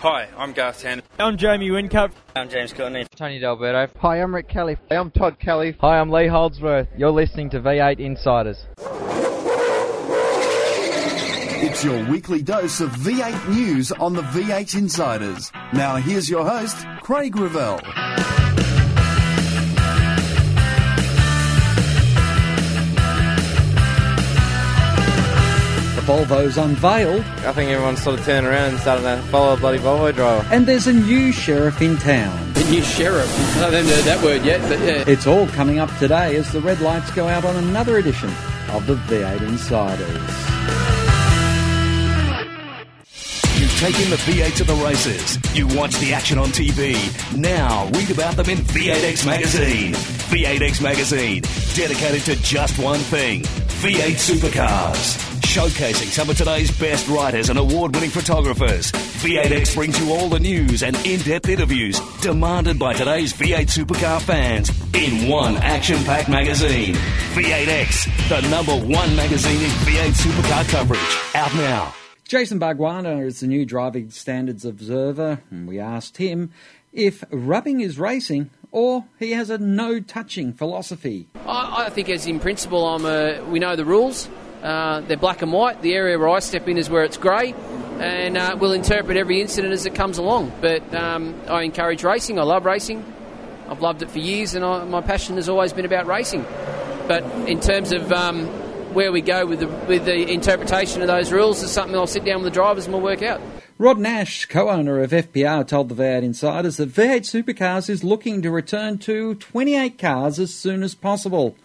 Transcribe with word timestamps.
Hi, 0.00 0.28
I'm 0.36 0.52
Garth 0.52 0.84
Tander. 0.84 1.02
I'm 1.18 1.36
Jamie 1.36 1.70
Whincup. 1.70 2.12
I'm 2.36 2.48
James 2.48 2.72
Courtney. 2.72 3.04
Tony 3.16 3.40
D'Alberto. 3.40 3.90
Hi, 3.98 4.22
I'm 4.22 4.32
Rick 4.32 4.48
Kelly. 4.48 4.76
Hey, 4.88 4.96
I'm 4.96 5.10
Todd 5.10 5.40
Kelly. 5.40 5.76
Hi, 5.80 5.98
I'm 5.98 6.08
Lee 6.08 6.28
Holdsworth. 6.28 6.86
You're 6.96 7.10
listening 7.10 7.50
to 7.50 7.60
V8 7.60 7.98
Insiders. 7.98 8.64
It's 11.60 11.82
your 11.84 12.08
weekly 12.08 12.42
dose 12.42 12.80
of 12.80 12.90
V8 12.90 13.48
news 13.48 13.90
on 13.90 14.14
the 14.14 14.22
V8 14.22 14.78
Insiders. 14.78 15.50
Now 15.72 15.96
here's 15.96 16.30
your 16.30 16.48
host, 16.48 16.76
Craig 17.02 17.34
Revell. 17.34 17.80
Volvo's 26.08 26.56
unveiled. 26.56 27.20
I 27.44 27.52
think 27.52 27.70
everyone's 27.70 28.02
sort 28.02 28.18
of 28.18 28.24
turned 28.24 28.46
around 28.46 28.70
and 28.70 28.78
started 28.78 29.02
to 29.02 29.18
follow 29.28 29.52
a 29.52 29.56
bloody 29.58 29.78
Volvo 29.78 30.10
driver. 30.14 30.48
And 30.50 30.64
there's 30.64 30.86
a 30.86 30.92
new 30.94 31.32
sheriff 31.32 31.82
in 31.82 31.98
town. 31.98 32.54
The 32.54 32.64
new 32.70 32.82
sheriff. 32.82 33.30
I 33.58 33.68
haven't 33.68 33.84
heard 33.84 34.04
that 34.04 34.24
word 34.24 34.42
yet, 34.42 34.66
but 34.70 34.78
yeah. 34.78 35.04
It's 35.06 35.26
all 35.26 35.46
coming 35.48 35.78
up 35.78 35.94
today 35.98 36.36
as 36.36 36.50
the 36.50 36.62
red 36.62 36.80
lights 36.80 37.10
go 37.10 37.28
out 37.28 37.44
on 37.44 37.56
another 37.56 37.98
edition 37.98 38.30
of 38.70 38.86
the 38.86 38.94
V8 38.94 39.42
Insiders. 39.42 40.08
You've 43.60 43.78
taken 43.78 44.08
the 44.08 44.16
V8 44.16 44.56
to 44.56 44.64
the 44.64 44.76
races. 44.76 45.38
You 45.54 45.66
watch 45.76 45.94
the 45.98 46.14
action 46.14 46.38
on 46.38 46.48
TV. 46.48 46.96
Now 47.36 47.84
read 47.92 48.10
about 48.10 48.34
them 48.36 48.48
in 48.48 48.56
V8X 48.56 49.26
Magazine. 49.26 49.92
V8X 49.92 50.80
Magazine, 50.82 51.42
dedicated 51.74 52.22
to 52.22 52.36
just 52.42 52.78
one 52.78 53.00
thing 53.00 53.42
V8 53.42 54.16
supercars. 54.16 55.37
Showcasing 55.48 56.08
some 56.08 56.28
of 56.28 56.36
today's 56.36 56.70
best 56.78 57.08
writers 57.08 57.48
and 57.48 57.58
award 57.58 57.94
winning 57.94 58.10
photographers. 58.10 58.92
V8X 58.92 59.74
brings 59.74 59.98
you 59.98 60.12
all 60.12 60.28
the 60.28 60.38
news 60.38 60.82
and 60.82 60.94
in 61.06 61.20
depth 61.20 61.48
interviews 61.48 61.98
demanded 62.20 62.78
by 62.78 62.92
today's 62.92 63.32
V8 63.32 63.66
supercar 63.66 64.20
fans 64.20 64.68
in 64.94 65.26
one 65.26 65.56
action 65.56 66.04
packed 66.04 66.28
magazine. 66.28 66.94
V8X, 67.32 68.28
the 68.28 68.46
number 68.50 68.76
one 68.76 69.16
magazine 69.16 69.62
in 69.62 69.70
V8 69.70 70.12
supercar 70.12 70.68
coverage. 70.68 71.34
Out 71.34 71.54
now. 71.54 71.94
Jason 72.24 72.60
Bargwanna 72.60 73.24
is 73.24 73.40
the 73.40 73.46
new 73.46 73.64
driving 73.64 74.10
standards 74.10 74.66
observer, 74.66 75.40
and 75.50 75.66
we 75.66 75.80
asked 75.80 76.18
him 76.18 76.52
if 76.92 77.24
rubbing 77.30 77.80
is 77.80 77.98
racing 77.98 78.50
or 78.70 79.06
he 79.18 79.30
has 79.30 79.48
a 79.48 79.56
no 79.56 79.98
touching 79.98 80.52
philosophy. 80.52 81.26
I, 81.46 81.86
I, 81.86 81.88
think, 81.88 82.10
as 82.10 82.26
in 82.26 82.38
principle, 82.38 82.86
I'm 82.86 83.06
a, 83.06 83.42
we 83.44 83.58
know 83.58 83.76
the 83.76 83.86
rules. 83.86 84.28
Uh, 84.62 85.00
they're 85.02 85.16
black 85.16 85.42
and 85.42 85.52
white. 85.52 85.82
The 85.82 85.94
area 85.94 86.18
where 86.18 86.28
I 86.28 86.40
step 86.40 86.68
in 86.68 86.76
is 86.78 86.90
where 86.90 87.04
it's 87.04 87.16
grey, 87.16 87.54
and 87.98 88.36
uh, 88.36 88.56
we'll 88.58 88.72
interpret 88.72 89.16
every 89.16 89.40
incident 89.40 89.72
as 89.72 89.86
it 89.86 89.94
comes 89.94 90.18
along. 90.18 90.52
But 90.60 90.94
um, 90.94 91.40
I 91.48 91.62
encourage 91.62 92.04
racing. 92.04 92.38
I 92.38 92.42
love 92.42 92.64
racing. 92.64 93.04
I've 93.68 93.82
loved 93.82 94.02
it 94.02 94.10
for 94.10 94.18
years, 94.18 94.54
and 94.54 94.64
I, 94.64 94.84
my 94.84 95.00
passion 95.00 95.36
has 95.36 95.48
always 95.48 95.72
been 95.72 95.84
about 95.84 96.06
racing. 96.06 96.44
But 97.06 97.24
in 97.48 97.60
terms 97.60 97.92
of 97.92 98.12
um, 98.12 98.46
where 98.94 99.12
we 99.12 99.20
go 99.20 99.46
with 99.46 99.60
the, 99.60 99.66
with 99.66 100.04
the 100.04 100.30
interpretation 100.30 101.02
of 101.02 101.08
those 101.08 101.30
rules 101.30 101.62
is 101.62 101.70
something 101.70 101.94
I'll 101.94 102.06
sit 102.06 102.24
down 102.24 102.42
with 102.42 102.52
the 102.52 102.54
drivers 102.54 102.86
and 102.86 102.94
we'll 102.94 103.02
work 103.02 103.22
out. 103.22 103.40
Rod 103.78 103.98
Nash, 103.98 104.46
co-owner 104.46 105.00
of 105.02 105.12
FPR, 105.12 105.66
told 105.66 105.88
the 105.88 105.94
V8 105.94 106.24
Insiders 106.24 106.78
that 106.78 106.88
V8 106.88 107.20
Supercars 107.20 107.88
is 107.88 108.02
looking 108.02 108.42
to 108.42 108.50
return 108.50 108.98
to 108.98 109.36
28 109.36 109.98
cars 109.98 110.40
as 110.40 110.52
soon 110.52 110.82
as 110.82 110.96
possible. 110.96 111.56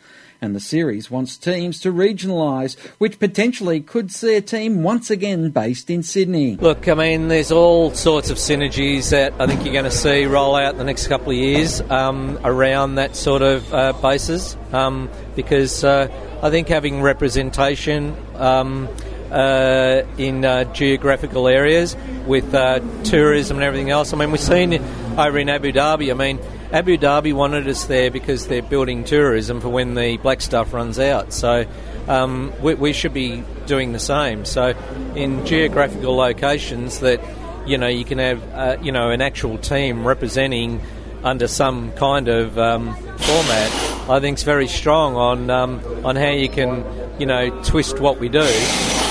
And 0.43 0.53
the 0.53 0.59
series 0.59 1.09
wants 1.09 1.37
teams 1.37 1.79
to 1.79 1.93
regionalise, 1.93 2.77
which 2.97 3.17
potentially 3.17 3.79
could 3.79 4.11
see 4.11 4.35
a 4.35 4.41
team 4.41 4.83
once 4.83 5.09
again 5.09 5.51
based 5.51 5.89
in 5.89 6.03
Sydney. 6.03 6.57
Look, 6.57 6.89
I 6.89 6.95
mean, 6.95 7.29
there's 7.29 7.49
all 7.49 7.91
sorts 7.91 8.29
of 8.29 8.35
synergies 8.35 9.11
that 9.11 9.31
I 9.39 9.47
think 9.47 9.63
you're 9.63 9.71
going 9.71 9.85
to 9.85 9.89
see 9.89 10.25
roll 10.25 10.57
out 10.57 10.73
in 10.73 10.79
the 10.79 10.83
next 10.83 11.07
couple 11.07 11.31
of 11.31 11.37
years 11.37 11.79
um, 11.89 12.37
around 12.43 12.95
that 12.95 13.15
sort 13.15 13.41
of 13.41 13.73
uh, 13.73 13.93
basis 13.93 14.57
um, 14.73 15.09
because 15.37 15.85
uh, 15.85 16.09
I 16.43 16.49
think 16.49 16.67
having 16.67 17.01
representation 17.01 18.13
um, 18.35 18.89
uh, 19.31 20.01
in 20.17 20.43
uh, 20.43 20.65
geographical 20.73 21.47
areas 21.47 21.95
with 22.27 22.53
uh, 22.53 22.81
tourism 23.05 23.55
and 23.55 23.63
everything 23.63 23.91
else. 23.91 24.11
I 24.11 24.17
mean, 24.17 24.29
we've 24.29 24.41
seen 24.41 24.73
over 25.17 25.39
in 25.39 25.47
Abu 25.47 25.71
Dhabi. 25.71 26.11
I 26.11 26.15
mean, 26.15 26.37
Abu 26.73 26.97
Dhabi 26.97 27.33
wanted 27.33 27.67
us 27.67 27.85
there 27.85 28.09
because 28.09 28.47
they're 28.47 28.63
building 28.63 29.03
tourism 29.03 29.61
for 29.61 29.69
when 29.69 29.93
the 29.93 30.17
black 30.17 30.41
stuff 30.41 30.73
runs 30.73 30.97
out. 30.97 31.31
So 31.31 31.67
um, 32.07 32.51
we, 32.63 32.73
we, 32.73 32.93
should 32.93 33.13
be 33.13 33.43
doing 33.67 33.93
the 33.93 33.99
same. 33.99 34.43
So 34.43 34.73
in 35.15 35.45
geographical 35.45 36.15
locations 36.15 37.01
that 37.01 37.21
you 37.67 37.77
know 37.77 37.87
you 37.87 38.03
can 38.03 38.17
have 38.17 38.43
uh, 38.53 38.77
you 38.81 38.91
know 38.91 39.11
an 39.11 39.21
actual 39.21 39.59
team 39.59 40.07
representing 40.07 40.81
under 41.23 41.47
some 41.47 41.91
kind 41.91 42.27
of 42.27 42.57
um, 42.57 42.95
format, 42.95 43.71
I 44.09 44.19
think 44.19 44.39
is 44.39 44.43
very 44.43 44.67
strong 44.67 45.15
on 45.15 45.51
um, 45.51 45.79
on 46.03 46.15
how 46.15 46.31
you 46.31 46.49
can 46.49 46.83
you 47.19 47.27
know 47.27 47.61
twist 47.61 47.99
what 47.99 48.19
we 48.19 48.29
do, 48.29 48.41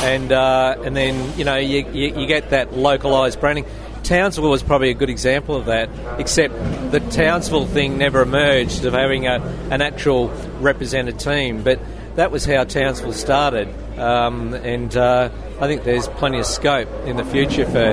and 0.03 0.33
uh, 0.33 0.83
and 0.84 0.97
then 0.97 1.39
you 1.39 1.44
know 1.44 1.59
you, 1.59 1.87
you, 1.93 2.23
you 2.23 2.27
get 2.27 2.50
that 2.50 2.77
localized 2.77 3.39
branding. 3.39 3.67
Townsville 4.03 4.51
was 4.51 4.63
probably 4.63 4.91
a 4.91 4.95
good 4.95 5.11
example 5.11 5.57
of 5.57 5.67
that, 5.67 5.89
except 6.19 6.55
the 6.91 7.01
Townsville 7.01 7.67
thing 7.67 7.99
never 7.99 8.23
emerged 8.23 8.85
of 8.85 8.93
having 8.93 9.27
a, 9.27 9.41
an 9.71 9.83
actual 9.83 10.29
represented 10.61 11.19
team. 11.19 11.63
But 11.63 11.81
that 12.17 12.31
was 12.31 12.45
how 12.45 12.65
Townsville 12.65 13.12
started, 13.12 13.69
um, 13.99 14.55
and 14.55 14.95
uh, 14.97 15.31
I 15.61 15.67
think 15.67 15.85
there's 15.85 16.09
plenty 16.09 16.39
of 16.39 16.47
scope 16.47 16.89
in 17.07 17.17
the 17.17 17.25
future 17.25 17.65
for 17.65 17.93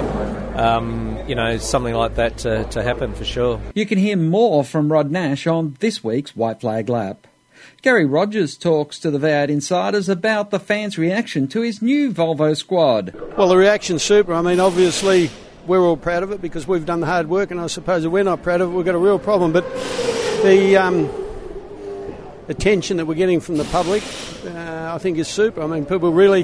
um, 0.60 1.18
you 1.28 1.36
know 1.36 1.58
something 1.58 1.94
like 1.94 2.16
that 2.16 2.40
to, 2.40 2.66
to 2.66 2.84
happen 2.84 3.14
for 3.14 3.26
sure. 3.26 3.62
You 3.74 3.86
can 3.86 3.98
hear 3.98 4.18
more 4.18 4.64
from 4.64 4.92
Rod 4.92 5.10
Nash 5.10 5.48
on 5.48 5.78
this 5.80 6.04
week's 6.04 6.36
White 6.36 6.62
Flag 6.62 6.90
Lap. 6.90 7.28
Garry 7.82 8.06
Rogers 8.06 8.58
talks 8.58 9.00
to 9.00 9.10
the 9.10 9.20
V8 9.20 9.50
Insiders 9.50 10.10
about 10.10 10.50
the 10.50 10.60
fans' 10.60 10.98
reaction 10.98 11.48
to 11.50 11.62
his 11.62 11.82
new 11.82 12.12
Volvo 12.12 12.56
squad. 12.56 13.14
Well, 13.38 13.48
the 13.48 13.56
reaction's 13.56 14.04
super. 14.04 14.34
I 14.34 14.42
mean, 14.42 14.60
obviously, 14.60 15.30
we're 15.70 15.86
all 15.86 15.98
proud 15.98 16.24
of 16.24 16.32
it 16.32 16.42
because 16.42 16.68
we've 16.68 16.86
done 16.86 17.00
the 17.00 17.06
hard 17.06 17.30
work, 17.30 17.52
and 17.52 17.62
I 17.62 17.68
suppose 17.68 18.04
if 18.04 18.12
we're 18.12 18.24
not 18.24 18.42
proud 18.42 18.60
of 18.60 18.72
it, 18.72 18.74
we've 18.74 18.86
got 18.86 18.96
a 18.96 19.00
real 19.00 19.20
problem. 19.20 19.54
But 19.54 19.64
the 20.42 20.76
um, 20.78 21.10
attention 22.48 22.98
that 22.98 23.06
we're 23.06 23.14
getting 23.14 23.40
from 23.40 23.58
the 23.58 23.66
public, 23.66 24.02
uh, 24.48 24.92
I 24.94 24.98
think, 24.98 25.20
is 25.20 25.28
super. 25.28 25.62
I 25.62 25.68
mean, 25.68 25.86
people 25.86 26.12
really, 26.12 26.42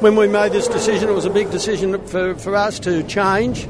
when 0.00 0.16
we 0.16 0.26
made 0.26 0.52
this 0.52 0.68
decision, 0.68 1.10
it 1.10 1.12
was 1.12 1.26
a 1.26 1.30
big 1.30 1.50
decision 1.50 2.04
for, 2.06 2.34
for 2.36 2.56
us 2.56 2.80
to 2.80 3.02
change 3.02 3.68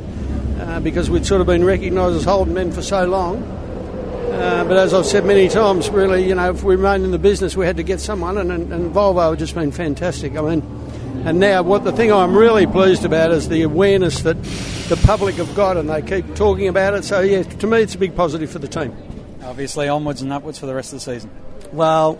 uh, 0.61 0.79
because 0.79 1.11
we'd 1.11 1.27
sort 1.27 1.41
of 1.41 1.49
been 1.49 1.65
recognised 1.65 2.15
as 2.15 2.25
Holden 2.25 2.55
men 2.55 2.71
for 2.71 2.83
so 2.83 3.05
long. 3.05 3.43
Uh, 3.43 4.65
but 4.69 4.77
as 4.77 4.95
I've 4.95 5.05
said 5.05 5.25
many 5.27 5.49
times, 5.49 5.91
really, 5.91 6.29
you 6.29 6.37
know, 6.37 6.51
if 6.51 6.63
we 6.63 6.77
remained 6.77 7.05
in 7.05 7.11
the 7.11 7.19
business, 7.19 7.57
we 7.57 7.67
had 7.67 7.77
to 7.79 7.83
get 7.83 7.99
someone, 7.99 8.39
and, 8.39 8.53
and, 8.53 8.73
and 8.73 8.95
Volvo 8.95 9.31
have 9.31 9.39
just 9.39 9.57
been 9.57 9.73
fantastic. 9.73 10.37
I 10.37 10.43
mean, 10.43 10.82
and 11.25 11.39
now, 11.39 11.63
what 11.63 11.85
the 11.85 11.93
thing 11.93 12.13
I'm 12.13 12.37
really 12.37 12.67
pleased 12.67 13.05
about 13.05 13.31
is 13.31 13.49
the 13.49 13.63
awareness 13.63 14.23
that 14.23 14.43
the 14.89 15.01
public 15.05 15.37
have 15.37 15.55
got, 15.55 15.77
and 15.77 15.89
they 15.89 16.03
keep 16.03 16.35
talking 16.35 16.69
about 16.69 16.95
it. 16.95 17.05
So, 17.05 17.21
yeah, 17.21 17.43
to 17.43 17.67
me, 17.67 17.83
it's 17.83 17.95
a 17.95 17.99
big 17.99 18.17
positive 18.17 18.51
for 18.51 18.59
the 18.59 18.69
team. 18.69 18.97
Obviously, 19.45 19.89
onwards 19.89 20.21
and 20.23 20.33
upwards 20.33 20.59
for 20.59 20.67
the 20.67 20.75
rest 20.75 20.93
of 20.93 20.99
the 20.99 21.13
season. 21.13 21.31
Well, 21.73 22.19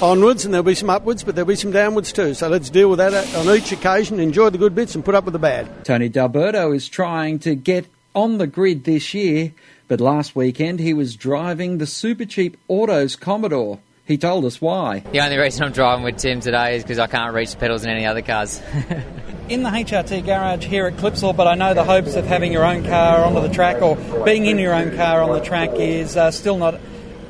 onwards, 0.00 0.44
and 0.44 0.52
there'll 0.52 0.64
be 0.64 0.74
some 0.74 0.90
upwards, 0.90 1.22
but 1.24 1.34
there'll 1.34 1.48
be 1.48 1.56
some 1.56 1.72
downwards 1.72 2.12
too. 2.12 2.34
So 2.34 2.48
let's 2.48 2.70
deal 2.70 2.90
with 2.90 2.98
that 2.98 3.14
uh, 3.14 3.40
on 3.40 3.54
each 3.54 3.70
occasion, 3.70 4.18
enjoy 4.18 4.50
the 4.50 4.58
good 4.58 4.74
bits, 4.74 4.94
and 4.94 5.04
put 5.04 5.14
up 5.14 5.24
with 5.24 5.32
the 5.32 5.38
bad. 5.38 5.84
Tony 5.84 6.08
D'Alberto 6.08 6.72
is 6.72 6.88
trying 6.88 7.38
to 7.40 7.54
get 7.54 7.86
on 8.14 8.38
the 8.38 8.46
grid 8.46 8.84
this 8.84 9.14
year, 9.14 9.52
but 9.88 10.00
last 10.00 10.34
weekend 10.34 10.80
he 10.80 10.94
was 10.94 11.16
driving 11.16 11.78
the 11.78 11.86
super 11.86 12.24
cheap 12.24 12.56
Autos 12.68 13.14
Commodore. 13.14 13.78
He 14.04 14.18
told 14.18 14.44
us 14.44 14.60
why. 14.60 15.00
The 15.00 15.20
only 15.20 15.38
reason 15.38 15.64
I'm 15.64 15.72
driving 15.72 16.04
with 16.04 16.16
Tim 16.16 16.40
today 16.40 16.76
is 16.76 16.82
because 16.82 16.98
I 16.98 17.06
can't 17.06 17.32
reach 17.34 17.52
the 17.52 17.58
pedals 17.58 17.84
in 17.84 17.90
any 17.90 18.04
other 18.04 18.20
cars. 18.20 18.60
in 19.48 19.62
the 19.62 19.70
HRT 19.70 20.24
garage 20.24 20.64
here 20.64 20.86
at 20.86 20.96
Clipsal, 20.96 21.36
but 21.36 21.46
I 21.46 21.54
know 21.54 21.72
the 21.72 21.84
hopes 21.84 22.16
of 22.16 22.26
having 22.26 22.52
your 22.52 22.64
own 22.64 22.84
car 22.84 23.24
onto 23.24 23.40
the 23.40 23.54
track 23.54 23.80
or 23.80 23.96
being 24.24 24.46
in 24.46 24.58
your 24.58 24.74
own 24.74 24.96
car 24.96 25.22
on 25.22 25.32
the 25.32 25.40
track 25.40 25.70
is 25.74 26.16
uh, 26.16 26.32
still 26.32 26.58
not 26.58 26.80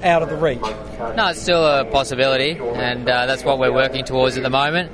out 0.02 0.22
of 0.22 0.30
the 0.30 0.36
reach. 0.36 0.62
No, 0.62 1.28
it's 1.28 1.42
still 1.42 1.64
a 1.64 1.84
possibility, 1.84 2.58
and 2.58 3.08
uh, 3.08 3.26
that's 3.26 3.44
what 3.44 3.58
we're 3.58 3.72
working 3.72 4.04
towards 4.04 4.38
at 4.38 4.42
the 4.42 4.50
moment. 4.50 4.92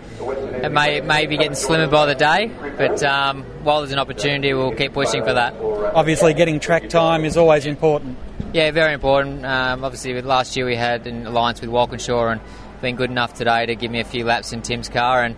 It 0.65 0.73
may, 0.73 0.97
it 0.97 1.05
may 1.05 1.27
be 1.27 1.37
getting 1.37 1.55
slimmer 1.55 1.87
by 1.87 2.07
the 2.07 2.15
day, 2.17 2.51
but 2.77 3.03
um, 3.05 3.45
while 3.63 3.81
there's 3.81 3.93
an 3.93 4.01
opportunity, 4.01 4.53
we'll 4.53 4.75
keep 4.75 4.93
pushing 4.93 5.23
for 5.23 5.33
that. 5.33 5.55
Obviously, 5.95 6.35
getting 6.35 6.59
track 6.59 6.89
time 6.89 7.25
is 7.25 7.37
always 7.37 7.67
important. 7.67 8.19
Yeah, 8.51 8.71
very 8.71 8.95
important. 8.95 9.45
Um, 9.45 9.85
obviously, 9.85 10.15
with 10.15 10.25
last 10.25 10.57
year 10.57 10.65
we 10.65 10.75
had 10.75 11.07
an 11.07 11.27
alliance 11.27 11.61
with 11.61 11.69
Walkinshaw 11.69 12.29
and 12.29 12.41
been 12.81 12.97
good 12.97 13.11
enough 13.11 13.35
today 13.35 13.67
to 13.67 13.75
give 13.75 13.91
me 13.91 14.01
a 14.01 14.05
few 14.05 14.25
laps 14.25 14.55
in 14.55 14.63
Tim's 14.63 14.89
car. 14.89 15.23
And 15.23 15.37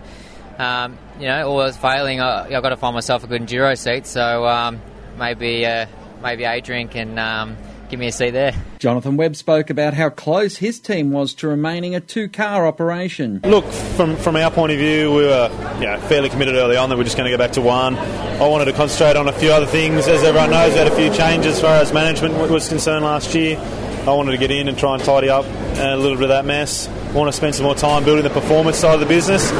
um, 0.57 0.97
you 1.19 1.27
know, 1.27 1.49
all 1.49 1.61
else 1.61 1.75
failing, 1.75 2.21
I, 2.21 2.49
have 2.49 2.63
got 2.63 2.69
to 2.69 2.77
find 2.77 2.93
myself 2.93 3.25
a 3.25 3.27
good 3.27 3.41
enduro 3.41 3.77
seat. 3.77 4.05
So 4.05 4.47
um, 4.47 4.81
maybe 5.19 5.65
uh, 5.65 5.87
maybe 6.23 6.45
Adrian 6.45 6.87
can 6.87 7.19
um, 7.19 7.57
give 7.91 7.99
me 7.99 8.07
a 8.07 8.11
seat 8.11 8.31
there. 8.31 8.55
Jonathan 8.79 9.17
Webb 9.17 9.35
spoke 9.35 9.69
about 9.69 9.93
how 9.93 10.09
close 10.09 10.57
his 10.57 10.79
team 10.79 11.11
was 11.11 11.33
to 11.35 11.47
remaining 11.47 11.93
a 11.93 11.99
two-car 11.99 12.65
operation. 12.65 13.41
Look, 13.43 13.65
from 13.65 14.15
from 14.15 14.37
our 14.37 14.49
point 14.49 14.71
of 14.71 14.77
view, 14.77 15.11
we 15.13 15.25
were 15.25 15.49
you 15.75 15.87
know, 15.87 15.99
fairly 16.07 16.29
committed 16.29 16.55
early 16.55 16.77
on 16.77 16.89
that 16.89 16.97
we're 16.97 17.03
just 17.03 17.17
going 17.17 17.29
to 17.29 17.37
go 17.37 17.37
back 17.37 17.51
to 17.53 17.61
one. 17.61 17.97
I 17.97 18.47
wanted 18.47 18.65
to 18.65 18.73
concentrate 18.73 19.17
on 19.17 19.27
a 19.27 19.33
few 19.33 19.51
other 19.51 19.65
things. 19.65 20.07
As 20.07 20.23
everyone 20.23 20.49
knows, 20.51 20.71
we 20.71 20.79
had 20.79 20.87
a 20.87 20.95
few 20.95 21.13
changes 21.13 21.55
as 21.55 21.61
far 21.61 21.75
as 21.75 21.93
management 21.93 22.33
was 22.49 22.69
concerned 22.69 23.03
last 23.03 23.35
year. 23.35 23.59
I 23.59 24.13
wanted 24.13 24.31
to 24.31 24.37
get 24.37 24.49
in 24.49 24.67
and 24.67 24.77
try 24.77 24.95
and 24.95 25.03
tidy 25.03 25.29
up 25.29 25.45
a 25.45 25.95
little 25.97 26.15
bit 26.15 26.23
of 26.23 26.29
that 26.29 26.45
mess. 26.45 26.87
Want 27.13 27.27
to 27.27 27.33
spend 27.33 27.55
some 27.55 27.65
more 27.65 27.75
time 27.75 28.05
building 28.05 28.23
the 28.23 28.29
performance 28.29 28.77
side 28.77 28.93
of 28.93 29.01
the 29.01 29.05
business. 29.05 29.51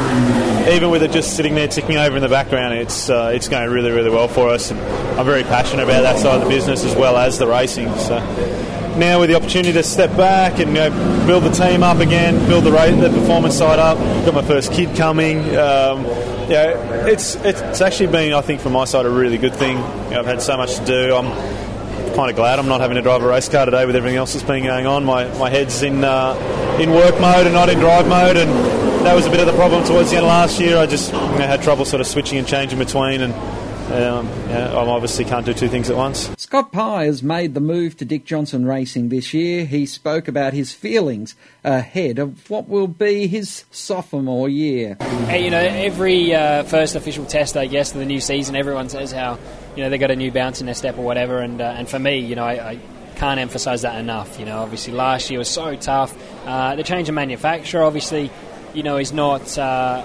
Even 0.72 0.88
with 0.90 1.02
it 1.02 1.10
just 1.10 1.36
sitting 1.36 1.54
there 1.54 1.68
ticking 1.68 1.96
over 1.96 2.16
in 2.16 2.22
the 2.22 2.28
background, 2.28 2.72
it's 2.72 3.10
uh, 3.10 3.30
it's 3.34 3.48
going 3.48 3.68
really 3.68 3.90
really 3.90 4.08
well 4.08 4.26
for 4.26 4.48
us. 4.48 4.70
And 4.70 4.80
I'm 5.18 5.26
very 5.26 5.42
passionate 5.42 5.82
about 5.82 6.00
that 6.00 6.18
side 6.18 6.36
of 6.36 6.44
the 6.44 6.48
business 6.48 6.82
as 6.82 6.96
well 6.96 7.18
as 7.18 7.38
the 7.38 7.46
racing. 7.46 7.94
So 7.98 8.18
now 8.96 9.20
with 9.20 9.28
the 9.28 9.36
opportunity 9.36 9.72
to 9.74 9.82
step 9.82 10.16
back 10.16 10.60
and 10.60 10.68
you 10.68 10.74
know, 10.74 11.26
build 11.26 11.44
the 11.44 11.50
team 11.50 11.82
up 11.82 11.98
again, 11.98 12.38
build 12.48 12.64
the, 12.64 12.70
the 12.70 13.10
performance 13.10 13.58
side 13.58 13.78
up. 13.78 13.98
Got 14.24 14.32
my 14.32 14.42
first 14.42 14.72
kid 14.72 14.96
coming. 14.96 15.40
Um, 15.54 16.04
yeah, 16.48 17.06
it's 17.06 17.34
it's 17.34 17.82
actually 17.82 18.10
been 18.10 18.32
I 18.32 18.40
think 18.40 18.62
from 18.62 18.72
my 18.72 18.86
side 18.86 19.04
a 19.04 19.10
really 19.10 19.36
good 19.36 19.54
thing. 19.54 19.76
You 19.76 20.10
know, 20.12 20.20
I've 20.20 20.26
had 20.26 20.40
so 20.40 20.56
much 20.56 20.76
to 20.76 20.84
do. 20.86 21.14
I'm 21.14 21.30
kind 22.14 22.30
of 22.30 22.36
glad 22.36 22.58
I'm 22.58 22.68
not 22.68 22.80
having 22.80 22.96
to 22.96 23.02
drive 23.02 23.22
a 23.22 23.26
race 23.26 23.48
car 23.48 23.64
today 23.64 23.86
with 23.86 23.96
everything 23.96 24.16
else 24.16 24.32
that's 24.32 24.44
been 24.44 24.64
going 24.64 24.86
on. 24.86 25.04
My, 25.04 25.26
my 25.38 25.50
head's 25.50 25.82
in 25.82 26.04
uh, 26.04 26.34
in 26.82 26.90
work 26.90 27.18
mode 27.20 27.46
and 27.46 27.54
not 27.54 27.68
in 27.68 27.78
drive 27.78 28.08
mode, 28.08 28.36
and 28.36 28.50
that 29.06 29.14
was 29.14 29.26
a 29.26 29.30
bit 29.30 29.40
of 29.40 29.46
the 29.46 29.52
problem 29.52 29.84
towards 29.84 30.10
the 30.10 30.16
end 30.16 30.24
of 30.24 30.28
last 30.28 30.60
year. 30.60 30.76
I 30.78 30.86
just 30.86 31.12
you 31.12 31.18
know, 31.18 31.46
had 31.46 31.62
trouble 31.62 31.84
sort 31.84 32.00
of 32.00 32.06
switching 32.06 32.38
and 32.38 32.46
changing 32.46 32.78
between, 32.78 33.20
and 33.20 33.32
um, 33.92 34.26
yeah, 34.48 34.72
I 34.72 34.86
obviously 34.86 35.24
can't 35.24 35.46
do 35.46 35.54
two 35.54 35.68
things 35.68 35.90
at 35.90 35.96
once. 35.96 36.30
Scott 36.38 36.72
Pye 36.72 37.04
has 37.04 37.22
made 37.22 37.54
the 37.54 37.60
move 37.60 37.96
to 37.98 38.04
Dick 38.04 38.24
Johnson 38.24 38.66
Racing 38.66 39.10
this 39.10 39.32
year. 39.32 39.64
He 39.64 39.86
spoke 39.86 40.28
about 40.28 40.54
his 40.54 40.72
feelings 40.72 41.36
ahead 41.62 42.18
of 42.18 42.50
what 42.50 42.68
will 42.68 42.88
be 42.88 43.26
his 43.28 43.64
sophomore 43.70 44.48
year. 44.48 44.96
Hey, 45.28 45.44
you 45.44 45.50
know, 45.50 45.58
every 45.58 46.34
uh, 46.34 46.64
first 46.64 46.96
official 46.96 47.26
test, 47.26 47.56
I 47.56 47.66
guess, 47.66 47.92
of 47.92 47.98
the 47.98 48.06
new 48.06 48.20
season, 48.20 48.56
everyone 48.56 48.88
says 48.88 49.12
how 49.12 49.38
you 49.76 49.84
know 49.84 49.90
they 49.90 49.98
got 49.98 50.10
a 50.10 50.16
new 50.16 50.32
bounce 50.32 50.60
in 50.60 50.66
their 50.66 50.74
step 50.74 50.98
or 50.98 51.04
whatever, 51.04 51.38
and 51.38 51.60
uh, 51.60 51.74
and 51.76 51.88
for 51.88 51.98
me, 51.98 52.18
you 52.18 52.34
know, 52.34 52.44
I, 52.44 52.70
I 52.70 52.78
can't 53.22 53.38
emphasise 53.38 53.82
that 53.82 54.00
enough. 54.00 54.40
You 54.40 54.46
know, 54.46 54.58
obviously 54.58 54.92
last 54.92 55.30
year 55.30 55.38
was 55.38 55.48
so 55.48 55.76
tough. 55.76 56.12
Uh, 56.44 56.74
the 56.74 56.82
change 56.82 57.08
of 57.08 57.14
manufacturer, 57.14 57.84
obviously, 57.84 58.32
you 58.74 58.82
know, 58.82 58.96
is 58.96 59.12
not 59.12 59.56
uh, 59.56 60.04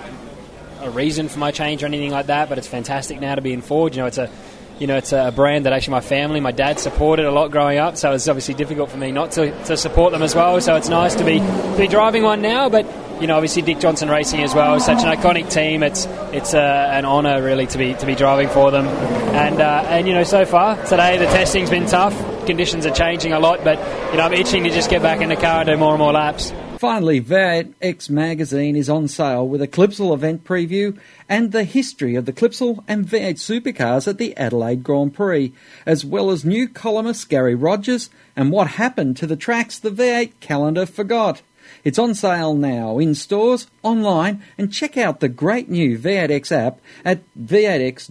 a 0.82 0.92
reason 0.92 1.28
for 1.28 1.40
my 1.40 1.50
change 1.50 1.82
or 1.82 1.88
anything 1.88 2.12
like 2.12 2.28
that. 2.28 2.48
But 2.48 2.60
it's 2.60 2.68
fantastic 2.68 3.20
now 3.20 3.34
to 3.34 3.42
be 3.42 3.54
in 3.54 3.64
Ford. 3.64 3.96
You 3.96 4.04
know, 4.04 4.06
it's 4.06 4.20
a 4.20 4.30
you 4.78 4.86
know, 4.86 4.98
it's 4.98 5.14
a 5.14 5.34
brand 5.36 5.66
that 5.66 5.74
actually 5.74 5.94
my 5.94 6.02
family, 6.02 6.40
my 6.40 6.52
dad 6.52 6.80
supported 6.80 7.26
a 7.26 7.32
lot 7.32 7.50
growing 7.50 7.80
up, 7.80 7.98
so 7.98 8.12
it's 8.12 8.28
obviously 8.28 8.54
difficult 8.54 8.92
for 8.92 8.98
me 8.98 9.12
not 9.12 9.32
to, 9.32 9.50
to 9.64 9.76
support 9.76 10.12
them 10.12 10.22
as 10.22 10.36
well. 10.36 10.62
So 10.62 10.76
it's 10.76 10.88
nice 10.88 11.16
to 11.16 11.24
be 11.24 11.40
to 11.40 11.76
be 11.76 11.88
driving 11.88 12.22
one 12.22 12.44
now, 12.44 12.70
but 12.70 12.86
you 13.20 13.26
know, 13.26 13.36
obviously 13.36 13.64
Dick 13.64 13.80
Johnson 13.80 14.10
Racing 14.10 14.44
as 14.44 14.54
well, 14.54 14.76
is 14.76 14.86
such 14.86 15.04
an 15.04 15.10
iconic 15.10 15.52
team. 15.52 15.82
It's 15.82 16.06
it's 16.32 16.54
uh, 16.54 16.92
an 16.94 17.06
honour 17.06 17.42
really 17.42 17.66
to 17.66 17.80
be 17.80 17.96
to 17.96 18.06
be 18.06 18.14
driving 18.14 18.50
for 18.50 18.70
them, 18.70 18.86
and 18.86 19.60
uh, 19.60 19.86
and 19.88 20.08
you 20.08 20.14
know, 20.14 20.24
so 20.24 20.46
far 20.46 20.76
today 20.86 21.18
the 21.18 21.26
testing's 21.26 21.72
been 21.72 21.88
tough. 21.88 22.37
Conditions 22.48 22.86
are 22.86 22.92
changing 22.92 23.34
a 23.34 23.40
lot, 23.40 23.62
but 23.66 23.78
you 24.12 24.18
know, 24.18 24.24
I'm 24.24 24.34
itching 24.34 24.64
to 24.64 24.70
just 24.70 24.90
get 24.90 25.02
back 25.02 25.22
in 25.22 25.28
the 25.28 25.36
car 25.36 25.60
and 25.60 25.68
do 25.68 25.76
more 25.76 25.92
and 25.92 26.00
more 26.00 26.14
laps. 26.14 26.54
Finally, 26.80 27.20
V8 27.20 27.74
X 27.82 28.10
magazine 28.10 28.78
is 28.78 28.90
on 28.90 29.10
sale 29.10 29.46
with 29.46 29.62
a 29.62 29.68
Clipsal 29.68 30.14
event 30.14 30.46
preview 30.46 30.98
and 31.28 31.52
the 31.52 31.66
history 31.66 32.16
of 32.16 32.26
the 32.26 32.32
Clipsal 32.32 32.86
and 32.88 33.06
V8 33.06 33.34
supercars 33.34 34.08
at 34.08 34.18
the 34.18 34.34
Adelaide 34.38 34.82
Grand 34.82 35.14
Prix, 35.14 35.52
as 35.86 36.06
well 36.06 36.32
as 36.32 36.46
new 36.46 36.70
columnist 36.70 37.28
Garry 37.28 37.54
Rogers 37.54 38.10
and 38.36 38.50
what 38.50 38.68
happened 38.68 39.18
to 39.18 39.28
the 39.28 39.36
tracks 39.36 39.78
the 39.78 39.92
V8 39.92 40.32
calendar 40.40 40.86
forgot. 40.86 41.42
It's 41.84 42.00
on 42.00 42.16
sale 42.16 42.54
now 42.54 42.98
in 42.98 43.14
stores, 43.14 43.68
online, 43.84 44.42
and 44.58 44.72
check 44.72 44.96
out 44.96 45.20
the 45.20 45.28
great 45.28 45.68
new 45.68 46.00
V8X 46.00 46.52
app 46.54 46.80
at 47.04 47.24
v8x.com.au. 47.38 48.08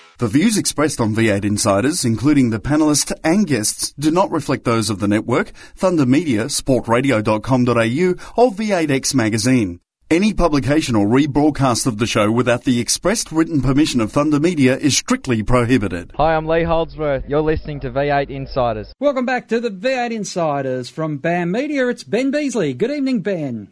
The 0.21 0.27
views 0.27 0.55
expressed 0.55 1.01
on 1.01 1.15
V8 1.15 1.43
Insiders, 1.43 2.05
including 2.05 2.51
the 2.51 2.59
panelists 2.59 3.11
and 3.23 3.47
guests, 3.47 3.91
do 3.93 4.11
not 4.11 4.29
reflect 4.29 4.65
those 4.65 4.91
of 4.91 4.99
the 4.99 5.07
network, 5.07 5.47
Thunder 5.75 6.05
Media, 6.05 6.45
sportradio.com.au, 6.45 8.43
or 8.43 8.51
V8X 8.51 9.15
Magazine. 9.15 9.79
Any 10.11 10.31
publication 10.35 10.95
or 10.95 11.07
rebroadcast 11.07 11.87
of 11.87 11.97
the 11.97 12.05
show 12.05 12.31
without 12.31 12.65
the 12.65 12.79
expressed 12.79 13.31
written 13.31 13.63
permission 13.63 13.99
of 13.99 14.11
Thunder 14.11 14.39
Media 14.39 14.77
is 14.77 14.95
strictly 14.95 15.41
prohibited. 15.41 16.11
Hi, 16.17 16.35
I'm 16.35 16.45
Lee 16.45 16.65
Holdsworth. 16.65 17.27
You're 17.27 17.41
listening 17.41 17.79
to 17.79 17.89
V8 17.89 18.29
Insiders. 18.29 18.93
Welcome 18.99 19.25
back 19.25 19.47
to 19.47 19.59
the 19.59 19.71
V8 19.71 20.11
Insiders 20.11 20.87
from 20.87 21.17
BAM 21.17 21.51
Media. 21.51 21.87
It's 21.87 22.03
Ben 22.03 22.29
Beasley. 22.29 22.75
Good 22.75 22.91
evening, 22.91 23.21
Ben. 23.21 23.69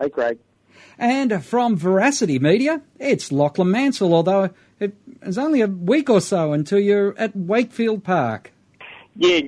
Hey, 0.00 0.08
Craig. 0.08 0.38
And 0.98 1.44
from 1.44 1.76
Veracity 1.76 2.38
Media, 2.38 2.80
it's 2.98 3.30
Lachlan 3.30 3.70
Mansell, 3.70 4.14
although 4.14 4.48
it's 4.80 5.38
only 5.38 5.60
a 5.60 5.66
week 5.66 6.10
or 6.10 6.20
so 6.20 6.52
until 6.52 6.78
you're 6.78 7.18
at 7.18 7.34
Wakefield 7.36 8.04
Park. 8.04 8.52
Yeah, 9.16 9.40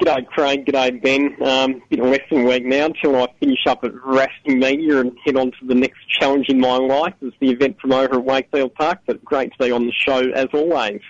g'day 0.00 0.26
Craig, 0.26 0.66
g'day 0.66 1.02
Ben. 1.02 1.36
Um, 1.42 1.82
bit 1.90 2.00
of 2.00 2.06
a 2.06 2.44
week 2.44 2.64
now 2.64 2.86
until 2.86 3.16
I 3.16 3.26
finish 3.40 3.66
up 3.66 3.82
at 3.84 3.92
Veracity 3.92 4.54
Media 4.54 5.00
and 5.00 5.16
head 5.24 5.36
on 5.36 5.50
to 5.52 5.66
the 5.66 5.74
next 5.74 6.08
challenge 6.08 6.48
in 6.48 6.60
my 6.60 6.76
life 6.76 7.14
as 7.24 7.32
the 7.40 7.50
event 7.50 7.78
promoter 7.78 8.14
at 8.14 8.24
Wakefield 8.24 8.74
Park. 8.74 9.00
But 9.06 9.24
great 9.24 9.52
to 9.52 9.58
be 9.58 9.70
on 9.70 9.86
the 9.86 9.92
show 9.92 10.30
as 10.30 10.46
always. 10.52 11.00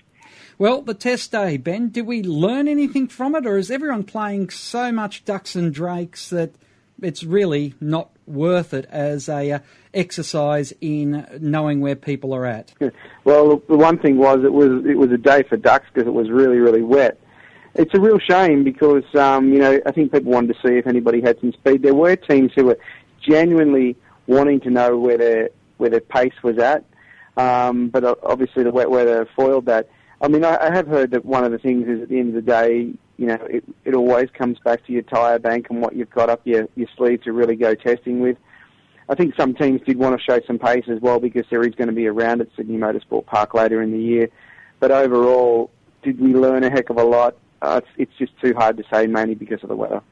Well, 0.59 0.81
the 0.81 0.95
test 0.95 1.33
day, 1.33 1.59
Ben, 1.59 1.91
did 1.91 2.07
we 2.07 2.23
learn 2.23 2.67
anything 2.67 3.09
from 3.09 3.35
it, 3.35 3.47
or 3.47 3.59
is 3.59 3.71
everyone 3.71 4.05
playing 4.05 4.49
so 4.49 4.91
much 4.91 5.25
ducks 5.27 5.55
and 5.55 5.73
drakes 5.73 6.31
that 6.31 6.53
it's 7.03 7.23
really 7.23 7.75
not 7.79 8.11
worth 8.27 8.73
it 8.73 8.87
as 8.91 9.29
a 9.29 9.53
uh, 9.53 9.59
exercise 9.97 10.73
in 10.81 11.27
knowing 11.41 11.81
where 11.81 11.97
people 11.97 12.35
are 12.35 12.47
at? 12.47 12.73
Well, 13.25 13.61
the 13.69 13.77
one 13.77 13.99
thing 13.99 14.19
was 14.19 14.45
it 14.45 14.53
was 14.53 14.85
it 14.87 14.97
was 14.97 15.11
a 15.11 15.19
day 15.19 15.43
for 15.43 15.57
ducks 15.57 15.87
because 15.93 16.07
it 16.07 16.13
was 16.13 16.31
really 16.31 16.59
really 16.59 16.83
wet. 16.83 17.19
It's 17.75 17.93
a 17.95 18.01
real 18.01 18.19
shame 18.19 18.63
because 18.63 19.05
um, 19.17 19.53
you 19.53 19.59
know 19.59 19.81
I 19.85 19.93
think 19.93 20.13
people 20.13 20.31
wanted 20.31 20.55
to 20.55 20.69
see 20.69 20.77
if 20.77 20.87
anybody 20.87 21.21
had 21.21 21.41
some 21.41 21.53
speed. 21.53 21.83
There 21.83 21.95
were 21.95 22.15
teams 22.15 22.53
who 22.55 22.67
were 22.67 22.79
genuinely 23.21 23.97
wanting 24.27 24.61
to 24.61 24.71
know 24.71 24.97
where 24.97 25.19
their 25.19 25.51
where 25.79 25.91
their 25.91 26.01
pace 26.01 26.35
was 26.43 26.59
at, 26.59 26.85
um, 27.37 27.89
but 27.89 28.05
obviously 28.23 28.63
the 28.63 28.71
wet 28.71 28.91
weather 28.91 29.29
foiled 29.35 29.67
that. 29.67 29.89
I 30.21 30.29
mean, 30.29 30.45
I, 30.45 30.57
I 30.57 30.75
have 30.75 30.87
heard 30.87 31.11
that 31.11 31.25
one 31.25 31.45
of 31.45 31.53
the 31.53 31.59
things 31.59 31.89
is 31.89 32.03
at 32.03 32.09
the 32.09 32.19
end 32.19 32.29
of 32.29 32.45
the 32.45 32.51
day, 32.51 32.95
you 33.19 33.27
know, 33.27 33.39
it, 33.51 33.65
it 33.85 33.95
always 33.95 34.29
comes 34.31 34.59
back 34.61 34.87
to 34.87 34.93
your 34.93 35.03
tyre 35.03 35.39
bank 35.39 35.67
and 35.71 35.81
what 35.81 35.95
you've 35.95 36.11
got 36.11 36.31
up 36.31 36.41
your, 36.45 36.69
your 36.75 36.89
sleeve 36.97 37.23
to 37.25 37.33
really 37.33 37.57
go 37.57 37.75
testing 37.75 38.21
with. 38.21 38.37
I 39.09 39.15
think 39.15 39.35
some 39.37 39.55
teams 39.55 39.81
did 39.83 39.99
want 39.99 40.19
to 40.19 40.23
show 40.23 40.41
some 40.47 40.59
pace 40.59 40.85
as 40.89 41.01
well 41.01 41.21
because 41.21 41.45
there 41.51 41.63
is 41.63 41.75
going 41.75 41.89
to 41.89 41.95
be 41.95 42.07
a 42.07 42.13
round 42.13 42.41
at 42.41 42.49
Sydney 42.57 42.77
Motorsport 42.77 43.27
Park 43.27 43.55
later 43.55 43.81
in 43.81 43.93
the 43.93 43.99
year. 43.99 44.29
But 44.81 44.91
overall, 44.91 45.71
did 46.03 46.21
we 46.21 46.35
learn 46.35 46.65
a 46.65 46.71
heck 46.71 46.91
of 46.91 46.99
a 46.99 47.05
lot? 47.05 47.37
Uh, 47.63 47.81
it's, 47.83 48.11
it's 48.11 48.19
just 48.19 48.41
too 48.41 48.55
hard 48.55 48.77
to 48.79 48.85
say, 48.93 49.07
mainly 49.07 49.35
because 49.35 49.63
of 49.63 49.69
the 49.69 49.77
weather. 49.77 50.03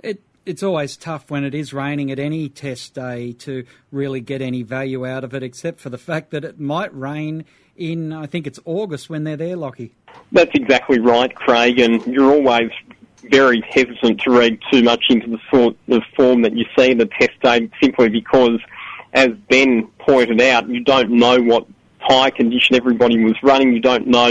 It 0.00 0.22
it's 0.46 0.62
always 0.62 0.96
tough 0.96 1.30
when 1.30 1.44
it 1.44 1.54
is 1.54 1.72
raining 1.72 2.10
at 2.10 2.18
any 2.18 2.48
test 2.48 2.94
day 2.94 3.32
to 3.32 3.64
really 3.92 4.20
get 4.20 4.40
any 4.40 4.62
value 4.62 5.06
out 5.06 5.22
of 5.22 5.34
it, 5.34 5.42
except 5.42 5.80
for 5.80 5.90
the 5.90 5.98
fact 5.98 6.30
that 6.30 6.44
it 6.44 6.58
might 6.58 6.94
rain 6.96 7.44
in, 7.76 8.12
I 8.12 8.26
think 8.26 8.46
it's 8.46 8.58
August 8.64 9.10
when 9.10 9.24
they're 9.24 9.36
there, 9.36 9.56
Lockie. 9.56 9.92
That's 10.32 10.50
exactly 10.54 10.98
right, 10.98 11.34
Craig, 11.34 11.78
and 11.78 12.04
you're 12.06 12.30
always 12.30 12.70
very 13.22 13.62
hesitant 13.68 14.20
to 14.22 14.30
read 14.30 14.58
too 14.72 14.82
much 14.82 15.04
into 15.08 15.28
the 15.28 15.38
sort 15.52 15.76
of 15.88 16.02
form 16.16 16.42
that 16.42 16.56
you 16.56 16.64
see 16.76 16.90
in 16.90 16.98
the 16.98 17.06
test 17.06 17.40
day 17.42 17.68
simply 17.82 18.08
because, 18.08 18.60
as 19.12 19.28
Ben 19.48 19.88
pointed 19.98 20.40
out, 20.40 20.68
you 20.68 20.84
don't 20.84 21.10
know 21.10 21.40
what 21.40 21.66
tyre 22.08 22.30
condition 22.30 22.76
everybody 22.76 23.22
was 23.22 23.36
running. 23.42 23.72
You 23.72 23.80
don't 23.80 24.06
know 24.06 24.30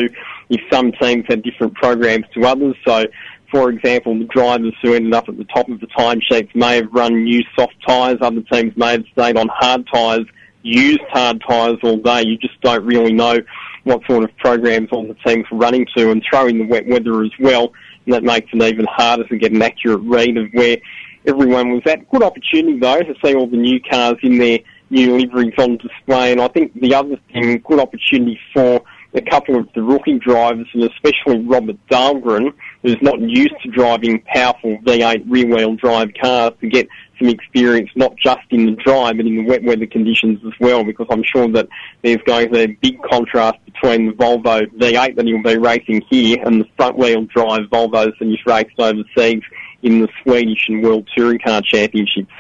if 0.50 0.62
some 0.72 0.92
teams 0.94 1.26
had 1.28 1.44
different 1.44 1.76
programs 1.76 2.26
to 2.34 2.46
others. 2.46 2.76
So, 2.86 3.06
for 3.52 3.70
example, 3.70 4.18
the 4.18 4.26
drivers 4.26 4.74
who 4.82 4.94
ended 4.94 5.14
up 5.14 5.30
at 5.30 5.38
the 5.38 5.46
top 5.46 5.70
of 5.70 5.80
the 5.80 5.88
timesheets 5.88 6.54
may 6.56 6.78
have 6.78 6.94
run 6.94 7.24
new 7.24 7.44
soft 7.56 7.76
tyres. 7.88 8.18
Other 8.22 8.42
teams 8.42 8.76
may 8.76 8.92
have 8.92 9.06
stayed 9.12 9.38
on 9.38 9.50
hard 9.50 9.88
tyres, 9.92 10.26
used 10.62 11.02
hard 11.10 11.42
tyres 11.48 11.78
all 11.84 11.98
day. 11.98 12.24
You 12.26 12.38
just 12.38 12.60
don't 12.62 12.86
really 12.86 13.14
know 13.14 13.40
what 13.84 14.02
sort 14.08 14.24
of 14.24 14.36
programs 14.38 14.90
all 14.92 15.08
the 15.08 15.16
teams 15.26 15.46
were 15.52 15.58
running 15.58 15.86
to 15.96 16.12
and 16.12 16.24
throw 16.30 16.48
in 16.48 16.60
the 16.60 16.66
wet 16.66 16.86
weather 16.88 17.24
as 17.24 17.32
well. 17.40 17.72
That 18.10 18.24
makes 18.24 18.50
it 18.54 18.62
even 18.62 18.86
harder 18.86 19.28
to 19.28 19.38
get 19.38 19.52
an 19.52 19.62
accurate 19.62 20.02
read 20.04 20.38
of 20.38 20.48
where 20.54 20.78
everyone 21.26 21.72
was 21.72 21.84
at. 21.86 22.10
Good 22.10 22.24
opportunity 22.24 22.80
though 22.80 23.02
to 23.02 23.14
see 23.24 23.36
all 23.36 23.48
the 23.48 23.58
new 23.58 23.80
cars 23.82 24.18
in 24.24 24.38
their 24.38 24.60
new 24.90 25.18
liveries 25.18 25.54
on 25.58 25.78
display. 25.78 26.32
And 26.32 26.42
I 26.42 26.48
think 26.48 26.74
the 26.74 26.96
other 26.96 27.18
thing, 27.32 27.60
good 27.60 27.80
opportunity 27.80 28.40
for 28.54 28.82
a 29.14 29.22
couple 29.22 29.58
of 29.58 29.68
the 29.74 29.82
rookie 29.82 30.20
drivers, 30.20 30.68
and 30.74 30.84
especially 30.84 31.40
Robert 31.40 31.78
Dahlgren, 31.90 32.54
who's 32.84 33.02
not 33.02 33.20
used 33.20 33.56
to 33.64 33.70
driving 33.72 34.22
powerful 34.22 34.78
V8 34.80 35.24
rear-wheel 35.28 35.76
drive 35.76 36.10
cars, 36.22 36.54
to 36.62 36.68
get 36.68 36.88
some 37.18 37.28
experience 37.28 37.90
not 37.96 38.16
just 38.16 38.40
in 38.52 38.66
the 38.66 38.72
dry 38.74 39.12
but 39.12 39.26
in 39.26 39.36
the 39.36 39.46
wet 39.46 39.64
weather 39.64 39.88
conditions 39.88 40.40
as 40.46 40.54
well. 40.60 40.84
Because 40.84 41.08
I'm 41.10 41.24
sure 41.24 41.48
that 41.54 41.68
there's 42.04 42.22
going 42.26 42.48
to 42.48 42.54
be 42.54 42.62
a 42.62 42.68
big 42.68 43.02
contrast 43.02 43.58
between 43.66 44.08
the 44.08 44.14
Volvo 44.14 44.66
V8 44.78 45.16
that 45.16 45.26
he'll 45.26 45.44
be 45.44 45.58
racing 45.58 46.02
here 46.10 46.38
and 46.46 46.62
the 46.62 46.66
front-wheel 46.78 47.26
drive 47.26 47.62
Volvos 47.72 48.12
that 48.20 48.26
he's 48.26 48.46
raced 48.46 48.80
overseas 48.80 49.42
in 49.82 50.02
the 50.02 50.08
Swedish 50.22 50.68
and 50.68 50.84
World 50.84 51.10
Touring 51.16 51.40
Car 51.40 51.62
Championships. 51.62 52.32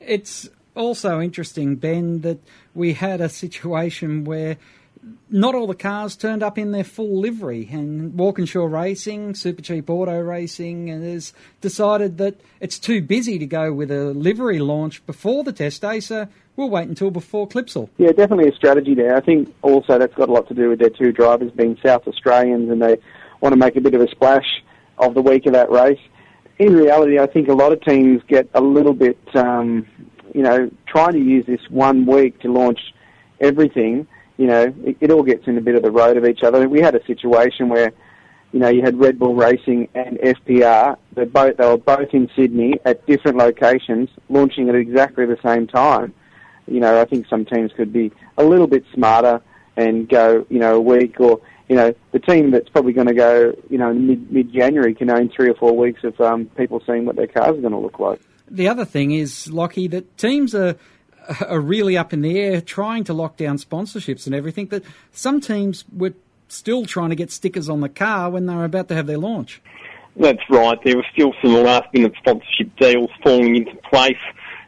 It's 0.00 0.48
also 0.76 1.20
interesting, 1.20 1.74
Ben, 1.76 2.20
that 2.20 2.38
we 2.74 2.94
had 2.94 3.20
a 3.20 3.28
situation 3.28 4.24
where 4.24 4.56
not 5.30 5.54
all 5.54 5.66
the 5.66 5.74
cars 5.74 6.16
turned 6.16 6.42
up 6.42 6.58
in 6.58 6.72
their 6.72 6.84
full 6.84 7.20
livery, 7.20 7.68
and 7.70 8.14
Walkinshaw 8.14 8.64
Racing, 8.64 9.34
Super 9.34 9.62
Cheap 9.62 9.90
Auto 9.90 10.18
Racing, 10.18 10.88
has 10.88 11.32
decided 11.60 12.18
that 12.18 12.40
it's 12.60 12.78
too 12.78 13.02
busy 13.02 13.38
to 13.38 13.46
go 13.46 13.72
with 13.72 13.90
a 13.90 14.12
livery 14.14 14.58
launch 14.58 15.04
before 15.06 15.44
the 15.44 15.52
test 15.52 15.82
day, 15.82 16.00
so 16.00 16.28
we'll 16.56 16.70
wait 16.70 16.88
until 16.88 17.10
before 17.10 17.46
Clipsal. 17.46 17.88
Yeah, 17.98 18.12
definitely 18.12 18.48
a 18.48 18.54
strategy 18.54 18.94
there. 18.94 19.16
I 19.16 19.20
think 19.20 19.54
also 19.62 19.98
that's 19.98 20.14
got 20.14 20.28
a 20.28 20.32
lot 20.32 20.48
to 20.48 20.54
do 20.54 20.70
with 20.70 20.78
their 20.78 20.90
two 20.90 21.12
drivers 21.12 21.52
being 21.52 21.78
South 21.84 22.06
Australians, 22.06 22.70
and 22.70 22.80
they 22.80 22.96
want 23.40 23.52
to 23.52 23.58
make 23.58 23.76
a 23.76 23.80
bit 23.80 23.94
of 23.94 24.00
a 24.00 24.08
splash 24.08 24.46
of 24.98 25.14
the 25.14 25.22
week 25.22 25.46
of 25.46 25.52
that 25.52 25.70
race. 25.70 26.00
In 26.58 26.74
reality, 26.74 27.18
I 27.18 27.26
think 27.26 27.48
a 27.48 27.54
lot 27.54 27.72
of 27.72 27.80
teams 27.82 28.22
get 28.26 28.48
a 28.54 28.60
little 28.60 28.94
bit, 28.94 29.18
um, 29.34 29.86
you 30.34 30.42
know, 30.42 30.70
trying 30.86 31.12
to 31.12 31.20
use 31.20 31.46
this 31.46 31.60
one 31.70 32.04
week 32.04 32.40
to 32.40 32.52
launch 32.52 32.80
everything 33.40 34.08
you 34.38 34.46
know, 34.46 34.72
it, 34.84 34.96
it 35.00 35.10
all 35.10 35.22
gets 35.22 35.46
in 35.46 35.58
a 35.58 35.60
bit 35.60 35.74
of 35.74 35.82
the 35.82 35.90
road 35.90 36.16
of 36.16 36.24
each 36.24 36.42
other. 36.42 36.66
We 36.68 36.80
had 36.80 36.94
a 36.94 37.04
situation 37.04 37.68
where, 37.68 37.92
you 38.52 38.60
know, 38.60 38.68
you 38.68 38.82
had 38.82 38.98
Red 38.98 39.18
Bull 39.18 39.34
Racing 39.34 39.88
and 39.94 40.16
FPR. 40.18 40.96
They 41.14 41.24
both 41.24 41.58
they 41.58 41.66
were 41.66 41.76
both 41.76 42.14
in 42.14 42.30
Sydney 42.34 42.74
at 42.86 43.04
different 43.06 43.36
locations, 43.36 44.08
launching 44.30 44.68
at 44.70 44.74
exactly 44.74 45.26
the 45.26 45.38
same 45.44 45.66
time. 45.66 46.14
You 46.66 46.80
know, 46.80 47.00
I 47.00 47.04
think 47.04 47.26
some 47.28 47.44
teams 47.44 47.72
could 47.76 47.92
be 47.92 48.12
a 48.38 48.44
little 48.44 48.66
bit 48.66 48.84
smarter 48.94 49.42
and 49.76 50.08
go, 50.08 50.46
you 50.48 50.58
know, 50.58 50.76
a 50.76 50.80
week 50.80 51.20
or 51.20 51.40
you 51.68 51.76
know, 51.76 51.94
the 52.12 52.18
team 52.18 52.50
that's 52.50 52.68
probably 52.70 52.92
going 52.92 53.08
to 53.08 53.14
go, 53.14 53.52
you 53.68 53.76
know, 53.76 53.92
mid 53.92 54.32
mid 54.32 54.52
January 54.52 54.94
can 54.94 55.10
own 55.10 55.28
three 55.28 55.50
or 55.50 55.54
four 55.54 55.76
weeks 55.76 56.02
of 56.02 56.18
um, 56.20 56.46
people 56.56 56.82
seeing 56.86 57.04
what 57.04 57.16
their 57.16 57.26
cars 57.26 57.58
are 57.58 57.60
going 57.60 57.72
to 57.72 57.78
look 57.78 57.98
like. 57.98 58.20
The 58.50 58.68
other 58.68 58.86
thing 58.86 59.10
is, 59.10 59.50
Lockie, 59.52 59.88
that 59.88 60.16
teams 60.16 60.54
are 60.54 60.76
are 61.46 61.60
really 61.60 61.96
up 61.96 62.12
in 62.12 62.22
the 62.22 62.38
air 62.38 62.60
trying 62.60 63.04
to 63.04 63.12
lock 63.12 63.36
down 63.36 63.58
sponsorships 63.58 64.26
and 64.26 64.34
everything 64.34 64.66
that 64.66 64.82
some 65.12 65.40
teams 65.40 65.84
were 65.94 66.14
still 66.48 66.86
trying 66.86 67.10
to 67.10 67.16
get 67.16 67.30
stickers 67.30 67.68
on 67.68 67.80
the 67.80 67.88
car 67.88 68.30
when 68.30 68.46
they 68.46 68.54
were 68.54 68.64
about 68.64 68.88
to 68.88 68.94
have 68.94 69.06
their 69.06 69.18
launch. 69.18 69.60
That's 70.16 70.42
right. 70.50 70.78
There 70.82 70.96
were 70.96 71.06
still 71.12 71.32
some 71.42 71.54
last 71.54 71.92
minute 71.94 72.14
sponsorship 72.18 72.74
deals 72.76 73.10
falling 73.22 73.56
into 73.56 73.76
place, 73.88 74.16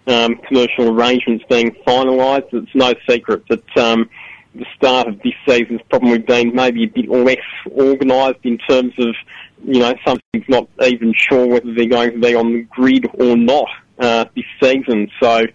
um, 0.06 0.36
commercial 0.46 0.90
arrangements 0.90 1.44
being 1.48 1.72
finalised. 1.86 2.52
It's 2.52 2.74
no 2.74 2.92
secret 3.08 3.44
that 3.48 3.76
um, 3.76 4.08
the 4.54 4.66
start 4.76 5.08
of 5.08 5.20
this 5.22 5.34
season's 5.48 5.80
probably 5.88 6.18
been 6.18 6.54
maybe 6.54 6.84
a 6.84 6.88
bit 6.88 7.08
less 7.08 7.38
organised 7.70 8.40
in 8.44 8.58
terms 8.58 8.92
of, 8.98 9.14
you 9.64 9.80
know, 9.80 9.94
some 10.06 10.18
teams 10.32 10.44
not 10.48 10.68
even 10.82 11.14
sure 11.16 11.46
whether 11.46 11.72
they're 11.74 11.86
going 11.86 12.12
to 12.12 12.18
be 12.18 12.34
on 12.34 12.52
the 12.52 12.62
grid 12.62 13.06
or 13.14 13.36
not 13.36 13.68
uh, 13.98 14.26
this 14.36 14.44
season. 14.62 15.10
So 15.20 15.46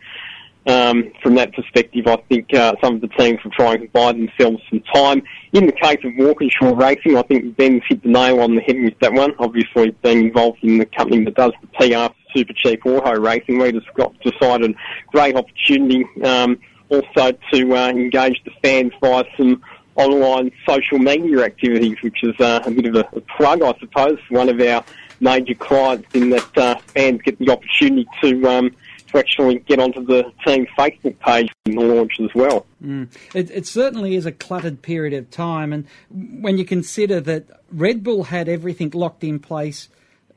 um, 0.68 1.12
from 1.22 1.36
that 1.36 1.54
perspective, 1.54 2.08
I 2.08 2.18
think 2.28 2.54
uh, 2.54 2.76
some 2.84 2.96
of 2.96 3.02
the 3.02 3.08
teams 3.10 3.44
will 3.44 3.52
try 3.52 3.76
and 3.76 3.92
buy 3.94 4.14
themselves 4.14 4.62
some 4.70 4.82
time. 4.94 5.22
In 5.54 5.68
the 5.68 5.72
case 5.72 6.00
of 6.04 6.14
Walkinshaw 6.18 6.76
Racing, 6.76 7.18
I 7.18 7.22
think 7.24 7.56
Ben's 7.56 7.84
hit 7.88 8.02
the 8.02 8.10
nail 8.10 8.40
on 8.40 8.56
the 8.56 8.62
head 8.62 8.78
with 8.82 8.98
that 9.00 9.14
one. 9.14 9.34
Obviously, 9.38 9.92
being 10.04 10.28
involved 10.28 10.60
in 10.64 10.80
the 10.80 10.86
company 10.86 11.24
that 11.26 11.36
does 11.36 11.54
the 11.62 11.68
PR 11.68 12.14
for 12.14 12.16
Super 12.34 12.54
Cheap 12.54 12.86
Auto 12.86 13.14
Racing, 13.20 13.60
we 13.60 13.72
just 13.72 13.94
got 13.94 14.14
decided 14.22 14.76
great 15.08 15.36
opportunity 15.36 16.04
um, 16.24 16.60
also 16.90 17.32
to 17.54 17.76
uh, 17.76 17.90
engage 17.90 18.44
the 18.44 18.52
fans 18.64 18.92
via 19.02 19.24
some 19.38 19.62
online 19.96 20.52
social 20.68 20.98
media 20.98 21.44
activities, 21.44 22.02
which 22.02 22.24
is 22.24 22.34
uh, 22.40 22.62
a 22.66 22.72
bit 22.72 22.88
of 22.88 22.96
a, 22.96 23.08
a 23.16 23.22
plug, 23.22 23.62
I 23.62 23.78
suppose, 23.80 24.18
for 24.28 24.40
one 24.40 24.50
of 24.50 24.60
our 24.60 24.84
major 25.20 25.54
clients 25.54 26.08
in 26.14 26.32
that 26.32 26.58
uh, 26.58 26.76
fans 26.94 27.22
get 27.22 27.40
the 27.40 27.50
opportunity 27.52 28.06
to 28.22 28.48
um, 28.48 28.76
to 29.16 29.20
actually 29.20 29.60
get 29.60 29.80
onto 29.80 30.06
the 30.06 30.32
team 30.46 30.68
Facebook 30.78 31.18
page 31.20 31.52
in 31.66 31.76
the 31.76 31.82
launch 31.82 32.20
as 32.20 32.34
well. 32.36 32.66
Mm. 32.84 33.10
It, 33.34 33.50
it, 33.52 33.66
certainly 33.66 34.16
is 34.16 34.26
a 34.26 34.32
cluttered 34.32 34.82
period 34.82 35.14
of 35.14 35.32
time, 35.32 35.74
and 35.74 35.88
when 36.10 36.58
you 36.58 36.66
consider 36.66 37.22
that 37.22 37.46
Red 37.72 38.04
Bull 38.04 38.26
had 38.26 38.50
everything 38.50 38.92
locked 38.92 39.24
in 39.24 39.40
place 39.40 39.90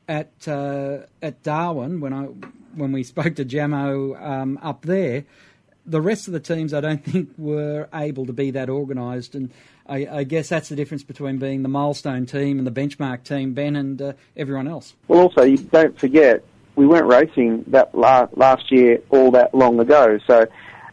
at 0.07 0.31
uh, 0.47 0.99
at 1.21 1.43
Darwin 1.43 1.99
when 1.99 2.13
I 2.13 2.23
when 2.75 2.91
we 2.91 3.03
spoke 3.13 3.35
to 3.35 3.45
Jamo 3.45 4.19
um, 4.21 4.59
up 4.61 4.83
there, 4.83 5.25
the 5.85 6.01
rest 6.01 6.27
of 6.27 6.33
the 6.33 6.39
teams 6.39 6.73
I 6.73 6.81
don't 6.81 7.03
think 7.03 7.29
were 7.37 7.89
able 7.93 8.25
to 8.25 8.33
be 8.33 8.51
that 8.51 8.69
organised 8.69 9.35
and. 9.35 9.51
I, 9.87 10.19
I, 10.19 10.23
guess 10.23 10.49
that's 10.49 10.69
the 10.69 10.75
difference 10.75 11.01
between 11.01 11.39
being 11.39 11.63
the 11.63 11.67
milestone 11.67 12.27
team 12.27 12.59
and 12.59 12.67
the 12.67 12.71
benchmark 12.71 13.23
team, 13.23 13.55
Ben, 13.55 13.75
and 13.75 13.99
uh, 13.99 14.13
everyone 14.37 14.67
else. 14.67 14.93
Well, 15.07 15.21
also, 15.21 15.41
you 15.41 15.57
don't 15.57 15.97
forget 15.97 16.43
we 16.79 16.87
weren't 16.87 17.07
racing 17.07 17.65
that 17.67 17.93
la- 17.93 18.29
last 18.37 18.71
year 18.71 19.01
all 19.09 19.31
that 19.31 19.53
long 19.53 19.81
ago. 19.81 20.17
So, 20.25 20.47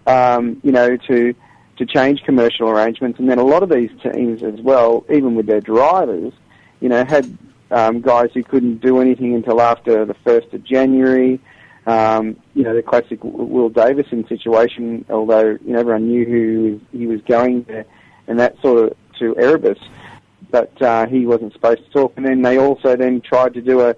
um, 0.08 0.60
you 0.64 0.72
know, 0.72 0.96
to 0.96 1.32
to 1.76 1.86
change 1.86 2.22
commercial 2.24 2.68
arrangements, 2.68 3.20
and 3.20 3.30
then 3.30 3.38
a 3.38 3.44
lot 3.44 3.62
of 3.62 3.68
these 3.68 3.90
teams 4.02 4.42
as 4.42 4.60
well, 4.60 5.04
even 5.08 5.36
with 5.36 5.46
their 5.46 5.60
drivers, 5.60 6.32
you 6.80 6.88
know, 6.88 7.04
had 7.04 7.38
um, 7.70 8.00
guys 8.00 8.30
who 8.34 8.42
couldn't 8.42 8.80
do 8.80 9.00
anything 9.00 9.34
until 9.34 9.60
after 9.60 10.04
the 10.04 10.14
first 10.24 10.52
of 10.52 10.64
January. 10.64 11.38
Um, 11.86 12.36
you 12.54 12.64
know, 12.64 12.74
the 12.74 12.82
classic 12.82 13.20
Will 13.22 13.68
Davison 13.68 14.26
situation, 14.26 15.04
although 15.08 15.50
you 15.64 15.72
know, 15.72 15.78
everyone 15.78 16.08
knew 16.08 16.24
who 16.24 16.80
he 16.98 17.06
was 17.06 17.20
going 17.28 17.62
there, 17.62 17.84
and 18.26 18.40
that 18.40 18.60
sort 18.60 18.90
of 18.90 18.96
to 19.20 19.36
Erebus, 19.36 19.78
but 20.50 20.82
uh, 20.82 21.06
he 21.06 21.26
wasn't 21.26 21.52
supposed 21.52 21.84
to 21.84 21.90
talk. 21.90 22.12
And 22.16 22.26
then 22.26 22.42
they 22.42 22.58
also 22.58 22.96
then 22.96 23.20
tried 23.20 23.54
to 23.54 23.60
do 23.60 23.82
a 23.82 23.94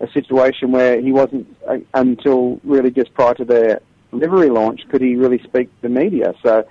a 0.00 0.10
situation 0.12 0.72
where 0.72 1.00
he 1.00 1.12
wasn't 1.12 1.46
uh, 1.68 1.78
until 1.94 2.60
really 2.64 2.90
just 2.90 3.12
prior 3.14 3.34
to 3.34 3.44
their 3.44 3.80
livery 4.12 4.50
launch 4.50 4.82
could 4.90 5.00
he 5.00 5.14
really 5.14 5.38
speak 5.44 5.68
to 5.68 5.82
the 5.82 5.88
media. 5.88 6.34
So, 6.42 6.66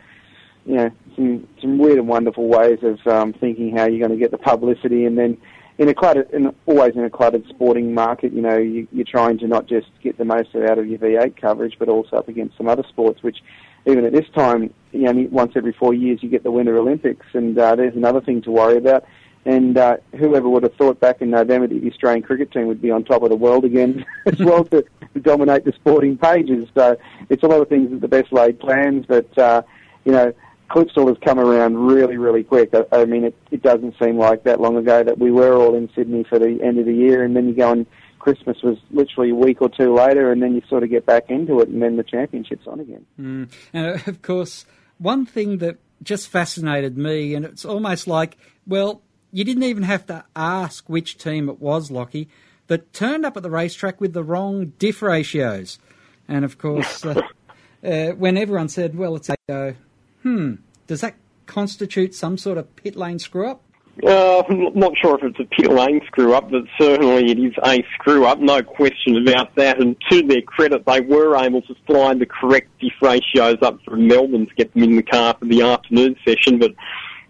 you 0.66 0.76
know, 0.76 0.92
some 1.16 1.48
some 1.62 1.78
weird 1.78 1.98
and 1.98 2.08
wonderful 2.08 2.48
ways 2.48 2.80
of 2.82 3.06
um, 3.08 3.34
thinking 3.34 3.76
how 3.76 3.86
you're 3.86 4.06
going 4.06 4.18
to 4.18 4.24
get 4.24 4.32
the 4.32 4.38
publicity, 4.38 5.06
and 5.06 5.18
then 5.18 5.38
in 5.80 5.88
a 5.88 5.94
cluttered, 5.94 6.30
in, 6.32 6.54
always 6.66 6.94
in 6.96 7.06
a 7.06 7.10
cluttered 7.10 7.46
sporting 7.48 7.94
market, 7.94 8.34
you 8.34 8.42
know, 8.42 8.58
you, 8.58 8.86
you're 8.92 9.06
trying 9.06 9.38
to 9.40 9.48
not 9.48 9.66
just 9.66 9.88
get 10.04 10.18
the 10.18 10.26
most 10.26 10.54
out 10.54 10.78
of 10.78 10.88
your 10.88 11.00
V8 11.00 11.40
coverage, 11.40 11.78
but 11.80 11.88
also 11.88 12.18
up 12.18 12.28
against 12.28 12.58
some 12.58 12.68
other 12.68 12.84
sports, 12.90 13.24
which 13.24 13.38
even 13.86 14.04
at 14.04 14.12
this 14.12 14.28
time, 14.36 14.74
you 14.92 15.04
know, 15.04 15.28
once 15.32 15.54
every 15.56 15.72
four 15.72 15.94
years 15.94 16.22
you 16.22 16.30
get 16.30 16.44
the 16.44 16.52
Winter 16.52 16.78
Olympics, 16.78 17.26
and 17.34 17.58
uh, 17.58 17.76
there's 17.76 17.96
another 17.96 18.20
thing 18.20 18.42
to 18.42 18.52
worry 18.52 18.78
about. 18.78 19.06
And 19.46 19.78
uh, 19.78 19.98
whoever 20.18 20.50
would 20.50 20.64
have 20.64 20.76
thought 20.76 21.00
back 21.00 21.22
in 21.22 21.30
November 21.30 21.68
that 21.68 21.82
the 21.82 21.90
Australian 21.90 22.24
cricket 22.24 22.52
team 22.52 22.68
would 22.68 22.82
be 22.82 22.92
on 22.92 23.04
top 23.04 23.24
of 23.24 23.30
the 23.30 23.36
world 23.36 23.66
again 23.66 24.06
as 24.26 24.40
well 24.40 24.66
to, 24.66 24.86
dominate 25.24 25.66
the 25.66 25.74
sporting 25.74 26.18
pages. 26.18 26.70
So 26.76 26.96
it's 27.30 27.44
a 27.44 27.48
lot 27.48 27.62
of 27.62 27.68
things 27.68 27.90
that 27.90 28.00
the 28.00 28.08
best 28.08 28.32
laid 28.32 28.60
plans, 28.60 29.06
but 29.08 29.38
uh, 29.38 29.64
you 30.06 30.12
know, 30.12 30.32
Clipsal 30.70 31.08
has 31.08 31.18
come 31.26 31.40
around 31.40 31.78
really, 31.78 32.18
really 32.18 32.44
quick. 32.44 32.74
I, 32.74 32.86
I 33.02 33.06
mean, 33.06 33.24
it, 33.24 33.36
it 33.52 33.64
doesn't 33.64 33.96
seem 34.02 34.18
like 34.18 34.44
that 34.44 34.62
long 34.62 34.78
ago 34.78 35.04
that 35.04 35.18
we 35.18 35.32
were 35.32 35.56
all 35.56 35.76
in 35.76 35.90
Sydney 35.96 36.24
for 36.30 36.38
the 36.38 36.60
end 36.64 36.78
of 36.80 36.86
the 36.86 36.94
year, 36.94 37.24
and 37.24 37.36
then 37.36 37.48
you 37.48 37.56
go 37.56 37.72
and 37.72 37.86
Christmas 38.20 38.58
was 38.62 38.78
literally 38.92 39.32
a 39.32 39.36
week 39.36 39.62
or 39.62 39.70
two 39.70 39.94
later, 39.94 40.32
and 40.32 40.42
then 40.42 40.54
you 40.54 40.62
sort 40.70 40.84
of 40.84 40.90
get 40.90 41.06
back 41.06 41.30
into 41.30 41.60
it, 41.62 41.70
and 41.70 41.82
then 41.82 41.98
the 41.98 42.04
championship's 42.04 42.68
on 42.68 42.80
again. 42.80 43.06
Mm. 43.20 43.52
And 43.74 43.88
uh, 43.88 44.00
of 44.06 44.22
course, 44.22 44.66
one 44.98 45.26
thing 45.26 45.58
that 45.60 45.78
just 46.04 46.28
fascinated 46.28 46.98
me, 46.98 47.34
and 47.34 47.46
it's 47.46 47.66
almost 47.66 48.08
like, 48.08 48.38
well, 48.68 49.02
you 49.32 49.44
didn't 49.44 49.64
even 49.64 49.84
have 49.84 50.06
to 50.08 50.24
ask 50.36 50.90
which 50.90 51.18
team 51.18 51.50
it 51.50 51.60
was, 51.60 51.92
Lockie. 51.92 52.30
that 52.68 52.94
turned 52.94 53.26
up 53.26 53.36
at 53.38 53.44
the 53.44 53.50
racetrack 53.50 54.00
with 54.00 54.14
the 54.14 54.24
wrong 54.24 54.74
diff 54.78 55.02
ratios. 55.02 55.80
And 56.28 56.46
of 56.46 56.58
course, 56.58 57.06
uh, 57.06 57.22
uh, 57.84 58.10
when 58.10 58.38
everyone 58.38 58.70
said, 58.70 58.96
well, 58.96 59.16
it's 59.16 59.30
a 59.30 59.36
go, 59.48 59.76
hmm, 60.24 60.56
does 60.88 61.02
that 61.02 61.16
constitute 61.46 62.14
some 62.14 62.38
sort 62.38 62.58
of 62.58 62.76
pit 62.76 62.96
lane 62.96 63.20
screw 63.20 63.50
up? 63.50 63.62
Uh, 64.06 64.44
I'm 64.48 64.74
not 64.80 64.94
sure 64.98 65.18
if 65.18 65.24
it's 65.24 65.40
a 65.40 65.56
pit 65.56 65.70
lane 65.70 66.02
screw 66.06 66.34
up, 66.34 66.50
but 66.50 66.64
certainly 66.80 67.32
it 67.32 67.40
is 67.40 67.54
a 67.66 67.84
screw 67.96 68.26
up, 68.26 68.40
no 68.40 68.62
question 68.62 69.18
about 69.18 69.56
that. 69.56 69.82
And 69.82 69.98
to 70.10 70.22
their 70.22 70.42
credit, 70.42 70.86
they 70.86 71.02
were 71.02 71.36
able 71.36 71.62
to 71.64 71.76
find 71.86 72.22
the 72.22 72.26
correct 72.26 72.70
diff 72.80 72.94
ratios 73.02 73.58
up 73.62 73.80
from 73.84 74.08
Melbourne 74.08 74.48
to 74.48 74.56
get 74.56 74.74
them 74.74 74.84
in 74.84 74.96
the 74.96 75.04
car 75.04 75.36
for 75.38 75.46
the 75.46 75.64
afternoon 75.64 76.16
session, 76.26 76.60
but 76.60 76.72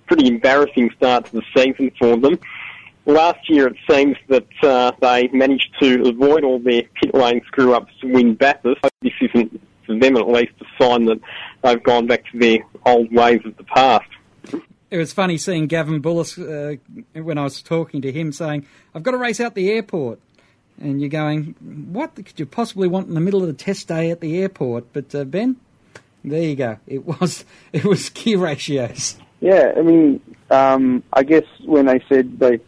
pretty 0.10 0.28
embarrassing 0.28 0.90
start 0.98 1.26
to 1.28 1.34
the 1.34 1.44
season 1.56 1.92
for 1.98 2.18
them. 2.18 2.38
Last 3.06 3.50
year, 3.50 3.68
it 3.68 3.78
seems 3.90 4.18
that 4.28 4.48
uh, 4.62 4.92
they 5.00 5.30
managed 5.30 5.70
to 5.82 6.10
avoid 6.10 6.44
all 6.44 6.60
their 6.60 6.84
pit 7.02 7.14
lane 7.14 7.42
screw 7.48 7.74
ups 7.74 7.94
to 8.02 8.12
win 8.12 8.36
Bathurst. 8.36 8.82
This 9.02 9.14
isn't, 9.22 9.62
for 9.86 9.98
them 9.98 10.18
at 10.18 10.28
least, 10.28 10.52
a 10.60 10.84
sign 10.84 11.06
that 11.06 11.20
they've 11.64 11.82
gone 11.82 12.08
back 12.08 12.24
to 12.32 12.40
their 12.40 12.60
old 12.86 13.14
ways 13.14 13.40
of 13.46 13.56
the 13.56 13.64
past 13.64 14.10
it 14.92 14.98
was 14.98 15.14
funny 15.14 15.38
seeing 15.38 15.68
Gavin 15.68 16.02
Bullis 16.02 16.38
uh, 16.38 16.78
when 17.22 17.38
I 17.38 17.44
was 17.44 17.62
talking 17.62 18.02
to 18.02 18.12
him 18.12 18.32
saying, 18.32 18.66
I've 18.96 19.04
got 19.04 19.12
to 19.12 19.18
race 19.18 19.40
out 19.40 19.56
the 19.56 19.72
airport. 19.72 20.20
And 20.82 21.02
you're 21.02 21.10
going, 21.10 21.56
what 21.92 22.16
could 22.16 22.40
you 22.40 22.46
possibly 22.46 22.88
want 22.88 23.08
in 23.08 23.14
the 23.14 23.20
middle 23.20 23.42
of 23.42 23.48
the 23.48 23.54
test 23.54 23.88
day 23.88 24.12
at 24.12 24.22
the 24.22 24.40
airport? 24.40 24.94
But 24.94 25.14
uh, 25.14 25.26
Ben, 25.26 25.58
there 26.24 26.42
you 26.42 26.56
go. 26.56 26.80
It 26.88 27.06
was 27.06 27.46
it 27.74 27.84
was 27.86 28.10
gear 28.10 28.40
ratios. 28.40 29.18
Yeah, 29.42 29.74
I 29.78 29.82
mean, 29.82 30.22
um, 30.50 31.04
I 31.14 31.24
guess 31.24 31.46
when 31.66 31.86
they 31.86 32.04
said 32.10 32.40
they 32.40 32.60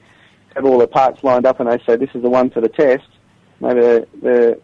have 0.56 0.66
all 0.66 0.78
the 0.78 0.88
parts 0.88 1.24
lined 1.24 1.46
up 1.46 1.60
and 1.60 1.70
they 1.70 1.80
say 1.86 1.96
this 1.96 2.10
is 2.14 2.22
the 2.22 2.30
one 2.30 2.50
for 2.50 2.62
the 2.62 2.70
test, 2.70 3.08
maybe 3.60 3.82
they, 3.82 4.06
they, 4.22 4.56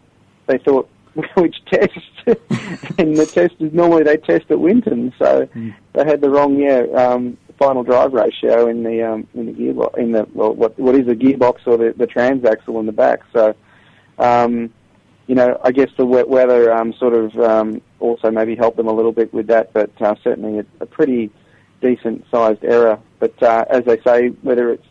they 0.46 0.58
thought 0.58 0.88
which 1.34 1.56
test, 1.66 1.98
and 2.98 3.16
the 3.16 3.28
test 3.30 3.54
is 3.60 3.72
normally 3.72 4.04
they 4.04 4.16
test 4.16 4.50
at 4.50 4.60
Winton, 4.60 5.12
so 5.18 5.46
mm. 5.46 5.74
they 5.92 6.04
had 6.04 6.20
the 6.20 6.30
wrong 6.30 6.58
yeah 6.58 6.82
um, 6.94 7.36
final 7.58 7.82
drive 7.82 8.12
ratio 8.12 8.68
in 8.68 8.84
the 8.84 9.02
um, 9.02 9.26
in 9.34 9.46
the 9.46 9.52
gearbox 9.52 9.98
in 9.98 10.12
the 10.12 10.26
well, 10.32 10.54
what 10.54 10.78
what 10.78 10.94
is 10.94 11.06
the 11.06 11.16
gearbox 11.16 11.66
or 11.66 11.76
the, 11.76 11.92
the 11.96 12.06
transaxle 12.06 12.78
in 12.78 12.86
the 12.86 12.92
back. 12.92 13.20
So, 13.32 13.54
um, 14.18 14.72
you 15.26 15.34
know, 15.34 15.60
I 15.62 15.72
guess 15.72 15.90
the 15.96 16.06
wet 16.06 16.28
weather 16.28 16.72
um, 16.72 16.94
sort 16.94 17.14
of 17.14 17.36
um, 17.38 17.82
also 18.00 18.30
maybe 18.30 18.54
helped 18.54 18.76
them 18.76 18.86
a 18.86 18.92
little 18.92 19.12
bit 19.12 19.32
with 19.34 19.48
that, 19.48 19.72
but 19.72 19.90
uh, 20.00 20.14
certainly 20.22 20.60
a, 20.60 20.66
a 20.80 20.86
pretty 20.86 21.30
decent 21.80 22.24
sized 22.30 22.64
error. 22.64 22.98
But 23.18 23.42
uh, 23.42 23.64
as 23.70 23.84
they 23.84 24.00
say, 24.06 24.28
whether 24.42 24.70
it's 24.70 24.86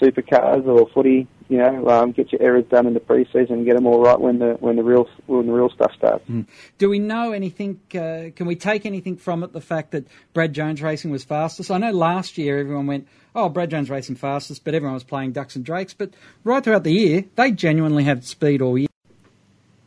supercars 0.00 0.66
or 0.66 0.88
footy, 0.92 1.28
you 1.48 1.58
know, 1.58 1.88
um, 1.88 2.12
get 2.12 2.32
your 2.32 2.42
errors 2.42 2.64
done 2.70 2.86
in 2.86 2.94
the 2.94 3.00
preseason 3.00 3.50
and 3.50 3.66
get 3.66 3.74
them 3.76 3.86
all 3.86 4.00
right 4.00 4.18
when 4.18 4.38
the 4.38 4.54
when 4.60 4.76
the 4.76 4.82
real 4.82 5.06
when 5.26 5.46
the 5.46 5.52
real 5.52 5.68
stuff 5.68 5.92
starts. 5.96 6.26
Mm. 6.28 6.46
Do 6.78 6.88
we 6.88 6.98
know 6.98 7.32
anything? 7.32 7.78
Uh, 7.94 8.30
can 8.34 8.46
we 8.46 8.56
take 8.56 8.86
anything 8.86 9.16
from 9.16 9.42
it? 9.42 9.52
The 9.52 9.60
fact 9.60 9.90
that 9.90 10.06
Brad 10.32 10.54
Jones 10.54 10.80
Racing 10.80 11.10
was 11.10 11.24
fastest. 11.24 11.70
I 11.70 11.78
know 11.78 11.90
last 11.90 12.38
year 12.38 12.58
everyone 12.58 12.86
went, 12.86 13.06
"Oh, 13.34 13.50
Brad 13.50 13.70
Jones 13.70 13.90
Racing 13.90 14.16
fastest," 14.16 14.64
but 14.64 14.74
everyone 14.74 14.94
was 14.94 15.04
playing 15.04 15.32
ducks 15.32 15.54
and 15.54 15.64
drakes. 15.64 15.92
But 15.92 16.14
right 16.42 16.64
throughout 16.64 16.84
the 16.84 16.92
year, 16.92 17.24
they 17.36 17.52
genuinely 17.52 18.04
had 18.04 18.24
speed 18.24 18.62
all 18.62 18.78
year. 18.78 18.88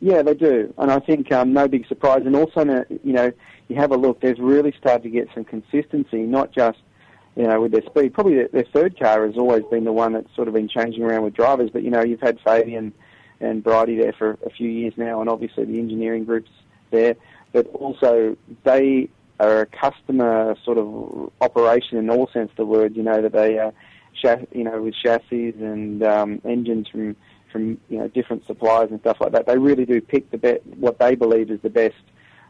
Yeah, 0.00 0.22
they 0.22 0.34
do, 0.34 0.72
and 0.78 0.90
I 0.92 1.00
think 1.00 1.32
um, 1.32 1.52
no 1.52 1.66
big 1.66 1.88
surprise. 1.88 2.22
And 2.26 2.36
also, 2.36 2.64
you 3.02 3.12
know, 3.12 3.32
you 3.68 3.76
have 3.76 3.90
a 3.92 3.96
look. 3.96 4.20
they've 4.20 4.38
really 4.38 4.74
started 4.78 5.02
to 5.02 5.10
get 5.10 5.28
some 5.34 5.44
consistency, 5.44 6.18
not 6.18 6.52
just 6.52 6.78
you 7.36 7.42
know, 7.42 7.60
with 7.60 7.72
their 7.72 7.82
speed. 7.82 8.14
Probably 8.14 8.34
their, 8.34 8.48
their 8.48 8.64
third 8.72 8.98
car 8.98 9.26
has 9.26 9.36
always 9.36 9.62
been 9.70 9.84
the 9.84 9.92
one 9.92 10.14
that's 10.14 10.34
sort 10.34 10.48
of 10.48 10.54
been 10.54 10.68
changing 10.68 11.02
around 11.02 11.22
with 11.22 11.34
drivers. 11.34 11.70
But 11.70 11.82
you 11.82 11.90
know, 11.90 12.02
you've 12.02 12.20
had 12.20 12.38
Fabian 12.40 12.92
and 13.40 13.62
Brighty 13.62 14.00
there 14.00 14.14
for 14.14 14.38
a 14.44 14.50
few 14.50 14.68
years 14.68 14.94
now, 14.96 15.20
and 15.20 15.28
obviously 15.28 15.64
the 15.66 15.78
engineering 15.78 16.24
groups 16.24 16.50
there. 16.90 17.14
But 17.52 17.66
also 17.74 18.36
they 18.64 19.10
are 19.38 19.60
a 19.60 19.66
customer 19.66 20.56
sort 20.64 20.78
of 20.78 21.30
operation 21.42 21.98
in 21.98 22.08
all 22.08 22.28
sense 22.32 22.50
of 22.50 22.56
the 22.56 22.64
word. 22.64 22.96
You 22.96 23.02
know 23.02 23.20
that 23.20 23.32
they, 23.32 23.58
uh, 23.58 23.72
you 24.52 24.64
know, 24.64 24.80
with 24.80 24.94
chassis 24.94 25.50
and 25.50 26.02
um, 26.02 26.40
engines 26.44 26.88
from 26.88 27.16
from 27.52 27.78
you 27.90 27.98
know 27.98 28.08
different 28.08 28.46
suppliers 28.46 28.90
and 28.90 29.00
stuff 29.00 29.18
like 29.20 29.32
that. 29.32 29.46
They 29.46 29.58
really 29.58 29.84
do 29.84 30.00
pick 30.00 30.30
the 30.30 30.38
best 30.38 30.64
what 30.78 30.98
they 30.98 31.14
believe 31.14 31.50
is 31.50 31.60
the 31.60 31.70
best 31.70 31.94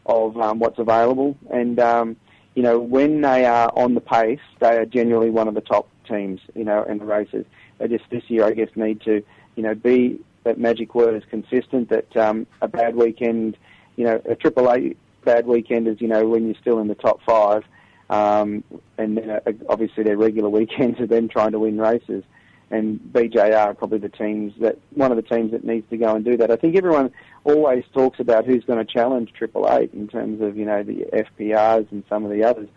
of 0.07 0.37
um, 0.37 0.59
what's 0.59 0.79
available, 0.79 1.37
and 1.51 1.79
um, 1.79 2.15
you 2.55 2.63
know, 2.63 2.79
when 2.79 3.21
they 3.21 3.45
are 3.45 3.71
on 3.75 3.93
the 3.93 4.01
pace, 4.01 4.39
they 4.59 4.77
are 4.77 4.85
generally 4.85 5.29
one 5.29 5.47
of 5.47 5.53
the 5.53 5.61
top 5.61 5.87
teams, 6.07 6.41
you 6.55 6.63
know, 6.63 6.83
in 6.83 6.97
the 6.97 7.05
races. 7.05 7.45
They 7.77 7.87
just 7.87 8.05
this 8.09 8.23
year, 8.29 8.45
I 8.45 8.51
guess, 8.51 8.69
need 8.75 9.01
to, 9.01 9.23
you 9.55 9.63
know, 9.63 9.75
be 9.75 10.19
that 10.43 10.57
magic 10.57 10.95
word 10.95 11.15
is 11.15 11.23
consistent. 11.29 11.89
That 11.89 12.17
um, 12.17 12.47
a 12.61 12.67
bad 12.67 12.95
weekend, 12.95 13.57
you 13.95 14.05
know, 14.05 14.21
a 14.25 14.35
triple 14.35 14.71
A 14.71 14.95
bad 15.23 15.45
weekend 15.45 15.87
is, 15.87 16.01
you 16.01 16.07
know, 16.07 16.27
when 16.27 16.45
you're 16.45 16.59
still 16.59 16.79
in 16.79 16.87
the 16.87 16.95
top 16.95 17.21
five, 17.27 17.63
um, 18.09 18.63
and 18.97 19.17
then 19.17 19.29
uh, 19.29 19.39
obviously 19.69 20.03
their 20.03 20.17
regular 20.17 20.49
weekends 20.59 20.99
are 20.99 21.07
them 21.07 21.27
trying 21.27 21.51
to 21.51 21.59
win 21.59 21.77
races 21.77 22.23
and 22.69 22.99
BJR 23.11 23.57
are 23.57 23.73
probably 23.73 23.99
the 23.99 24.09
teams 24.09 24.53
that 24.59 24.77
one 24.93 25.11
of 25.11 25.15
the 25.15 25.23
teams 25.23 25.51
that 25.51 25.63
needs 25.63 25.89
to 25.89 25.97
go 25.97 26.15
and 26.15 26.25
do 26.25 26.37
that. 26.37 26.51
I 26.51 26.55
think 26.55 26.75
everyone 26.75 27.11
always 27.43 27.83
talks 27.93 28.19
about 28.19 28.45
who's 28.45 28.63
going 28.65 28.85
to 28.85 28.85
challenge 28.85 29.31
Triple 29.33 29.67
Eight 29.71 29.93
in 29.93 30.07
terms 30.07 30.41
of 30.41 30.57
you 30.57 30.65
know 30.65 30.83
the 30.83 31.05
FPRs 31.13 31.91
and 31.91 32.03
some 32.09 32.25
of 32.25 32.31
the 32.31 32.43
others, 32.43 32.67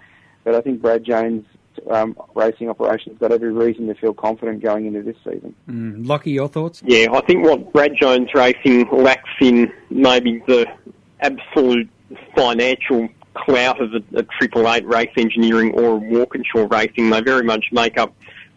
but 0.44 0.54
I 0.54 0.60
think 0.60 0.80
Brad 0.80 1.04
Jones. 1.04 1.44
Um, 1.88 2.16
racing 2.34 2.68
operations 2.68 3.16
got 3.20 3.30
every 3.30 3.52
reason 3.52 3.86
to 3.86 3.94
feel 3.94 4.12
confident 4.12 4.60
going 4.60 4.86
into 4.86 5.02
this 5.02 5.16
season. 5.24 5.54
Mm. 5.68 6.06
Lockie, 6.06 6.32
your 6.32 6.48
thoughts? 6.48 6.82
Yeah, 6.84 7.06
I 7.12 7.20
think 7.20 7.46
what 7.46 7.72
Brad 7.72 7.92
Jones 7.98 8.28
Racing 8.34 8.88
lacks 8.90 9.30
in 9.40 9.72
maybe 9.88 10.42
the 10.46 10.66
absolute 11.20 11.88
financial 12.34 13.08
clout 13.34 13.80
of 13.80 13.94
a, 13.94 14.02
a 14.18 14.22
Triple 14.24 14.70
Eight 14.70 14.86
race 14.86 15.12
engineering 15.16 15.72
or 15.72 15.92
a 15.92 15.96
Walkinshaw 15.96 16.66
racing, 16.70 17.10
they 17.10 17.20
very 17.20 17.44
much 17.44 17.66
make 17.72 17.98
up 17.98 18.12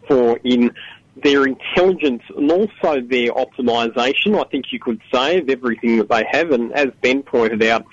for 0.06 0.38
in 0.44 0.74
their 1.22 1.46
intelligence 1.46 2.22
and 2.36 2.50
also 2.50 3.00
their 3.00 3.30
optimization, 3.30 4.38
I 4.38 4.48
think 4.48 4.66
you 4.72 4.78
could 4.78 5.00
say, 5.12 5.38
of 5.38 5.48
everything 5.48 5.98
that 5.98 6.08
they 6.08 6.24
have. 6.30 6.50
And 6.50 6.72
as 6.72 6.88
Ben 7.02 7.22
pointed 7.22 7.62
out, 7.62 7.84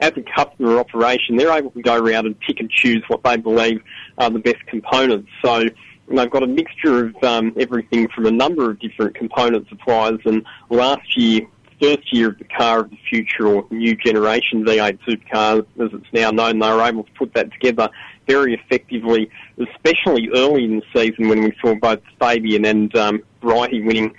as 0.00 0.12
a 0.16 0.22
customer 0.22 0.78
operation, 0.78 1.36
they're 1.36 1.56
able 1.56 1.70
to 1.72 1.82
go 1.82 1.96
around 1.96 2.26
and 2.26 2.38
pick 2.40 2.60
and 2.60 2.70
choose 2.70 3.02
what 3.08 3.22
they 3.24 3.36
believe 3.36 3.82
are 4.18 4.30
the 4.30 4.38
best 4.38 4.64
components. 4.66 5.28
So 5.44 5.64
they've 6.08 6.30
got 6.30 6.42
a 6.42 6.46
mixture 6.46 7.06
of 7.06 7.24
um, 7.24 7.52
everything 7.58 8.08
from 8.08 8.26
a 8.26 8.30
number 8.30 8.70
of 8.70 8.78
different 8.78 9.16
component 9.16 9.68
suppliers. 9.68 10.20
And 10.24 10.44
last 10.70 11.16
year, 11.16 11.42
first 11.80 12.12
year 12.12 12.28
of 12.30 12.38
the 12.38 12.44
car 12.44 12.80
of 12.80 12.90
the 12.90 12.98
future 13.08 13.46
or 13.46 13.66
new 13.70 13.94
generation 13.94 14.64
V8 14.64 14.98
supercar, 15.06 15.60
as 15.80 15.90
it's 15.92 16.12
now 16.12 16.30
known, 16.30 16.58
they 16.58 16.70
were 16.70 16.82
able 16.82 17.04
to 17.04 17.12
put 17.12 17.34
that 17.34 17.52
together 17.52 17.88
very 18.26 18.54
effectively, 18.54 19.30
especially 19.58 20.28
early 20.34 20.64
in 20.64 20.80
the 20.80 20.82
season 20.94 21.28
when 21.28 21.42
we 21.42 21.52
saw 21.60 21.74
both 21.74 22.00
Fabian 22.20 22.64
and 22.64 22.94
um, 22.96 23.22
Brighty 23.42 23.84
winning 23.84 24.14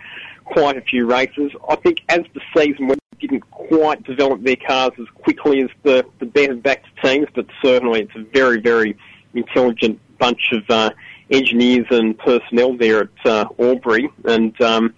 quite 0.46 0.78
a 0.78 0.82
few 0.82 1.06
races. 1.06 1.52
I 1.70 1.76
think 1.76 2.02
as 2.10 2.22
the 2.34 2.42
season 2.56 2.88
went, 2.88 3.00
didn't 3.20 3.50
quite 3.52 4.04
develop 4.04 4.42
their 4.44 4.56
cars 4.56 4.92
as 5.00 5.08
quickly 5.16 5.62
as 5.62 5.70
the, 5.84 6.06
the 6.20 6.26
better 6.26 6.56
backed 6.56 6.88
teams, 7.04 7.28
but 7.36 7.46
certainly 7.62 8.02
it's 8.02 8.16
a 8.16 8.24
very, 8.34 8.60
very 8.60 8.98
intelligent 9.34 10.00
bunch 10.18 10.52
of 10.52 10.64
uh, 10.70 10.90
engineers 11.30 11.86
and 11.92 12.18
personnel 12.18 12.76
there 12.78 13.02
at 13.02 13.26
uh, 13.26 13.46
Albury. 13.60 14.10
And 14.26 14.60
um, 14.62 14.94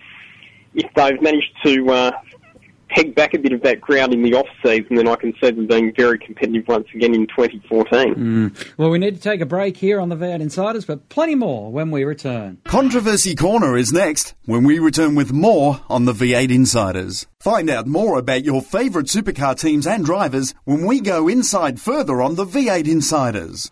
if 0.73 0.91
they've 0.93 1.21
managed 1.21 1.51
to 1.65 1.89
uh, 1.89 2.11
peg 2.91 3.15
back 3.15 3.33
a 3.33 3.39
bit 3.39 3.53
of 3.53 3.61
that 3.63 3.81
ground 3.81 4.13
in 4.13 4.21
the 4.21 4.33
off 4.33 4.47
season, 4.63 4.95
then 4.95 5.07
I 5.07 5.15
can 5.15 5.33
see 5.41 5.51
them 5.51 5.67
being 5.67 5.93
very 5.95 6.19
competitive 6.19 6.67
once 6.67 6.87
again 6.93 7.15
in 7.15 7.27
2014. 7.27 8.15
Mm. 8.15 8.77
Well, 8.77 8.89
we 8.89 8.99
need 8.99 9.15
to 9.15 9.21
take 9.21 9.41
a 9.41 9.45
break 9.45 9.77
here 9.77 9.99
on 9.99 10.09
the 10.09 10.15
V8 10.15 10.41
Insiders, 10.41 10.85
but 10.85 11.09
plenty 11.09 11.35
more 11.35 11.71
when 11.71 11.91
we 11.91 12.03
return. 12.03 12.59
Controversy 12.65 13.35
Corner 13.35 13.77
is 13.77 13.91
next 13.91 14.33
when 14.45 14.63
we 14.63 14.79
return 14.79 15.15
with 15.15 15.31
more 15.31 15.81
on 15.89 16.05
the 16.05 16.13
V8 16.13 16.51
Insiders. 16.51 17.27
Find 17.39 17.69
out 17.69 17.87
more 17.87 18.19
about 18.19 18.45
your 18.45 18.61
favourite 18.61 19.07
supercar 19.07 19.59
teams 19.59 19.87
and 19.87 20.05
drivers 20.05 20.53
when 20.63 20.85
we 20.85 20.99
go 20.99 21.27
inside 21.27 21.81
further 21.81 22.21
on 22.21 22.35
the 22.35 22.45
V8 22.45 22.87
Insiders. 22.87 23.71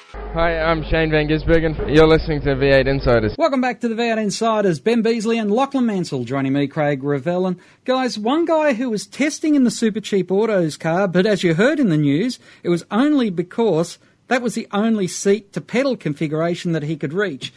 Hi, 0.33 0.61
I'm 0.61 0.81
Shane 0.85 1.11
Van 1.11 1.27
Gisbergen. 1.27 1.93
You're 1.93 2.07
listening 2.07 2.39
to 2.43 2.55
V8 2.55 2.87
Insiders. 2.87 3.35
Welcome 3.37 3.59
back 3.59 3.81
to 3.81 3.89
the 3.89 3.95
V8 3.95 4.17
Insiders. 4.17 4.79
Ben 4.79 5.01
Beasley 5.01 5.37
and 5.37 5.51
Lachlan 5.51 5.85
Mansell 5.85 6.23
joining 6.23 6.53
me, 6.53 6.67
Craig 6.67 7.03
Revell. 7.03 7.45
And 7.45 7.59
guys, 7.83 8.17
one 8.17 8.45
guy 8.45 8.71
who 8.71 8.89
was 8.89 9.05
testing 9.05 9.55
in 9.55 9.65
the 9.65 9.69
Super 9.69 9.99
Cheap 9.99 10.31
Autos 10.31 10.77
car, 10.77 11.09
but 11.09 11.25
as 11.25 11.43
you 11.43 11.55
heard 11.55 11.81
in 11.81 11.89
the 11.89 11.97
news, 11.97 12.39
it 12.63 12.69
was 12.69 12.85
only 12.89 13.29
because 13.29 13.99
that 14.29 14.41
was 14.41 14.55
the 14.55 14.69
only 14.71 15.05
seat 15.05 15.51
to 15.51 15.59
pedal 15.59 15.97
configuration 15.97 16.71
that 16.71 16.83
he 16.83 16.95
could 16.95 17.11
reach. 17.11 17.51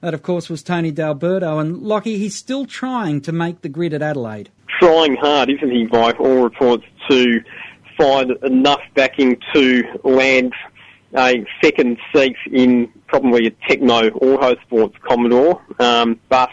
That, 0.00 0.14
of 0.14 0.22
course, 0.22 0.48
was 0.48 0.62
Tony 0.62 0.92
D'Alberto. 0.92 1.58
And 1.58 1.78
Lockie, 1.78 2.18
he's 2.18 2.36
still 2.36 2.64
trying 2.64 3.22
to 3.22 3.32
make 3.32 3.62
the 3.62 3.68
grid 3.68 3.92
at 3.92 4.02
Adelaide. 4.02 4.50
Trying 4.78 5.16
hard, 5.16 5.50
isn't 5.50 5.72
he, 5.72 5.86
by 5.86 6.12
all 6.12 6.44
reports, 6.44 6.84
to 7.10 7.40
find 7.98 8.30
enough 8.44 8.80
backing 8.94 9.36
to 9.52 9.82
land 10.04 10.54
a 11.16 11.44
second 11.62 11.98
seat 12.14 12.36
in 12.50 12.92
probably 13.06 13.46
a 13.46 13.50
Tekno 13.50 14.10
Autosports 14.10 14.98
Commodore. 15.00 15.60
Um, 15.78 16.20
but 16.28 16.50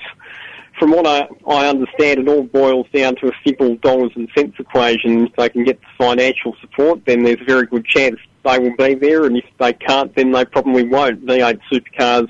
from 0.79 0.91
what 0.91 1.07
I, 1.07 1.27
I 1.47 1.67
understand, 1.67 2.19
it 2.19 2.27
all 2.27 2.43
boils 2.43 2.87
down 2.93 3.15
to 3.17 3.27
a 3.27 3.31
simple 3.45 3.75
dollars 3.77 4.11
and 4.15 4.29
cents 4.35 4.55
equation. 4.59 5.27
If 5.27 5.35
they 5.35 5.49
can 5.49 5.63
get 5.63 5.79
the 5.81 5.87
financial 5.97 6.55
support, 6.61 7.05
then 7.05 7.23
there's 7.23 7.41
a 7.41 7.45
very 7.45 7.65
good 7.65 7.85
chance 7.85 8.17
they 8.43 8.59
will 8.59 8.75
be 8.77 8.95
there, 8.95 9.25
and 9.25 9.37
if 9.37 9.45
they 9.59 9.73
can't, 9.73 10.15
then 10.15 10.31
they 10.31 10.45
probably 10.45 10.87
won't. 10.87 11.25
V8 11.25 11.59
supercars 11.71 12.29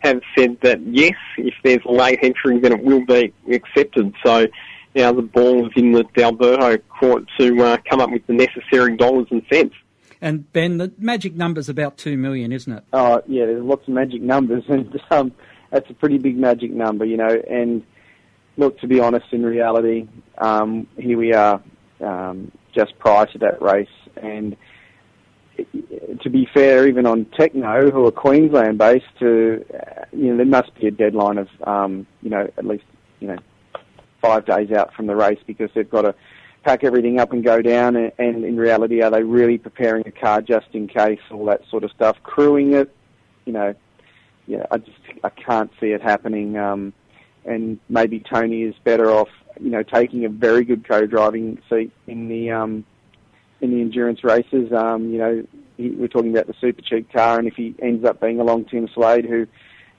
have 0.00 0.20
said 0.36 0.58
that 0.62 0.80
yes, 0.86 1.14
if 1.36 1.54
there's 1.62 1.84
a 1.84 1.92
late 1.92 2.20
entry, 2.22 2.58
then 2.58 2.72
it 2.72 2.82
will 2.82 3.04
be 3.04 3.32
accepted. 3.52 4.14
So 4.24 4.46
now 4.94 5.12
the 5.12 5.22
ball 5.22 5.66
is 5.66 5.72
in 5.76 5.92
the 5.92 6.04
D'Alberto 6.16 6.78
court 6.88 7.24
to 7.38 7.62
uh, 7.62 7.76
come 7.88 8.00
up 8.00 8.10
with 8.10 8.26
the 8.26 8.32
necessary 8.32 8.96
dollars 8.96 9.26
and 9.30 9.42
cents. 9.52 9.74
And 10.20 10.52
Ben, 10.52 10.78
the 10.78 10.92
magic 10.98 11.34
number's 11.34 11.68
about 11.68 11.96
two 11.96 12.16
million, 12.16 12.52
isn't 12.52 12.72
it? 12.72 12.84
Oh 12.92 13.22
yeah, 13.26 13.46
there's 13.46 13.62
lots 13.62 13.86
of 13.86 13.94
magic 13.94 14.20
numbers, 14.20 14.64
and 14.68 15.00
um, 15.10 15.32
that's 15.70 15.88
a 15.90 15.94
pretty 15.94 16.18
big 16.18 16.36
magic 16.36 16.72
number, 16.72 17.04
you 17.04 17.16
know. 17.16 17.40
And 17.48 17.84
look, 18.56 18.78
to 18.80 18.86
be 18.86 19.00
honest, 19.00 19.26
in 19.32 19.44
reality, 19.44 20.08
um, 20.38 20.86
here 20.96 21.16
we 21.16 21.32
are, 21.32 21.62
um, 22.00 22.50
just 22.74 22.98
prior 22.98 23.26
to 23.26 23.38
that 23.38 23.62
race, 23.62 23.88
and 24.16 24.56
to 25.56 26.30
be 26.30 26.48
fair, 26.52 26.86
even 26.86 27.06
on 27.06 27.24
Tekno, 27.38 27.92
who 27.92 28.06
are 28.06 28.12
Queensland 28.12 28.78
based, 28.78 29.06
to 29.20 29.64
you 30.12 30.30
know, 30.30 30.36
there 30.36 30.46
must 30.46 30.74
be 30.80 30.86
a 30.86 30.90
deadline 30.90 31.38
of 31.38 31.48
um, 31.64 32.06
you 32.22 32.30
know 32.30 32.48
at 32.56 32.64
least 32.64 32.84
you 33.20 33.28
know 33.28 33.38
five 34.20 34.44
days 34.46 34.70
out 34.72 34.92
from 34.94 35.06
the 35.06 35.14
race 35.14 35.38
because 35.46 35.70
they've 35.74 35.90
got 35.90 36.02
to 36.02 36.14
pack 36.68 36.84
everything 36.84 37.18
up 37.18 37.32
and 37.32 37.42
go 37.42 37.62
down. 37.62 37.96
And, 37.96 38.12
and 38.18 38.44
in 38.44 38.58
reality, 38.58 39.00
are 39.00 39.10
they 39.10 39.22
really 39.22 39.56
preparing 39.56 40.06
a 40.06 40.10
car 40.10 40.42
just 40.42 40.66
in 40.72 40.86
case? 40.86 41.20
All 41.30 41.46
that 41.46 41.62
sort 41.70 41.82
of 41.82 41.90
stuff, 41.92 42.18
crewing 42.22 42.74
it, 42.74 42.94
you 43.46 43.54
know. 43.54 43.74
Yeah, 44.46 44.66
I 44.70 44.78
just 44.78 44.98
I 45.24 45.30
can't 45.30 45.70
see 45.80 45.92
it 45.92 46.02
happening. 46.02 46.58
Um, 46.58 46.92
and 47.46 47.78
maybe 47.88 48.20
Tony 48.20 48.64
is 48.64 48.74
better 48.84 49.10
off, 49.10 49.28
you 49.58 49.70
know, 49.70 49.82
taking 49.82 50.26
a 50.26 50.28
very 50.28 50.64
good 50.64 50.86
co-driving 50.86 51.60
seat 51.70 51.90
in 52.06 52.28
the 52.28 52.50
um, 52.50 52.84
in 53.62 53.70
the 53.70 53.80
endurance 53.80 54.22
races. 54.22 54.70
Um, 54.70 55.10
you 55.10 55.18
know, 55.18 55.46
he, 55.78 55.90
we're 55.90 56.08
talking 56.08 56.30
about 56.30 56.48
the 56.48 56.54
super 56.60 56.82
cheap 56.82 57.10
car, 57.12 57.38
and 57.38 57.48
if 57.48 57.54
he 57.54 57.74
ends 57.80 58.04
up 58.04 58.20
being 58.20 58.40
along 58.40 58.66
Tim 58.66 58.88
Slade, 58.94 59.24
who, 59.24 59.46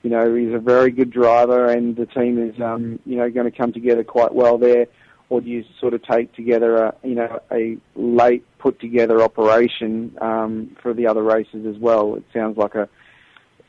you 0.02 0.10
know, 0.10 0.34
is 0.34 0.54
a 0.54 0.58
very 0.58 0.92
good 0.92 1.10
driver, 1.10 1.66
and 1.66 1.96
the 1.96 2.06
team 2.06 2.38
is, 2.38 2.60
um, 2.60 3.00
you 3.06 3.16
know, 3.16 3.28
going 3.30 3.50
to 3.50 3.56
come 3.56 3.72
together 3.72 4.04
quite 4.04 4.34
well 4.34 4.58
there, 4.58 4.86
or 5.30 5.40
do 5.40 5.48
you 5.48 5.64
sort 5.80 5.94
of 5.94 6.02
take 6.02 6.34
together 6.34 6.76
a, 6.76 6.94
you 7.02 7.14
know, 7.14 7.40
a 7.50 7.78
late 7.94 8.44
put 8.58 8.78
together 8.80 9.22
operation 9.22 10.16
um, 10.20 10.76
for 10.82 10.92
the 10.92 11.06
other 11.06 11.22
races 11.22 11.64
as 11.66 11.80
well? 11.80 12.16
It 12.16 12.24
sounds 12.34 12.58
like 12.58 12.74
a 12.74 12.88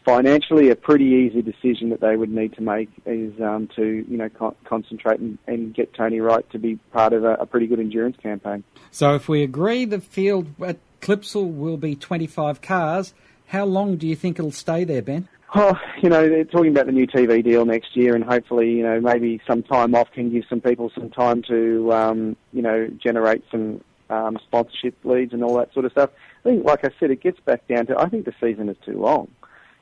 financially 0.04 0.70
a 0.72 0.76
pretty 0.76 1.06
easy 1.06 1.44
decision 1.44 1.90
that 1.90 2.02
they 2.02 2.16
would 2.16 2.32
need 2.32 2.54
to 2.54 2.62
make 2.62 2.90
is 3.06 3.40
um, 3.40 3.70
to 3.76 4.04
you 4.10 4.18
know 4.18 4.30
con- 4.30 4.56
concentrate 4.66 5.20
and, 5.20 5.38
and, 5.48 5.76
get 5.76 5.94
Tony 5.94 6.20
right 6.20 6.50
to 6.52 6.58
be 6.58 6.76
part 6.92 7.14
of 7.14 7.24
a, 7.24 7.36
a, 7.36 7.46
pretty 7.46 7.68
good 7.68 7.80
endurance 7.80 8.18
campaign. 8.18 8.64
So 8.90 9.14
if 9.14 9.30
we 9.30 9.44
agree 9.44 9.86
the 9.86 10.02
field 10.02 10.48
at 10.60 10.78
Clipsal 11.02 11.54
will 11.54 11.78
be 11.78 11.96
25 11.96 12.62
cars, 12.62 13.14
how 13.48 13.66
long 13.66 13.98
do 13.98 14.08
you 14.08 14.16
think 14.16 14.40
it'll 14.40 14.52
stay 14.52 14.84
there, 14.84 15.04
Ben? 15.04 15.28
Oh, 15.54 15.78
you 16.02 16.10
know, 16.10 16.30
they're 16.30 16.46
talking 16.46 16.72
about 16.72 16.86
the 16.86 16.94
new 16.94 17.08
TV 17.08 17.44
deal 17.44 17.66
next 17.66 17.96
year, 17.96 18.16
and 18.16 18.24
hopefully, 18.24 18.72
you 18.72 18.84
know, 18.84 19.02
maybe 19.02 19.42
some 19.46 19.64
time 19.64 19.94
off 19.96 20.12
can 20.14 20.32
give 20.32 20.46
some 20.50 20.62
people 20.62 20.92
some 20.96 21.10
time 21.10 21.42
to, 21.50 21.92
um, 21.92 22.38
you 22.54 22.62
know, 22.62 22.88
generate 23.04 23.44
some 23.52 23.84
um, 24.10 24.38
sponsorship 24.44 24.96
leads 25.04 25.34
and 25.34 25.44
all 25.44 25.58
that 25.58 25.74
sort 25.74 25.86
of 25.86 25.92
stuff. 25.92 26.10
I 26.40 26.50
think, 26.50 26.66
like 26.66 26.86
I 26.86 26.90
said, 27.00 27.12
it 27.12 27.22
gets 27.22 27.40
back 27.42 27.68
down 27.68 27.86
to 27.88 28.00
I 28.00 28.08
think 28.08 28.24
the 28.26 28.34
season 28.40 28.70
is 28.70 28.78
too 28.86 29.00
long 29.00 29.28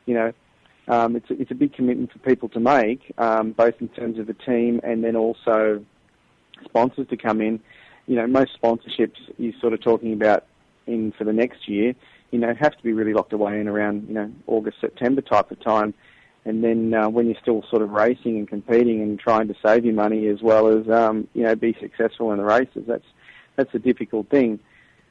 you 0.10 0.16
know, 0.16 0.34
um, 0.88 1.16
it's, 1.16 1.28
it's 1.30 1.52
a 1.52 1.56
big 1.56 1.72
commitment 1.72 2.12
for 2.12 2.18
people 2.20 2.50
to 2.50 2.60
make, 2.60 3.14
um, 3.20 3.52
both 3.52 3.76
in 3.80 3.90
terms 3.90 4.18
of 4.18 4.26
the 4.26 4.34
team 4.34 4.82
and 4.84 5.04
then 5.04 5.16
also 5.16 5.86
sponsors 6.66 7.08
to 7.10 7.16
come 7.16 7.42
in. 7.42 7.60
You 8.08 8.16
know, 8.16 8.26
most 8.26 8.60
sponsorships 8.60 9.18
you're 9.38 9.54
sort 9.62 9.74
of 9.74 9.84
talking 9.84 10.14
about 10.14 10.46
in 10.88 11.12
for 11.16 11.26
the 11.26 11.34
next 11.34 11.70
year, 11.70 11.94
you 12.32 12.40
know, 12.40 12.54
have 12.60 12.76
to 12.78 12.84
be 12.84 12.94
really 12.94 13.14
locked 13.14 13.34
away 13.34 13.60
in 13.60 13.68
around, 13.68 14.08
you 14.08 14.14
know, 14.14 14.32
August, 14.48 14.78
September 14.82 15.22
type 15.22 15.52
of 15.52 15.60
time. 15.62 15.94
And 16.46 16.64
then 16.64 16.94
uh, 16.94 17.10
when 17.10 17.26
you're 17.28 17.40
still 17.42 17.64
sort 17.70 17.82
of 17.82 17.92
racing 17.92 18.38
and 18.38 18.48
competing 18.48 19.02
and 19.02 19.20
trying 19.20 19.48
to 19.50 19.56
save 19.64 19.86
your 19.86 19.94
money 19.94 20.28
as 20.28 20.42
well 20.42 20.68
as, 20.68 20.90
um, 20.90 21.28
you 21.34 21.44
know, 21.44 21.56
be 21.56 21.76
successful 21.80 22.32
in 22.32 22.38
the 22.38 22.46
races, 22.46 22.84
that's, 22.88 23.06
that's 23.56 23.74
a 23.74 23.80
difficult 23.80 24.30
thing 24.30 24.60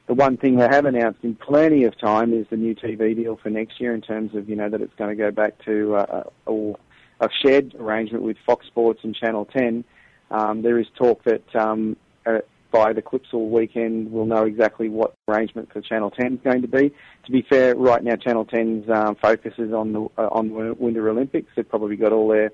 the 0.09 0.15
one 0.15 0.37
thing 0.37 0.55
they 0.55 0.67
have 0.67 0.85
announced 0.85 1.19
in 1.21 1.35
plenty 1.35 1.83
of 1.83 1.95
time 1.99 2.33
is 2.33 2.47
the 2.49 2.57
new 2.57 2.73
TV 2.73 3.15
deal 3.15 3.37
for 3.37 3.51
next 3.51 3.79
year 3.79 3.93
in 3.93 4.01
terms 4.01 4.33
of, 4.33 4.49
you 4.49 4.55
know, 4.55 4.67
that 4.67 4.81
it's 4.81 4.95
going 4.95 5.11
to 5.11 5.15
go 5.15 5.29
back 5.29 5.63
to 5.65 5.97
uh, 5.97 6.23
a, 6.47 6.73
a 7.19 7.29
shared 7.43 7.75
arrangement 7.75 8.23
with 8.23 8.35
Fox 8.43 8.65
Sports 8.65 9.01
and 9.03 9.15
Channel 9.15 9.45
10. 9.45 9.83
Um, 10.31 10.63
there 10.63 10.79
is 10.79 10.87
talk 10.95 11.23
that 11.25 11.55
um, 11.55 11.95
uh, 12.25 12.39
by 12.71 12.91
the 12.91 13.03
Clipsal 13.03 13.51
weekend 13.51 14.11
we'll 14.11 14.25
know 14.25 14.45
exactly 14.45 14.89
what 14.89 15.13
arrangement 15.29 15.71
for 15.71 15.81
Channel 15.81 16.11
10 16.11 16.33
is 16.33 16.39
going 16.43 16.61
to 16.61 16.67
be. 16.67 16.91
To 17.25 17.31
be 17.31 17.41
fair, 17.41 17.75
right 17.75 18.03
now 18.03 18.15
Channel 18.15 18.45
10's 18.45 18.89
um, 18.89 19.15
focus 19.15 19.53
is 19.57 19.73
on 19.73 19.93
the 19.93 20.01
uh, 20.17 20.27
on 20.31 20.77
Winter 20.77 21.09
Olympics. 21.09 21.51
They've 21.55 21.67
probably 21.67 21.95
got 21.95 22.11
all 22.11 22.27
their 22.27 22.51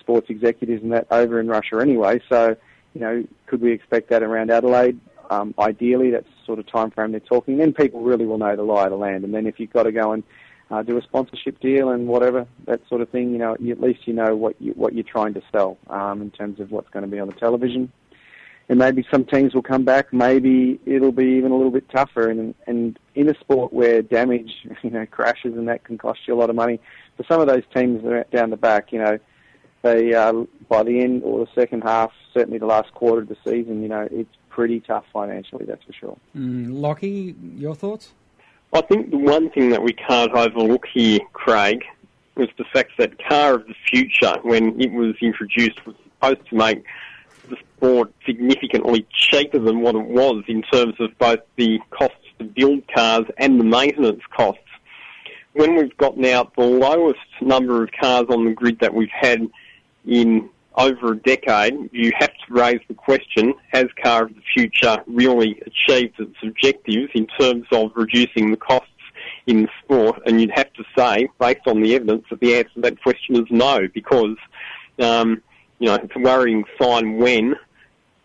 sports 0.00 0.30
executives 0.30 0.82
and 0.82 0.92
that 0.92 1.06
over 1.10 1.38
in 1.38 1.48
Russia 1.48 1.80
anyway. 1.80 2.20
So, 2.28 2.56
you 2.94 3.00
know, 3.00 3.24
could 3.46 3.60
we 3.60 3.72
expect 3.72 4.10
that 4.10 4.22
around 4.22 4.50
Adelaide? 4.50 4.98
Um, 5.30 5.54
ideally, 5.58 6.10
that's 6.10 6.24
the 6.24 6.46
sort 6.46 6.58
of 6.58 6.66
time 6.66 6.90
frame 6.90 7.12
they're 7.12 7.20
talking. 7.20 7.58
Then 7.58 7.74
people 7.74 8.00
really 8.00 8.24
will 8.24 8.38
know 8.38 8.56
the 8.56 8.62
lie 8.62 8.84
of 8.84 8.90
the 8.90 8.96
land. 8.96 9.24
And 9.24 9.34
then 9.34 9.46
if 9.46 9.60
you've 9.60 9.72
got 9.72 9.82
to 9.82 9.92
go 9.92 10.12
and 10.12 10.24
uh, 10.70 10.82
do 10.82 10.96
a 10.96 11.02
sponsorship 11.02 11.60
deal 11.60 11.90
and 11.90 12.08
whatever 12.08 12.46
that 12.66 12.80
sort 12.88 13.00
of 13.00 13.08
thing, 13.10 13.32
you 13.32 13.38
know, 13.38 13.52
at 13.52 13.80
least 13.80 14.06
you 14.06 14.14
know 14.14 14.36
what 14.36 14.60
you 14.60 14.72
what 14.72 14.94
you're 14.94 15.04
trying 15.04 15.34
to 15.34 15.42
sell 15.52 15.78
um, 15.88 16.22
in 16.22 16.30
terms 16.30 16.60
of 16.60 16.70
what's 16.70 16.88
going 16.90 17.04
to 17.04 17.10
be 17.10 17.20
on 17.20 17.28
the 17.28 17.34
television. 17.34 17.92
And 18.70 18.78
maybe 18.78 19.06
some 19.10 19.24
teams 19.24 19.54
will 19.54 19.62
come 19.62 19.84
back. 19.84 20.12
Maybe 20.12 20.78
it'll 20.84 21.12
be 21.12 21.24
even 21.24 21.52
a 21.52 21.56
little 21.56 21.70
bit 21.70 21.88
tougher. 21.88 22.28
And 22.28 22.54
and 22.66 22.98
in 23.14 23.28
a 23.28 23.38
sport 23.40 23.72
where 23.72 24.02
damage, 24.02 24.52
you 24.82 24.90
know, 24.90 25.06
crashes 25.06 25.54
and 25.54 25.68
that 25.68 25.84
can 25.84 25.96
cost 25.98 26.20
you 26.26 26.34
a 26.34 26.36
lot 26.36 26.50
of 26.50 26.56
money, 26.56 26.80
for 27.16 27.24
some 27.24 27.40
of 27.40 27.48
those 27.48 27.62
teams 27.74 28.02
that 28.02 28.12
are 28.12 28.26
down 28.30 28.50
the 28.50 28.56
back, 28.56 28.92
you 28.92 28.98
know, 28.98 29.18
they 29.82 30.12
uh, 30.12 30.44
by 30.68 30.82
the 30.82 31.00
end 31.00 31.22
or 31.24 31.46
the 31.46 31.50
second 31.54 31.82
half, 31.82 32.12
certainly 32.34 32.58
the 32.58 32.66
last 32.66 32.92
quarter 32.94 33.22
of 33.22 33.28
the 33.28 33.36
season, 33.44 33.82
you 33.82 33.88
know, 33.88 34.08
it's 34.10 34.34
pretty 34.50 34.80
tough 34.80 35.04
financially, 35.12 35.64
that's 35.64 35.84
for 35.84 35.92
sure. 35.92 36.16
Mm, 36.36 36.80
Lockie, 36.80 37.36
your 37.56 37.74
thoughts? 37.74 38.12
I 38.72 38.80
think 38.82 39.10
the 39.10 39.16
one 39.16 39.50
thing 39.50 39.70
that 39.70 39.82
we 39.82 39.92
can't 39.92 40.32
overlook 40.32 40.84
here, 40.92 41.20
Craig, 41.32 41.84
was 42.34 42.48
the 42.58 42.64
fact 42.64 42.92
that 42.98 43.22
Car 43.28 43.54
of 43.54 43.66
the 43.66 43.74
Future, 43.88 44.34
when 44.42 44.80
it 44.80 44.92
was 44.92 45.14
introduced, 45.20 45.84
was 45.86 45.96
supposed 46.04 46.48
to 46.50 46.54
make 46.54 46.84
the 47.48 47.56
sport 47.76 48.12
significantly 48.26 49.06
cheaper 49.12 49.58
than 49.58 49.80
what 49.80 49.94
it 49.94 50.06
was 50.06 50.44
in 50.48 50.62
terms 50.62 50.94
of 51.00 51.16
both 51.18 51.40
the 51.56 51.78
costs 51.90 52.16
to 52.38 52.44
build 52.44 52.82
cars 52.94 53.26
and 53.38 53.58
the 53.58 53.64
maintenance 53.64 54.22
costs. 54.36 54.62
When 55.52 55.76
we've 55.76 55.96
got 55.96 56.16
now 56.16 56.50
the 56.56 56.64
lowest 56.64 57.18
number 57.40 57.82
of 57.82 57.90
cars 57.92 58.26
on 58.28 58.44
the 58.44 58.52
grid 58.52 58.78
that 58.80 58.94
we've 58.94 59.08
had 59.10 59.48
in 60.06 60.48
over 60.78 61.12
a 61.12 61.16
decade, 61.16 61.74
you 61.92 62.12
have 62.16 62.30
to 62.30 62.54
raise 62.54 62.80
the 62.86 62.94
question, 62.94 63.52
has 63.72 63.86
Car 64.02 64.24
of 64.24 64.34
the 64.34 64.42
Future 64.54 65.02
really 65.08 65.60
achieved 65.66 66.20
its 66.20 66.36
objectives 66.42 67.10
in 67.14 67.26
terms 67.38 67.66
of 67.72 67.90
reducing 67.96 68.52
the 68.52 68.56
costs 68.56 68.88
in 69.46 69.62
the 69.62 69.68
sport? 69.82 70.22
And 70.24 70.40
you'd 70.40 70.52
have 70.52 70.72
to 70.74 70.84
say, 70.96 71.28
based 71.40 71.66
on 71.66 71.82
the 71.82 71.96
evidence, 71.96 72.26
that 72.30 72.38
the 72.38 72.54
answer 72.54 72.70
to 72.74 72.80
that 72.82 73.02
question 73.02 73.34
is 73.34 73.46
no, 73.50 73.88
because, 73.92 74.36
um, 75.00 75.42
you 75.78 75.86
know, 75.86 75.94
it's 75.94 76.14
a 76.14 76.18
worrying 76.18 76.64
sign 76.80 77.18
when 77.18 77.54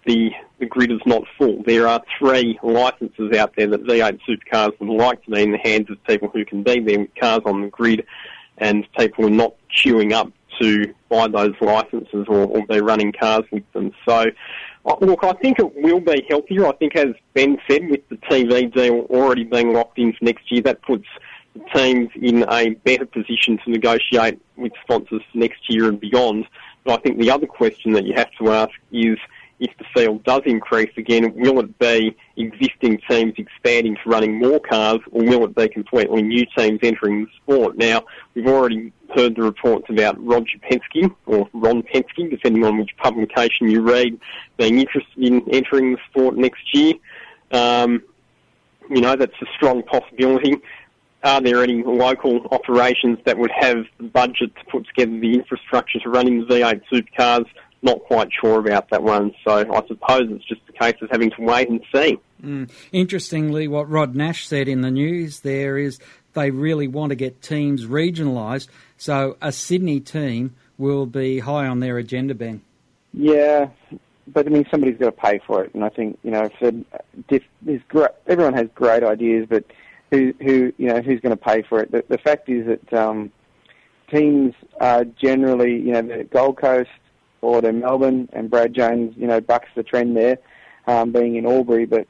the, 0.06 0.32
the 0.60 0.66
grid 0.66 0.92
is 0.92 1.02
not 1.06 1.24
full. 1.38 1.63
There 1.63 1.88
are 1.88 2.02
three 2.20 2.60
licences 2.63 3.36
out 3.38 3.56
there 3.56 3.68
that 3.68 3.84
V8 3.84 4.20
supercars 4.28 4.80
would 4.80 4.89
like 4.89 5.24
to 5.26 5.32
be 5.32 5.44
in 5.44 5.52
the 5.52 5.58
hands 5.58 5.89
of 5.89 6.04
people 6.06 6.30
who 6.30 6.46
can 6.46 6.63
be 6.63 6.80
there 6.80 7.00
with 7.00 7.16
cars 7.20 7.42
on 7.46 7.62
the 7.62 7.68
grid 7.68 8.06
and 8.58 8.86
people 8.98 9.26
are 9.26 9.32
not 9.32 9.56
queuing 9.76 10.13
up 10.13 10.32
to 10.62 10.94
buy 11.10 11.28
those 11.28 11.56
licences 11.62 12.26
or, 12.28 12.46
or 12.46 12.66
be 12.68 12.80
running 12.80 13.12
cars 13.12 13.44
with 13.52 13.63
them. 13.74 13.92
So, 14.08 14.26
uh, 14.86 14.96
look, 15.02 15.24
I 15.24 15.34
think 15.34 15.60
it 15.60 15.76
will 15.76 16.00
be 16.00 16.26
healthier. 16.30 16.68
I 16.68 16.74
think, 16.74 16.96
as 16.96 17.16
Ben 17.34 17.58
said, 17.70 17.89
with 17.89 18.08
the 18.10 18.18
TV 18.18 18.72
deal 18.72 19.08
already 19.10 19.44
being 19.44 19.74
locked 19.74 19.98
in 19.98 20.13
for 20.13 20.26
next 20.26 20.52
year, 20.52 20.62
that 20.63 20.82
puts 20.84 21.08
the 21.54 21.62
teams 21.74 22.10
in 22.16 22.46
a 22.50 22.70
better 22.70 23.06
position 23.06 23.60
to 23.63 23.72
negotiate 23.72 24.39
with 24.56 24.74
sponsors 24.84 25.22
for 25.32 25.38
next 25.38 25.70
year 25.70 25.88
and 25.88 26.00
beyond. 26.00 26.46
But 26.84 27.00
I 27.00 27.02
think 27.02 27.19
the 27.19 27.32
other 27.32 27.48
question 27.48 27.93
that 27.93 28.06
you 28.06 28.13
have 28.13 28.32
to 28.39 28.52
ask 28.52 28.74
is 28.91 29.17
if 29.60 29.72
the 29.78 29.86
field 29.96 30.24
does 30.24 30.41
increase 30.46 30.91
again, 30.98 31.34
will 31.36 31.60
it 31.60 31.80
be 31.80 32.15
existing 32.36 33.00
teams 33.10 33.34
expanding 33.38 33.96
to 33.96 34.10
running 34.10 34.38
more 34.38 34.60
cars 34.60 35.00
or 35.12 35.24
will 35.24 35.46
it 35.46 35.56
be 35.56 35.69
completely 35.69 36.22
new 36.22 36.46
teams 36.58 36.80
entering 36.84 37.26
the 37.26 37.32
sport? 37.38 37.78
Now, 37.78 38.04
we've 38.34 38.48
already 38.48 38.91
heard 39.15 39.36
the 39.36 39.43
reports 39.43 39.86
about 39.89 40.24
Roger 40.24 40.58
Penske 40.60 41.15
or 41.26 41.48
Ron 41.54 41.84
Penske, 41.84 42.30
depending 42.30 42.65
on 42.65 42.78
which 42.78 42.96
publication 42.98 43.69
you 43.69 43.82
read, 43.82 44.19
being 44.58 44.80
interested 44.80 45.24
in 45.24 45.48
entering 45.52 45.93
the 45.93 46.00
sport 46.10 46.36
next 46.36 46.74
year. 46.74 46.96
Um, 47.52 48.04
you 48.89 49.02
know, 49.02 49.15
that's 49.15 49.41
a 49.41 49.46
strong 49.56 49.84
possibility. 49.84 50.58
Are 51.23 51.41
there 51.41 51.63
any 51.63 51.83
local 51.83 52.45
operations 52.51 53.17
that 53.25 53.38
would 53.38 53.51
have 53.57 53.86
the 53.97 54.03
budget 54.03 54.55
to 54.55 54.65
put 54.69 54.86
together 54.88 55.17
the 55.19 55.33
infrastructure 55.36 55.99
to 55.99 56.09
running 56.09 56.39
the 56.39 56.45
V8 56.55 56.81
supercars? 56.91 57.45
Not 57.81 58.03
quite 58.03 58.29
sure 58.41 58.59
about 58.59 58.89
that 58.89 59.03
one, 59.03 59.33
so 59.45 59.59
I 59.59 59.88
suppose 59.88 60.23
it's 60.29 60.45
just 60.45 60.62
a 60.69 60.73
case 60.73 60.95
of 61.01 61.09
having 61.12 61.31
to 61.31 61.41
wait 61.41 61.69
and 61.69 61.81
see. 61.93 62.17
Mm. 62.43 62.69
Interestingly, 62.91 63.67
what 63.67 63.89
Rod 63.89 64.15
Nash 64.15 64.47
said 64.47 64.67
in 64.67 64.81
the 64.81 64.91
news 64.91 65.41
there 65.41 65.77
is 65.77 65.99
they 66.33 66.51
really 66.51 66.88
want 66.88 67.12
to 67.12 67.15
get 67.15 67.41
teams 67.41 67.86
regionalised, 67.86 68.67
so 68.97 69.38
a 69.41 69.51
Sydney 69.51 69.99
team 69.99 70.55
will 70.77 71.05
be 71.05 71.39
high 71.39 71.67
on 71.67 71.79
their 71.79 71.97
agenda, 71.97 72.33
Ben. 72.36 72.62
Yeah, 73.13 73.67
but 74.27 74.45
I 74.47 74.49
mean, 74.49 74.65
somebody's 74.71 74.97
got 74.97 75.05
to 75.05 75.12
pay 75.12 75.39
for 75.45 75.63
it, 75.63 75.73
and 75.73 75.83
I 75.83 75.89
think 75.89 76.17
you 76.23 76.31
know, 76.31 76.49
for 76.59 76.71
diff, 77.29 77.43
there's 77.62 77.81
everyone 78.27 78.53
has 78.55 78.67
great 78.75 79.03
ideas, 79.03 79.45
but 79.49 79.65
who, 80.13 80.34
who, 80.41 80.71
you 80.78 80.88
know, 80.89 81.02
who's 81.02 81.19
going 81.19 81.36
to 81.36 81.43
pay 81.43 81.63
for 81.63 81.80
it? 81.80 81.91
The, 81.91 82.04
the 82.08 82.19
fact 82.19 82.47
is 82.47 82.67
that 82.67 82.93
um, 82.93 83.32
teams 84.13 84.54
are 84.80 85.06
generally, 85.06 85.71
you 85.71 85.91
know, 85.91 86.04
the 86.04 86.23
Gold 86.26 86.58
Coast 86.58 86.89
or 87.41 87.62
the 87.62 87.73
Melbourne, 87.73 88.30
and 88.32 88.49
Brad 88.49 88.73
Jones, 88.73 89.15
you 89.17 89.28
know, 89.28 89.41
bucks 89.41 89.69
the 89.76 89.84
trend 89.84 90.15
there, 90.15 90.38
um, 90.88 91.12
being 91.12 91.36
in 91.36 91.45
Albury, 91.45 91.86
but 91.86 92.08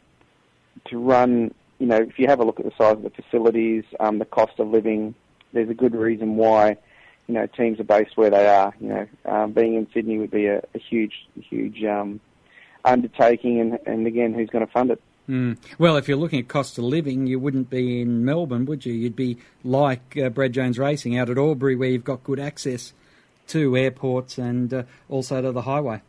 to 0.90 1.00
run, 1.00 1.54
you 1.80 1.88
know, 1.88 1.96
if 1.96 2.20
you 2.20 2.28
have 2.28 2.40
a 2.40 2.44
look 2.44 2.60
at 2.60 2.66
the 2.66 2.74
size 2.78 2.98
of 2.98 3.04
the 3.04 3.10
facilities, 3.10 3.84
um, 4.00 4.20
the 4.20 4.26
cost 4.26 4.60
of 4.60 4.68
living, 4.68 5.16
there's 5.54 5.70
a 5.70 5.74
good 5.74 5.96
reason 5.96 6.36
why 6.36 6.78
you 7.28 7.34
know 7.34 7.48
teams 7.48 7.80
are 7.80 7.86
based 7.86 8.18
where 8.18 8.30
they 8.30 8.48
are. 8.48 8.74
You 8.80 8.90
know, 8.90 9.08
um, 9.26 9.54
being 9.54 9.76
in 9.76 9.88
Sydney 9.94 10.18
would 10.18 10.32
be 10.32 10.48
a, 10.48 10.58
a 10.58 10.80
huge, 10.80 11.14
huge 11.36 11.84
um, 11.84 12.20
undertaking, 12.86 13.60
and, 13.60 13.80
and 13.86 14.06
again, 14.06 14.34
who's 14.34 14.50
going 14.50 14.66
to 14.66 14.72
fund 14.72 14.92
it? 14.92 15.02
Mm. 15.30 15.58
Well, 15.78 15.96
if 15.96 16.08
you're 16.08 16.18
looking 16.18 16.40
at 16.40 16.48
cost 16.48 16.78
of 16.78 16.84
living, 16.84 17.28
you 17.28 17.40
wouldn't 17.40 17.70
be 17.70 18.02
in 18.02 18.26
Melbourne, 18.26 18.66
would 18.66 18.86
you? 18.86 18.94
You'd 18.94 19.16
be 19.16 19.38
like 19.64 20.18
uh, 20.18 20.30
Brad 20.30 20.54
Jones 20.54 20.78
Racing 20.78 21.18
out 21.18 21.30
at 21.30 21.38
Albury, 21.38 21.76
where 21.76 21.90
you've 21.90 22.04
got 22.04 22.24
good 22.24 22.40
access 22.40 22.94
to 23.48 23.78
airports 23.78 24.38
and 24.38 24.74
uh, 24.74 24.84
also 25.10 25.42
to 25.42 25.52
the 25.52 25.62
highway. 25.62 26.02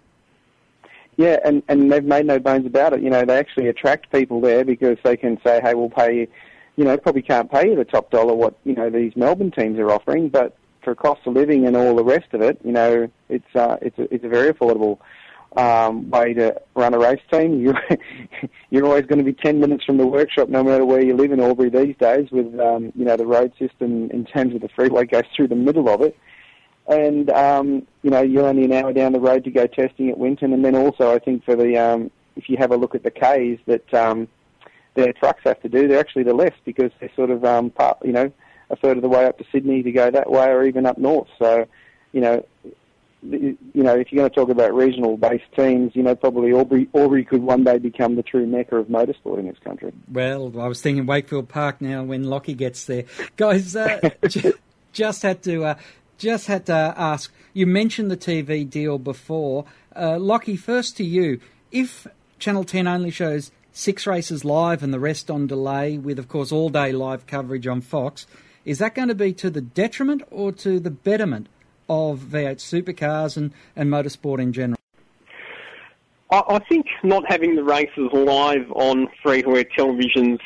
Yeah, 1.16 1.38
and, 1.44 1.62
and 1.68 1.92
they've 1.92 2.04
made 2.04 2.26
no 2.26 2.40
bones 2.40 2.66
about 2.66 2.92
it. 2.92 3.00
You 3.00 3.10
know, 3.10 3.24
they 3.24 3.38
actually 3.38 3.68
attract 3.68 4.10
people 4.10 4.40
there 4.40 4.64
because 4.64 4.98
they 5.04 5.16
can 5.16 5.40
say, 5.44 5.60
hey, 5.62 5.74
we'll 5.74 5.90
pay 5.90 6.16
you, 6.16 6.28
you 6.76 6.84
know, 6.84 6.96
probably 6.96 7.22
can't 7.22 7.50
pay 7.50 7.68
you 7.68 7.76
the 7.76 7.84
top 7.84 8.10
dollar 8.10 8.34
what, 8.34 8.54
you 8.64 8.74
know, 8.74 8.90
these 8.90 9.14
Melbourne 9.14 9.52
teams 9.52 9.78
are 9.78 9.92
offering, 9.92 10.28
but 10.28 10.56
for 10.82 10.94
cost 10.94 11.20
of 11.26 11.34
living 11.34 11.66
and 11.66 11.76
all 11.76 11.94
the 11.94 12.04
rest 12.04 12.32
of 12.32 12.42
it, 12.42 12.58
you 12.64 12.72
know, 12.72 13.08
it's, 13.28 13.54
uh, 13.54 13.76
it's, 13.80 13.98
a, 13.98 14.12
it's 14.12 14.24
a 14.24 14.28
very 14.28 14.52
affordable 14.52 14.98
um, 15.56 16.10
way 16.10 16.34
to 16.34 16.60
run 16.74 16.94
a 16.94 16.98
race 16.98 17.20
team. 17.32 17.60
You're, 17.60 17.80
you're 18.70 18.84
always 18.84 19.06
going 19.06 19.18
to 19.18 19.24
be 19.24 19.32
10 19.32 19.60
minutes 19.60 19.84
from 19.84 19.96
the 19.98 20.06
workshop 20.06 20.48
no 20.48 20.62
matter 20.64 20.84
where 20.84 21.02
you 21.02 21.16
live 21.16 21.32
in 21.32 21.40
Albury 21.40 21.70
these 21.70 21.96
days 21.96 22.28
with, 22.30 22.58
um, 22.60 22.92
you 22.94 23.04
know, 23.04 23.16
the 23.16 23.26
road 23.26 23.52
system 23.58 24.10
in 24.10 24.24
terms 24.24 24.54
of 24.54 24.60
the 24.60 24.68
freeway 24.74 25.04
goes 25.04 25.24
through 25.36 25.48
the 25.48 25.54
middle 25.54 25.88
of 25.88 26.00
it 26.00 26.16
and 26.86 27.30
um, 27.30 27.86
you 28.02 28.10
know 28.10 28.20
you're 28.20 28.46
only 28.46 28.64
an 28.64 28.72
hour 28.72 28.92
down 28.92 29.12
the 29.12 29.20
road 29.20 29.44
to 29.44 29.50
go 29.50 29.66
testing 29.66 30.10
at 30.10 30.18
Winton, 30.18 30.52
and 30.52 30.64
then 30.64 30.74
also 30.74 31.14
I 31.14 31.18
think 31.18 31.44
for 31.44 31.56
the 31.56 31.76
um, 31.76 32.10
if 32.36 32.48
you 32.48 32.56
have 32.58 32.72
a 32.72 32.76
look 32.76 32.94
at 32.94 33.02
the 33.02 33.10
K's 33.10 33.58
that 33.66 33.94
um, 33.94 34.28
their 34.94 35.12
trucks 35.12 35.42
have 35.44 35.60
to 35.62 35.68
do, 35.68 35.88
they're 35.88 36.00
actually 36.00 36.24
the 36.24 36.34
less 36.34 36.52
because 36.64 36.90
they're 37.00 37.10
sort 37.16 37.30
of 37.30 37.44
um, 37.44 37.70
part, 37.70 37.98
you 38.04 38.12
know 38.12 38.30
a 38.70 38.76
third 38.76 38.96
of 38.96 39.02
the 39.02 39.08
way 39.08 39.26
up 39.26 39.36
to 39.36 39.44
Sydney 39.52 39.82
to 39.82 39.92
go 39.92 40.10
that 40.10 40.30
way, 40.30 40.46
or 40.46 40.64
even 40.64 40.86
up 40.86 40.98
north. 40.98 41.28
So 41.38 41.66
you 42.12 42.20
know. 42.20 42.44
You 43.24 43.56
know, 43.74 43.94
if 43.94 44.12
you're 44.12 44.20
going 44.20 44.30
to 44.30 44.34
talk 44.34 44.50
about 44.50 44.74
regional-based 44.74 45.52
teams, 45.56 45.96
you 45.96 46.02
know, 46.02 46.14
probably 46.14 46.52
Albury, 46.52 46.88
Albury 46.94 47.24
could 47.24 47.42
one 47.42 47.64
day 47.64 47.78
become 47.78 48.16
the 48.16 48.22
true 48.22 48.46
mecca 48.46 48.76
of 48.76 48.88
motorsport 48.88 49.38
in 49.38 49.46
this 49.46 49.58
country. 49.64 49.92
Well, 50.12 50.60
I 50.60 50.68
was 50.68 50.82
thinking 50.82 51.06
Wakefield 51.06 51.48
Park 51.48 51.80
now 51.80 52.02
when 52.02 52.24
Lockie 52.24 52.54
gets 52.54 52.84
there. 52.84 53.04
Guys, 53.36 53.74
uh, 53.74 54.10
just 54.92 55.22
had 55.22 55.42
to 55.44 55.64
uh, 55.64 55.74
just 56.18 56.46
had 56.46 56.66
to 56.66 56.94
ask. 56.96 57.32
You 57.54 57.66
mentioned 57.66 58.10
the 58.10 58.16
TV 58.16 58.68
deal 58.68 58.98
before, 58.98 59.64
uh, 59.96 60.18
Lockie. 60.18 60.56
First 60.56 60.96
to 60.98 61.04
you, 61.04 61.40
if 61.72 62.06
Channel 62.38 62.64
Ten 62.64 62.86
only 62.86 63.10
shows 63.10 63.52
six 63.72 64.06
races 64.06 64.44
live 64.44 64.82
and 64.82 64.92
the 64.92 65.00
rest 65.00 65.30
on 65.30 65.46
delay, 65.46 65.98
with 65.98 66.18
of 66.18 66.28
course 66.28 66.52
all 66.52 66.68
day 66.68 66.92
live 66.92 67.26
coverage 67.26 67.66
on 67.66 67.80
Fox, 67.80 68.26
is 68.64 68.78
that 68.78 68.94
going 68.94 69.08
to 69.08 69.14
be 69.14 69.32
to 69.32 69.50
the 69.50 69.60
detriment 69.60 70.22
or 70.30 70.52
to 70.52 70.78
the 70.78 70.90
betterment 70.90 71.48
of 71.88 72.20
V8 72.20 72.56
supercars 72.56 73.36
and, 73.36 73.52
and 73.76 73.90
motorsport 73.90 74.40
in 74.40 74.52
general? 74.52 74.78
I, 76.30 76.58
think 76.68 76.86
not 77.04 77.24
having 77.28 77.54
the 77.54 77.62
races 77.62 78.10
live 78.12 78.70
on 78.72 79.08
free-to-air 79.22 79.66
televisions 79.78 80.40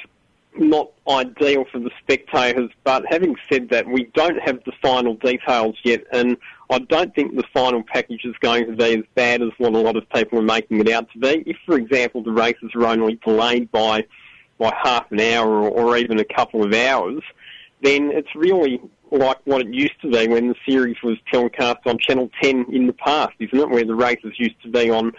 not 0.59 0.91
ideal 1.09 1.65
for 1.71 1.79
the 1.79 1.91
spectators, 2.03 2.71
but 2.85 3.05
having 3.09 3.37
said 3.51 3.69
that, 3.71 3.87
we 3.87 4.05
don't 4.15 4.39
have 4.41 4.63
the 4.65 4.73
final 4.83 5.15
details 5.15 5.77
yet, 5.85 6.05
and 6.13 6.37
I 6.71 6.81
don't 6.81 7.15
think 7.15 7.37
the 7.37 7.45
final 7.55 7.83
package 7.83 8.25
is 8.25 8.35
going 8.41 8.67
to 8.67 8.73
be 8.73 8.99
as 8.99 9.05
bad 9.15 9.41
as 9.41 9.51
what 9.59 9.75
a 9.75 9.79
lot 9.79 9.97
of 9.97 10.09
people 10.11 10.39
are 10.39 10.43
making 10.43 10.81
it 10.81 10.91
out 10.91 11.11
to 11.13 11.19
be. 11.19 11.45
If, 11.47 11.57
for 11.65 11.77
example, 11.77 12.23
the 12.23 12.33
races 12.33 12.73
are 12.75 12.87
only 12.87 13.17
delayed 13.25 13.71
by 13.71 14.05
by 14.59 14.75
half 14.83 15.13
an 15.13 15.21
hour 15.21 15.49
or, 15.49 15.71
or 15.71 15.97
even 15.97 16.19
a 16.19 16.25
couple 16.25 16.65
of 16.65 16.75
hours, 16.75 17.23
then 17.83 18.11
it's 18.13 18.35
really 18.35 18.81
like 19.11 19.39
what 19.45 19.61
it 19.61 19.73
used 19.73 20.01
to 20.03 20.11
be 20.11 20.29
when 20.29 20.49
the 20.49 20.55
series 20.69 20.97
was 21.03 21.17
telecast 21.33 21.79
on 21.87 21.99
Channel 21.99 22.31
10 22.43 22.67
in 22.73 22.87
the 22.87 22.93
past, 22.93 23.35
isn't 23.39 23.59
it? 23.59 23.71
Where 23.71 23.85
the 23.85 23.95
races 23.95 24.33
used 24.39 24.61
to 24.63 24.71
be 24.71 24.91
on 24.91 25.13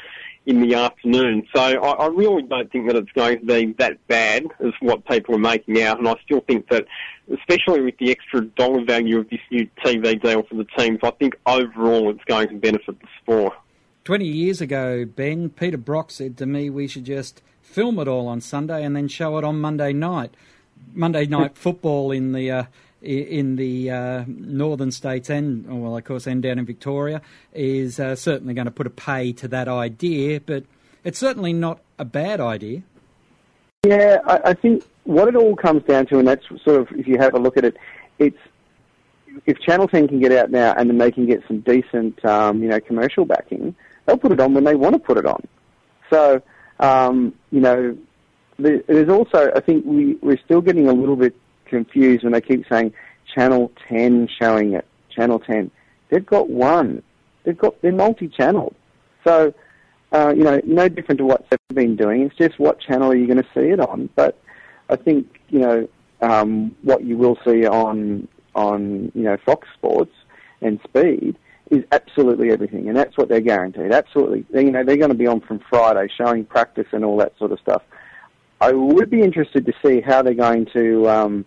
in 0.46 0.62
the 0.62 0.76
afternoon. 0.76 1.48
So 1.56 1.62
I, 1.62 1.76
I, 1.76 2.08
really 2.08 2.44
don't 2.44 2.72
think 2.72 2.88
that 2.88 2.96
it's 2.96 3.12
going 3.12 3.40
to 3.40 3.46
be 3.46 3.74
that 3.78 4.06
bad 4.08 4.46
as 4.60 4.74
what 4.80 5.06
people 5.06 5.36
are 5.36 5.40
making 5.40 5.82
out, 5.84 6.00
and 6.00 6.08
I 6.08 6.16
still 6.24 6.42
think 6.42 6.70
that, 6.70 6.86
especially 7.32 7.82
with 7.82 7.98
the 8.00 8.10
extra 8.10 8.42
dollar 8.42 8.84
value 8.84 9.20
of 9.20 9.30
this 9.30 9.42
new 9.52 9.68
TV 9.84 10.22
deal 10.22 10.44
for 10.44 10.56
the 10.56 10.66
teams, 10.78 11.00
I 11.04 11.12
think 11.12 11.36
overall 11.46 12.10
it's 12.10 12.24
going 12.26 12.50
to 12.50 12.56
benefit 12.56 13.00
the 13.00 13.08
sport. 13.22 13.54
20 14.06 14.26
years 14.26 14.60
ago, 14.60 15.06
Ben, 15.06 15.50
Peter 15.50 15.78
Brock 15.78 16.10
said 16.10 16.36
to 16.38 16.48
me 16.48 16.70
we 16.70 16.88
should 16.88 17.06
just 17.06 17.44
film 17.62 18.00
it 18.00 18.08
all 18.08 18.28
on 18.28 18.42
Sunday 18.42 18.84
and 18.84 18.96
then 18.96 19.08
show 19.08 19.38
it 19.38 19.44
on 19.44 19.62
Monday 19.62 19.94
night. 19.94 20.34
Monday 20.94 21.26
night 21.26 21.56
football 21.56 22.12
in 22.12 22.32
the 22.32 22.52
uh, 22.52 22.64
in 23.02 23.56
the 23.56 23.90
uh, 23.92 24.24
northern 24.28 24.92
states 24.92 25.30
and, 25.30 25.82
well, 25.82 25.96
of 25.96 26.04
course, 26.04 26.28
and 26.28 26.44
down 26.44 26.60
in 26.60 26.66
Victoria 26.66 27.22
is 27.54 28.00
uh, 28.00 28.16
certainly 28.16 28.54
going 28.54 28.66
to 28.66 28.72
put 28.72 28.86
a 28.86 28.90
pay 28.90 29.32
to 29.34 29.48
that 29.48 29.68
idea, 29.70 30.42
but 30.42 30.66
it's 31.04 31.18
certainly 31.18 31.54
not 31.54 31.80
a 31.98 32.04
bad 32.04 32.42
idea. 32.42 32.82
Yeah, 33.86 34.18
I, 34.26 34.50
I 34.50 34.54
think 34.54 34.84
what 35.06 35.30
it 35.30 35.36
all 35.36 35.56
comes 35.56 35.84
down 35.84 36.08
to, 36.08 36.20
and 36.20 36.28
that's 36.28 36.46
sort 36.66 36.82
of, 36.82 36.88
if 36.92 37.08
you 37.08 37.18
have 37.18 37.34
a 37.34 37.40
look 37.40 37.56
at 37.56 37.64
it, 37.64 37.78
it's 38.18 38.38
if 39.46 39.60
Channel 39.60 39.88
10 39.88 40.10
can 40.10 40.20
get 40.20 40.34
out 40.34 40.52
now 40.52 40.74
and 40.78 40.90
then 40.90 40.98
they 40.98 41.12
can 41.12 41.26
get 41.26 41.42
some 41.48 41.62
decent, 41.62 42.24
um, 42.26 42.62
you 42.62 42.68
know, 42.68 42.80
commercial 42.82 43.24
backing, 43.24 43.74
they'll 44.06 44.18
put 44.18 44.34
it 44.34 44.40
on 44.42 44.54
when 44.54 44.66
they 44.66 44.76
want 44.76 44.94
to 44.94 45.00
put 45.00 45.18
it 45.18 45.26
on. 45.26 45.42
So, 46.10 46.42
um, 46.80 47.34
you 47.52 47.62
know, 47.62 47.98
there's 48.60 49.10
also, 49.10 49.52
I 49.56 49.60
think 49.60 49.86
we, 49.86 50.16
we're 50.22 50.40
still 50.44 50.62
getting 50.62 50.88
a 50.88 50.94
little 50.94 51.16
bit 51.16 51.36
confused 51.66 52.24
when 52.24 52.34
they 52.34 52.42
keep 52.42 52.66
saying 52.70 52.94
Channel 53.34 53.72
10 53.88 54.28
showing 54.40 54.74
it. 54.74 54.86
Channel 55.16 55.40
10. 55.40 55.72
They've 56.10 56.26
got 56.26 56.50
one. 56.50 57.04
They've 57.44 57.58
got 57.58 57.82
they're 57.82 57.92
multi-channel. 57.92 58.74
So 59.26 59.54
uh, 60.12 60.34
you 60.36 60.44
know, 60.44 60.60
no 60.66 60.90
different 60.90 61.20
to 61.20 61.26
what 61.26 61.46
they've 61.50 61.76
been 61.76 61.96
doing. 61.96 62.24
It's 62.24 62.36
just 62.36 62.60
what 62.60 62.80
channel 62.80 63.12
are 63.12 63.16
you 63.16 63.28
going 63.28 63.42
to 63.42 63.50
see 63.54 63.70
it 63.70 63.80
on? 63.80 64.10
But 64.16 64.40
I 64.90 64.96
think 64.96 65.40
you 65.50 65.60
know 65.60 65.88
um, 66.22 66.76
what 66.82 67.04
you 67.04 67.18
will 67.18 67.38
see 67.46 67.66
on 67.66 68.28
on 68.56 69.12
you 69.14 69.24
know 69.24 69.38
Fox 69.46 69.68
Sports 69.76 70.14
and 70.62 70.80
Speed 70.84 71.38
is 71.70 71.84
absolutely 71.92 72.52
everything, 72.52 72.88
and 72.88 72.98
that's 72.98 73.16
what 73.18 73.30
they're 73.30 73.40
guaranteed. 73.40 73.92
Absolutely, 73.92 74.46
you 74.54 74.72
know 74.72 74.84
they're 74.84 74.98
going 74.98 75.12
to 75.12 75.16
be 75.16 75.28
on 75.28 75.42
from 75.42 75.60
Friday, 75.70 76.12
showing 76.18 76.44
practice 76.46 76.88
and 76.92 77.06
all 77.06 77.18
that 77.18 77.38
sort 77.38 77.52
of 77.52 77.60
stuff. 77.60 77.84
I 78.62 78.74
would 78.74 79.10
be 79.10 79.22
interested 79.22 79.66
to 79.66 79.74
see 79.84 80.02
how 80.02 80.22
they're 80.22 80.34
going 80.34 80.66
to 80.74 81.10
um, 81.10 81.46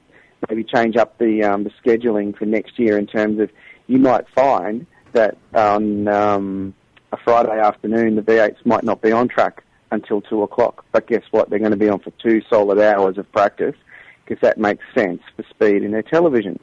maybe 0.48 0.64
change 0.64 0.96
up 0.96 1.18
the 1.18 1.42
um, 1.44 1.64
the 1.64 1.70
scheduling 1.84 2.36
for 2.36 2.46
next 2.46 2.78
year 2.78 2.98
in 2.98 3.06
terms 3.06 3.40
of 3.40 3.50
you 3.86 3.98
might 3.98 4.24
find 4.34 4.86
that 5.12 5.36
on 5.54 6.08
um, 6.08 6.74
a 7.12 7.16
Friday 7.18 7.58
afternoon 7.58 8.16
the 8.16 8.22
V8s 8.22 8.64
might 8.64 8.84
not 8.84 9.02
be 9.02 9.12
on 9.12 9.28
track 9.28 9.62
until 9.90 10.22
two 10.22 10.42
o'clock. 10.42 10.84
But 10.92 11.06
guess 11.06 11.24
what? 11.30 11.50
They're 11.50 11.58
going 11.58 11.72
to 11.72 11.76
be 11.76 11.88
on 11.88 12.00
for 12.00 12.12
two 12.12 12.40
solid 12.48 12.78
hours 12.78 13.18
of 13.18 13.30
practice 13.30 13.76
because 14.24 14.40
that 14.40 14.58
makes 14.58 14.84
sense 14.94 15.20
for 15.36 15.44
speed 15.50 15.82
in 15.82 15.90
their 15.90 16.02
television. 16.02 16.58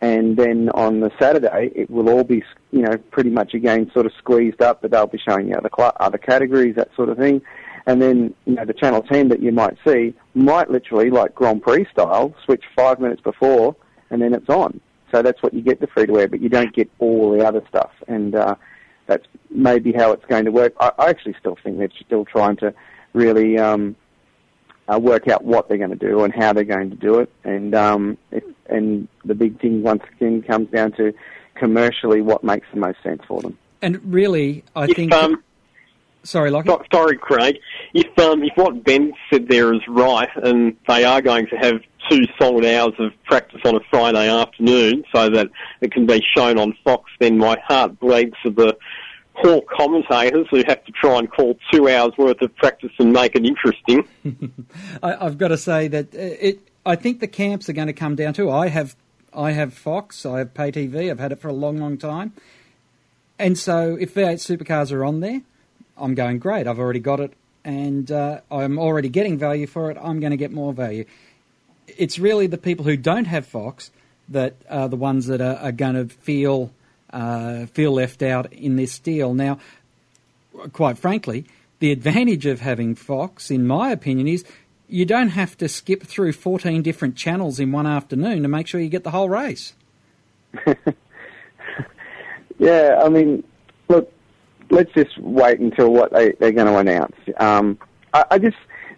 And 0.00 0.36
then 0.36 0.68
on 0.74 1.00
the 1.00 1.10
Saturday, 1.18 1.72
it 1.74 1.90
will 1.90 2.10
all 2.10 2.24
be, 2.24 2.44
you 2.72 2.82
know, 2.82 2.98
pretty 3.10 3.30
much 3.30 3.54
again 3.54 3.90
sort 3.94 4.06
of 4.06 4.12
squeezed 4.18 4.60
up, 4.60 4.82
but 4.82 4.90
they'll 4.90 5.06
be 5.06 5.18
showing 5.18 5.48
you 5.48 5.54
other 5.54 5.70
cl- 5.74 5.96
other 5.98 6.18
categories, 6.18 6.76
that 6.76 6.94
sort 6.94 7.08
of 7.08 7.16
thing. 7.16 7.40
And 7.86 8.00
then, 8.00 8.34
you 8.46 8.54
know, 8.54 8.64
the 8.64 8.72
Channel 8.72 9.02
10 9.02 9.28
that 9.28 9.40
you 9.40 9.52
might 9.52 9.76
see 9.86 10.14
might 10.34 10.70
literally, 10.70 11.10
like 11.10 11.34
Grand 11.34 11.62
Prix 11.62 11.86
style, 11.92 12.34
switch 12.44 12.64
five 12.74 12.98
minutes 12.98 13.20
before, 13.20 13.76
and 14.10 14.22
then 14.22 14.32
it's 14.32 14.48
on. 14.48 14.80
So 15.12 15.22
that's 15.22 15.42
what 15.42 15.52
you 15.54 15.60
get 15.60 15.80
the 15.80 15.86
free 15.86 16.06
to 16.06 16.18
air, 16.18 16.28
but 16.28 16.40
you 16.40 16.48
don't 16.48 16.74
get 16.74 16.90
all 16.98 17.30
the 17.36 17.46
other 17.46 17.62
stuff. 17.68 17.90
And 18.08 18.34
uh, 18.34 18.54
that's 19.06 19.26
maybe 19.50 19.92
how 19.92 20.12
it's 20.12 20.24
going 20.26 20.46
to 20.46 20.50
work. 20.50 20.72
I, 20.80 20.92
I 20.98 21.10
actually 21.10 21.36
still 21.38 21.56
think 21.62 21.78
they're 21.78 21.88
still 22.04 22.24
trying 22.24 22.56
to 22.56 22.74
really 23.12 23.58
um, 23.58 23.96
uh, 24.92 24.98
work 24.98 25.28
out 25.28 25.44
what 25.44 25.68
they're 25.68 25.78
going 25.78 25.90
to 25.90 25.96
do 25.96 26.24
and 26.24 26.34
how 26.34 26.52
they're 26.52 26.64
going 26.64 26.90
to 26.90 26.96
do 26.96 27.18
it. 27.20 27.30
And 27.44 27.74
um, 27.74 28.18
if, 28.30 28.44
and 28.66 29.08
the 29.24 29.34
big 29.34 29.60
thing 29.60 29.82
once 29.82 30.02
again 30.16 30.42
comes 30.42 30.70
down 30.70 30.92
to 30.92 31.12
commercially 31.54 32.22
what 32.22 32.42
makes 32.42 32.66
the 32.72 32.80
most 32.80 33.02
sense 33.02 33.22
for 33.28 33.40
them. 33.42 33.58
And 33.82 34.00
really, 34.12 34.64
I 34.74 34.84
If, 34.84 34.96
think. 34.96 35.12
um, 35.12 35.42
sorry, 36.24 36.50
Lockie. 36.50 36.68
So- 36.68 36.82
Sorry, 36.92 37.16
Craig. 37.16 37.58
If 37.94 38.18
um, 38.18 38.42
if 38.42 38.52
what 38.56 38.82
Ben 38.84 39.12
said 39.30 39.48
there 39.48 39.72
is 39.72 39.80
right, 39.88 40.28
and 40.42 40.76
they 40.88 41.04
are 41.04 41.22
going 41.22 41.46
to 41.48 41.56
have 41.56 41.80
two 42.10 42.24
solid 42.38 42.64
hours 42.64 42.92
of 42.98 43.12
practice 43.24 43.60
on 43.64 43.76
a 43.76 43.80
Friday 43.90 44.28
afternoon, 44.28 45.04
so 45.14 45.30
that 45.30 45.48
it 45.80 45.92
can 45.92 46.06
be 46.06 46.22
shown 46.36 46.58
on 46.58 46.76
Fox, 46.84 47.10
then 47.20 47.38
my 47.38 47.56
heart 47.66 47.98
bleeds 48.00 48.34
for 48.42 48.50
the 48.50 48.76
poor 49.42 49.62
commentators 49.76 50.46
who 50.50 50.58
have 50.66 50.84
to 50.84 50.92
try 50.92 51.18
and 51.18 51.30
call 51.30 51.56
two 51.72 51.88
hours 51.88 52.12
worth 52.18 52.40
of 52.42 52.54
practice 52.56 52.92
and 52.98 53.12
make 53.12 53.34
it 53.34 53.44
interesting. 53.44 54.06
I, 55.02 55.26
I've 55.26 55.38
got 55.38 55.48
to 55.48 55.58
say 55.58 55.88
that 55.88 56.14
uh, 56.14 56.18
it. 56.18 56.60
I 56.86 56.96
think 56.96 57.20
the 57.20 57.26
camps 57.28 57.68
are 57.68 57.72
going 57.72 57.86
to 57.86 57.94
come 57.94 58.14
down 58.14 58.34
to. 58.34 58.50
I 58.50 58.68
have, 58.68 58.94
I 59.32 59.52
have 59.52 59.72
Fox. 59.72 60.26
I 60.26 60.38
have 60.40 60.52
pay 60.52 60.70
TV. 60.70 61.10
I've 61.10 61.18
had 61.18 61.32
it 61.32 61.40
for 61.40 61.48
a 61.48 61.52
long, 61.52 61.78
long 61.78 61.96
time. 61.96 62.34
And 63.38 63.56
so, 63.58 63.96
if 63.98 64.14
V8 64.14 64.34
supercars 64.58 64.92
are 64.92 65.02
on 65.04 65.20
there, 65.20 65.40
I'm 65.96 66.14
going 66.14 66.38
great. 66.38 66.66
I've 66.66 66.78
already 66.78 67.00
got 67.00 67.20
it, 67.20 67.32
and 67.64 68.10
uh, 68.10 68.40
I'm 68.50 68.78
already 68.78 69.08
getting 69.08 69.38
value 69.38 69.66
for 69.66 69.90
it. 69.90 69.98
I'm 70.00 70.20
going 70.20 70.32
to 70.32 70.36
get 70.36 70.52
more 70.52 70.72
value. 70.72 71.04
It's 71.86 72.18
really 72.18 72.46
the 72.46 72.58
people 72.58 72.84
who 72.84 72.96
don't 72.96 73.26
have 73.26 73.46
Fox 73.46 73.90
that 74.28 74.54
are 74.70 74.88
the 74.88 74.96
ones 74.96 75.26
that 75.26 75.40
are, 75.40 75.56
are 75.56 75.72
going 75.72 75.94
to 75.94 76.06
feel 76.06 76.72
uh, 77.10 77.66
feel 77.66 77.92
left 77.92 78.22
out 78.22 78.52
in 78.52 78.76
this 78.76 78.98
deal. 78.98 79.34
Now, 79.34 79.58
quite 80.72 80.98
frankly, 80.98 81.44
the 81.78 81.92
advantage 81.92 82.46
of 82.46 82.60
having 82.60 82.94
Fox, 82.94 83.50
in 83.50 83.66
my 83.66 83.90
opinion, 83.90 84.26
is 84.26 84.44
you 84.88 85.04
don't 85.04 85.28
have 85.28 85.56
to 85.58 85.68
skip 85.68 86.02
through 86.02 86.32
14 86.32 86.82
different 86.82 87.16
channels 87.16 87.60
in 87.60 87.70
one 87.72 87.86
afternoon 87.86 88.42
to 88.42 88.48
make 88.48 88.66
sure 88.66 88.80
you 88.80 88.88
get 88.88 89.04
the 89.04 89.10
whole 89.10 89.28
race. 89.28 89.74
Yeah, 92.58 93.00
I 93.04 93.08
mean, 93.08 93.44
let's 94.70 94.92
just 94.92 95.18
wait 95.18 95.60
until 95.60 95.92
what 95.92 96.12
they, 96.12 96.32
they're 96.32 96.52
going 96.52 96.66
to 96.66 96.76
announce. 96.76 97.16
Um, 97.38 97.78
I, 98.12 98.24
I 98.32 98.38
just, 98.38 98.56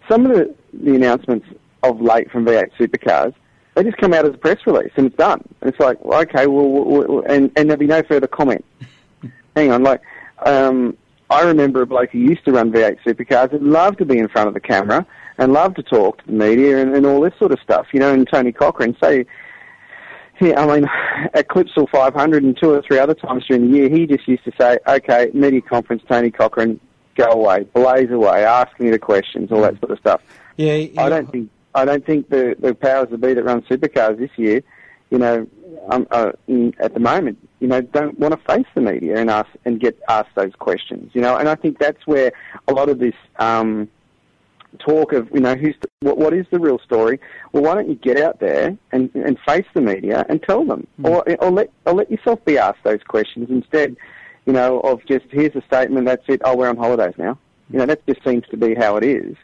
some 0.09 0.25
of 0.25 0.35
the, 0.35 0.53
the 0.73 0.95
announcements 0.95 1.47
of 1.83 2.01
late 2.01 2.31
from 2.31 2.45
V8 2.45 2.71
supercars, 2.79 3.33
they 3.75 3.83
just 3.83 3.97
come 3.97 4.13
out 4.13 4.25
as 4.25 4.33
a 4.33 4.37
press 4.37 4.57
release 4.65 4.91
and 4.95 5.07
it's 5.07 5.15
done. 5.15 5.41
And 5.61 5.69
it's 5.69 5.79
like, 5.79 6.03
well, 6.03 6.21
okay, 6.21 6.47
well, 6.47 6.67
well, 6.67 7.23
and, 7.27 7.51
and 7.55 7.69
there'll 7.69 7.77
be 7.77 7.87
no 7.87 8.01
further 8.03 8.27
comment. 8.27 8.65
Hang 9.55 9.71
on, 9.71 9.83
like, 9.83 10.01
um, 10.45 10.97
I 11.29 11.41
remember 11.41 11.81
a 11.81 11.87
bloke 11.87 12.11
who 12.11 12.19
used 12.19 12.45
to 12.45 12.53
run 12.53 12.71
V8 12.71 12.99
supercars 13.05 13.53
and 13.53 13.71
loved 13.71 13.97
to 13.99 14.05
be 14.05 14.17
in 14.17 14.29
front 14.29 14.47
of 14.47 14.53
the 14.53 14.59
camera 14.59 15.05
and 15.37 15.53
loved 15.53 15.75
to 15.75 15.83
talk 15.83 16.19
to 16.19 16.25
the 16.25 16.31
media 16.31 16.81
and, 16.81 16.95
and 16.95 17.05
all 17.05 17.21
this 17.21 17.33
sort 17.37 17.51
of 17.51 17.59
stuff, 17.59 17.87
you 17.91 17.99
know, 17.99 18.13
and 18.13 18.27
Tony 18.31 18.51
Cochrane. 18.51 18.95
So, 19.01 19.23
yeah, 20.39 20.59
I 20.59 20.75
mean, 20.75 20.89
at 21.33 21.47
Clipsal 21.47 21.89
500 21.89 22.43
and 22.43 22.57
two 22.61 22.71
or 22.71 22.81
three 22.81 22.99
other 22.99 23.13
times 23.13 23.45
during 23.47 23.71
the 23.71 23.77
year, 23.77 23.89
he 23.89 24.05
just 24.05 24.27
used 24.27 24.43
to 24.45 24.51
say, 24.59 24.77
okay, 24.87 25.31
media 25.33 25.61
conference, 25.61 26.03
Tony 26.07 26.31
Cochrane, 26.31 26.79
go 27.15 27.25
away, 27.25 27.63
blaze 27.73 28.11
away, 28.11 28.45
ask 28.45 28.79
me 28.79 28.89
the 28.89 28.99
questions, 28.99 29.51
all 29.51 29.61
that 29.61 29.79
sort 29.79 29.91
of 29.91 29.99
stuff. 29.99 30.21
Yeah, 30.57 30.87
I 30.97 31.09
don't 31.09 31.31
think 31.31 31.49
I 31.75 31.85
don't 31.85 32.05
think 32.05 32.29
the 32.29 32.55
the 32.59 32.73
powers 32.73 33.09
that 33.11 33.21
be 33.21 33.33
that 33.33 33.43
run 33.43 33.61
supercars 33.63 34.17
this 34.17 34.31
year, 34.37 34.63
you 35.11 35.17
know, 35.19 35.47
um, 35.89 36.07
uh, 36.11 36.31
in, 36.47 36.73
at 36.79 36.93
the 36.93 36.99
moment, 36.99 37.37
you 37.59 37.67
know, 37.67 37.81
don't 37.81 38.17
want 38.19 38.33
to 38.33 38.53
face 38.53 38.65
the 38.73 38.81
media 38.81 39.17
and 39.17 39.29
ask 39.29 39.49
and 39.65 39.79
get 39.79 39.99
asked 40.09 40.33
those 40.35 40.53
questions, 40.57 41.11
you 41.13 41.21
know, 41.21 41.37
and 41.37 41.47
I 41.47 41.55
think 41.55 41.77
that's 41.79 42.05
where 42.07 42.31
a 42.67 42.73
lot 42.73 42.89
of 42.89 42.99
this 42.99 43.13
um, 43.37 43.89
talk 44.77 45.13
of 45.13 45.29
you 45.33 45.39
know 45.39 45.55
who's 45.55 45.75
the, 45.81 45.89
what, 46.01 46.17
what 46.17 46.33
is 46.33 46.45
the 46.51 46.59
real 46.59 46.79
story. 46.79 47.19
Well, 47.51 47.63
why 47.63 47.75
don't 47.75 47.89
you 47.89 47.95
get 47.95 48.19
out 48.19 48.39
there 48.39 48.77
and 48.91 49.09
and 49.13 49.37
face 49.47 49.65
the 49.73 49.81
media 49.81 50.25
and 50.29 50.41
tell 50.41 50.65
them, 50.65 50.87
or 51.03 51.23
or 51.41 51.51
let 51.51 51.71
or 51.85 51.93
let 51.93 52.11
yourself 52.11 52.43
be 52.45 52.57
asked 52.57 52.83
those 52.83 53.03
questions 53.07 53.49
instead, 53.49 53.95
you 54.45 54.53
know, 54.53 54.79
of 54.81 55.05
just 55.05 55.25
here's 55.31 55.55
a 55.55 55.61
statement, 55.61 56.05
that's 56.05 56.23
it. 56.27 56.41
Oh, 56.43 56.55
we're 56.55 56.69
on 56.69 56.77
holidays 56.77 57.15
now. 57.17 57.37
You 57.69 57.79
know, 57.79 57.85
that 57.85 58.05
just 58.07 58.23
seems 58.25 58.45
to 58.49 58.57
be 58.57 58.75
how 58.75 58.95
it 58.97 59.03
is. 59.03 59.35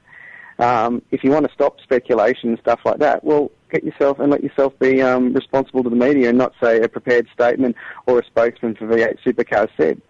Um, 0.60 1.02
if 1.12 1.24
you 1.24 1.32
want 1.32 1.48
to 1.48 1.54
stop 1.54 1.80
speculation 1.82 2.50
and 2.50 2.60
stuff 2.60 2.82
like 2.86 3.00
that, 3.00 3.24
well, 3.24 3.52
get 3.72 3.84
yourself 3.84 4.20
and 4.20 4.32
let 4.32 4.44
yourself 4.44 4.78
be 4.80 5.02
um, 5.02 5.34
responsible 5.34 5.84
to 5.84 5.90
the 5.90 5.96
media 5.96 6.30
and 6.30 6.38
not 6.38 6.54
say 6.62 6.80
a 6.80 6.88
prepared 6.88 7.28
statement 7.34 7.76
or 8.06 8.20
a 8.20 8.26
spokesman 8.26 8.76
for 8.76 8.88
V8 8.88 9.18
Supercars 9.26 9.70
said. 9.76 10.02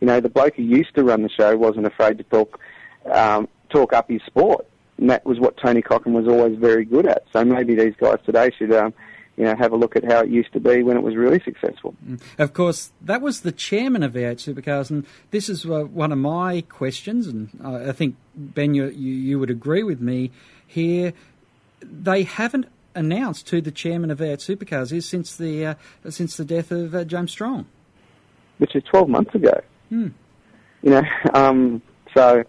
You 0.00 0.06
know, 0.06 0.20
the 0.20 0.28
bloke 0.28 0.54
who 0.54 0.62
used 0.62 0.94
to 0.94 1.02
run 1.02 1.22
the 1.22 1.28
show 1.28 1.56
wasn't 1.56 1.86
afraid 1.86 2.18
to 2.18 2.24
talk 2.24 2.60
um, 3.10 3.48
talk 3.70 3.92
up 3.92 4.08
his 4.08 4.22
sport, 4.26 4.66
and 4.98 5.10
that 5.10 5.24
was 5.24 5.38
what 5.38 5.56
Tony 5.56 5.82
Cochrane 5.82 6.14
was 6.14 6.26
always 6.26 6.58
very 6.58 6.84
good 6.84 7.06
at. 7.06 7.24
So 7.32 7.44
maybe 7.44 7.74
these 7.74 7.94
guys 7.98 8.18
today 8.24 8.50
should, 8.56 8.72
um, 8.72 8.92
you 9.36 9.44
know, 9.44 9.54
have 9.56 9.72
a 9.72 9.76
look 9.76 9.96
at 9.96 10.04
how 10.04 10.20
it 10.20 10.28
used 10.28 10.52
to 10.52 10.60
be 10.60 10.82
when 10.82 10.96
it 10.96 11.02
was 11.02 11.14
really 11.16 11.40
successful. 11.40 11.94
Of 12.38 12.52
course, 12.52 12.92
that 13.00 13.22
was 13.22 13.42
the 13.42 13.52
chairman 13.52 14.02
of 14.02 14.12
V8 14.12 14.54
Supercars, 14.54 14.90
and 14.90 15.06
this 15.30 15.48
is 15.48 15.64
uh, 15.64 15.84
one 15.84 16.12
of 16.12 16.18
my 16.18 16.62
questions, 16.68 17.26
and 17.26 17.50
I 17.64 17.92
think, 17.92 18.16
Ben, 18.34 18.74
you, 18.74 18.88
you, 18.88 19.38
would 19.38 19.50
agree 19.50 19.82
with 19.82 20.00
me 20.00 20.30
here. 20.66 21.12
They 21.80 22.24
haven't 22.24 22.66
announced 22.94 23.48
who 23.50 23.60
the 23.60 23.70
chairman 23.70 24.10
of 24.10 24.18
V8 24.18 24.38
Supercars 24.38 24.92
is 24.92 25.06
since 25.06 25.36
the, 25.36 25.66
uh, 25.66 25.74
since 26.10 26.36
the 26.36 26.44
death 26.44 26.72
of 26.72 26.94
uh, 26.94 27.04
James 27.04 27.30
Strong. 27.30 27.66
which 28.58 28.74
is 28.74 28.82
12 28.84 29.08
months 29.08 29.34
ago. 29.34 29.60
Hmm. 29.88 30.08
You 30.82 30.90
know, 30.90 31.02
um, 31.34 31.82
so 32.14 32.44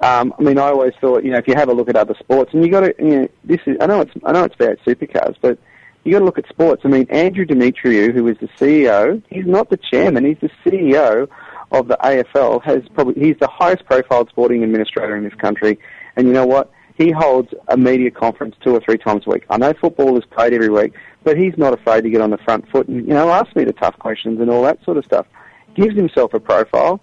um, 0.00 0.32
I 0.38 0.42
mean, 0.42 0.58
I 0.58 0.68
always 0.68 0.94
thought, 1.00 1.24
you 1.24 1.32
know, 1.32 1.38
if 1.38 1.48
you 1.48 1.54
have 1.54 1.68
a 1.68 1.72
look 1.72 1.88
at 1.88 1.96
other 1.96 2.14
sports, 2.18 2.54
and 2.54 2.64
you 2.64 2.70
got 2.70 2.80
to, 2.80 2.94
you 2.98 3.20
know, 3.20 3.28
this 3.44 3.60
is, 3.66 3.76
I 3.80 3.86
know 3.86 4.00
it's, 4.00 4.12
I 4.24 4.32
know 4.32 4.44
it's 4.44 4.54
about 4.54 4.78
supercars, 4.86 5.36
but 5.40 5.58
you 6.04 6.12
got 6.12 6.20
to 6.20 6.24
look 6.24 6.38
at 6.38 6.48
sports. 6.48 6.82
I 6.84 6.88
mean, 6.88 7.06
Andrew 7.10 7.44
Demetriou, 7.44 8.12
who 8.12 8.26
is 8.28 8.38
the 8.38 8.48
CEO, 8.58 9.22
he's 9.28 9.46
not 9.46 9.70
the 9.70 9.76
chairman, 9.76 10.24
he's 10.24 10.38
the 10.40 10.50
CEO 10.64 11.28
of 11.72 11.88
the 11.88 11.96
AFL. 12.02 12.62
Has 12.62 12.82
probably 12.94 13.22
he's 13.22 13.38
the 13.40 13.48
highest 13.48 13.84
profile 13.86 14.26
sporting 14.28 14.62
administrator 14.62 15.16
in 15.16 15.24
this 15.24 15.34
country, 15.34 15.78
and 16.16 16.26
you 16.26 16.32
know 16.32 16.46
what? 16.46 16.70
He 16.96 17.10
holds 17.12 17.52
a 17.68 17.76
media 17.76 18.10
conference 18.10 18.56
two 18.62 18.74
or 18.74 18.80
three 18.80 18.98
times 18.98 19.22
a 19.26 19.30
week. 19.30 19.44
I 19.50 19.56
know 19.56 19.72
football 19.80 20.18
is 20.18 20.24
played 20.24 20.52
every 20.52 20.68
week, 20.68 20.94
but 21.22 21.36
he's 21.36 21.56
not 21.56 21.72
afraid 21.72 22.02
to 22.02 22.10
get 22.10 22.20
on 22.20 22.30
the 22.30 22.38
front 22.38 22.68
foot 22.70 22.88
and 22.88 23.06
you 23.06 23.14
know 23.14 23.30
ask 23.30 23.54
me 23.54 23.64
the 23.64 23.72
tough 23.72 23.98
questions 23.98 24.40
and 24.40 24.50
all 24.50 24.62
that 24.62 24.82
sort 24.84 24.96
of 24.96 25.04
stuff. 25.04 25.26
Gives 25.74 25.96
himself 25.96 26.34
a 26.34 26.40
profile, 26.40 27.00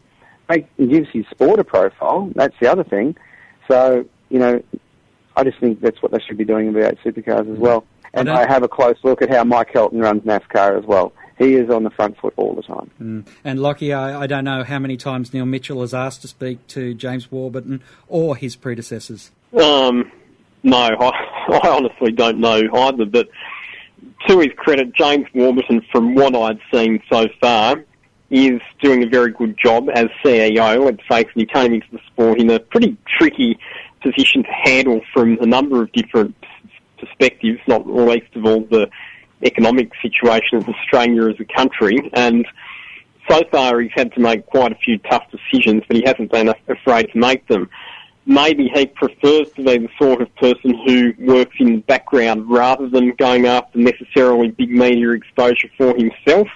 make, 0.50 0.68
gives 0.78 1.10
his 1.12 1.26
sport 1.32 1.60
a 1.60 1.64
profile. 1.64 2.32
That's 2.36 2.56
the 2.60 2.72
other 2.72 2.84
thing. 2.84 3.16
So 3.68 4.06
you 4.30 4.40
know, 4.40 4.62
I 5.36 5.44
just 5.44 5.60
think 5.60 5.82
that's 5.82 6.02
what 6.02 6.12
they 6.12 6.20
should 6.20 6.38
be 6.38 6.46
doing 6.46 6.68
in 6.68 6.74
V8 6.74 6.98
supercars 7.04 7.52
as 7.52 7.58
well. 7.60 7.86
And 8.14 8.28
don't- 8.28 8.38
I 8.38 8.48
have 8.48 8.64
a 8.64 8.68
close 8.68 8.96
look 9.04 9.22
at 9.22 9.30
how 9.30 9.44
Mike 9.44 9.74
Helton 9.74 10.02
runs 10.02 10.24
NASCAR 10.24 10.78
as 10.80 10.86
well. 10.86 11.14
He 11.38 11.56
is 11.56 11.70
on 11.70 11.84
the 11.84 11.90
front 11.90 12.18
foot 12.18 12.34
all 12.38 12.56
the 12.56 12.62
time. 12.62 12.90
Mm. 13.02 13.28
And 13.44 13.60
Lockie, 13.60 13.92
I, 13.92 14.22
I 14.22 14.28
don't 14.28 14.46
know 14.46 14.64
how 14.64 14.80
many 14.80 14.96
times 14.96 15.34
Neil 15.34 15.46
Mitchell 15.46 15.82
has 15.82 15.94
asked 15.94 16.22
to 16.22 16.30
speak 16.30 16.66
to 16.68 16.94
James 16.94 17.30
Warburton 17.30 17.82
or 18.08 18.38
his 18.38 18.56
predecessors. 18.56 19.32
Um, 19.54 20.10
no, 20.64 20.78
I, 20.78 20.94
I 21.64 21.70
honestly 21.70 22.14
don't 22.14 22.40
know 22.40 22.62
either. 22.74 23.06
But 23.06 23.28
to 24.30 24.40
his 24.40 24.52
credit, 24.56 24.94
James 24.96 25.28
Warburton, 25.34 25.82
from 25.92 26.16
what 26.16 26.34
I've 26.36 26.62
seen 26.74 27.02
so 27.12 27.28
far, 27.42 27.84
is 28.30 28.62
doing 28.82 29.04
a 29.04 29.08
very 29.08 29.32
good 29.32 29.58
job 29.58 29.88
as 29.94 30.06
CEO. 30.24 30.84
Let's 30.84 31.06
face 31.08 31.28
it, 31.36 31.40
he 31.40 31.46
came 31.46 31.74
into 31.74 31.88
the 31.92 32.00
sport 32.08 32.40
in 32.40 32.50
a 32.50 32.60
pretty 32.60 32.98
tricky 33.18 33.58
position 34.02 34.44
to 34.44 34.50
handle 34.64 35.02
from 35.14 35.38
a 35.42 35.46
number 35.46 35.82
of 35.82 35.92
different 35.92 36.36
perspectives, 37.00 37.60
not 37.68 37.88
least 37.88 38.36
of 38.36 38.46
all 38.46 38.62
the 38.62 38.90
economic 39.44 39.92
situation 40.02 40.58
of 40.58 40.68
Australia 40.68 41.30
as 41.30 41.36
a 41.40 41.46
country. 41.46 42.10
And 42.14 42.48
so 43.30 43.42
far, 43.52 43.80
he's 43.80 43.92
had 43.96 44.14
to 44.14 44.20
make 44.20 44.46
quite 44.46 44.72
a 44.72 44.76
few 44.76 44.98
tough 45.00 45.24
decisions, 45.32 45.84
but 45.88 45.98
he 45.98 46.04
hasn't 46.06 46.32
been 46.32 46.54
afraid 46.68 47.12
to 47.12 47.18
make 47.18 47.48
them 47.48 47.70
maybe 48.26 48.70
he 48.74 48.86
prefers 48.88 49.52
to 49.56 49.64
be 49.64 49.78
the 49.78 49.90
sort 50.00 50.22
of 50.22 50.36
person 50.36 50.74
who 50.86 51.14
works 51.20 51.56
in 51.60 51.76
the 51.76 51.82
background 51.82 52.50
rather 52.50 52.90
than 52.90 53.14
going 53.16 53.46
after 53.46 53.78
necessarily 53.78 54.50
big 54.50 54.72
media 54.72 55.12
exposure 55.12 55.70
for 55.78 55.96
himself. 55.96 56.48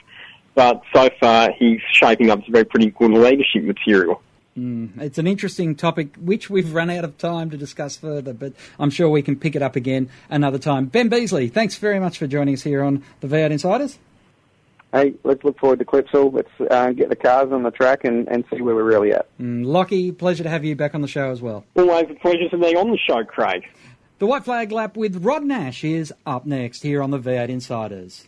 But 0.55 0.81
so 0.93 1.09
far, 1.19 1.51
he's 1.51 1.79
shaping 1.91 2.29
up 2.29 2.43
to 2.45 2.51
be 2.51 2.63
pretty 2.63 2.91
good 2.91 3.11
leadership 3.11 3.63
material. 3.63 4.21
Mm, 4.57 4.99
it's 4.99 5.17
an 5.17 5.27
interesting 5.27 5.75
topic, 5.75 6.15
which 6.17 6.49
we've 6.49 6.73
run 6.73 6.89
out 6.89 7.03
of 7.03 7.17
time 7.17 7.49
to 7.51 7.57
discuss 7.57 7.95
further, 7.95 8.33
but 8.33 8.53
I'm 8.77 8.89
sure 8.89 9.09
we 9.09 9.21
can 9.21 9.37
pick 9.37 9.55
it 9.55 9.61
up 9.61 9.75
again 9.75 10.09
another 10.29 10.57
time. 10.57 10.87
Ben 10.87 11.07
Beasley, 11.07 11.47
thanks 11.47 11.77
very 11.77 11.99
much 11.99 12.17
for 12.17 12.27
joining 12.27 12.55
us 12.55 12.63
here 12.63 12.83
on 12.83 13.03
the 13.21 13.27
V8 13.27 13.51
Insiders. 13.51 13.99
Hey, 14.91 15.13
let's 15.23 15.43
look 15.43 15.59
forward 15.59 15.79
to 15.79 15.85
Clipsal. 15.85 16.33
Let's 16.33 16.71
uh, 16.71 16.91
get 16.91 17.09
the 17.09 17.15
cars 17.15 17.51
on 17.51 17.61
the 17.61 17.69
track 17.69 18.03
and, 18.05 18.27
and 18.27 18.43
see 18.51 18.61
where 18.61 18.73
we're 18.73 18.83
really 18.83 19.13
at. 19.13 19.27
Mm, 19.39 19.65
Lockie, 19.65 20.11
pleasure 20.11 20.43
to 20.43 20.49
have 20.49 20.65
you 20.65 20.75
back 20.75 20.95
on 20.95 21.01
the 21.01 21.07
show 21.07 21.29
as 21.31 21.41
well. 21.41 21.63
Always 21.75 22.07
a 22.09 22.15
pleasure 22.15 22.49
to 22.49 22.57
be 22.57 22.75
on 22.75 22.89
the 22.89 22.97
show, 22.97 23.23
Craig. 23.23 23.65
The 24.17 24.25
White 24.25 24.43
Flag 24.43 24.71
Lap 24.71 24.97
with 24.97 25.23
Rod 25.23 25.45
Nash 25.45 25.83
is 25.83 26.11
up 26.25 26.45
next 26.45 26.81
here 26.81 27.03
on 27.03 27.11
the 27.11 27.19
V8 27.19 27.49
Insiders. 27.49 28.27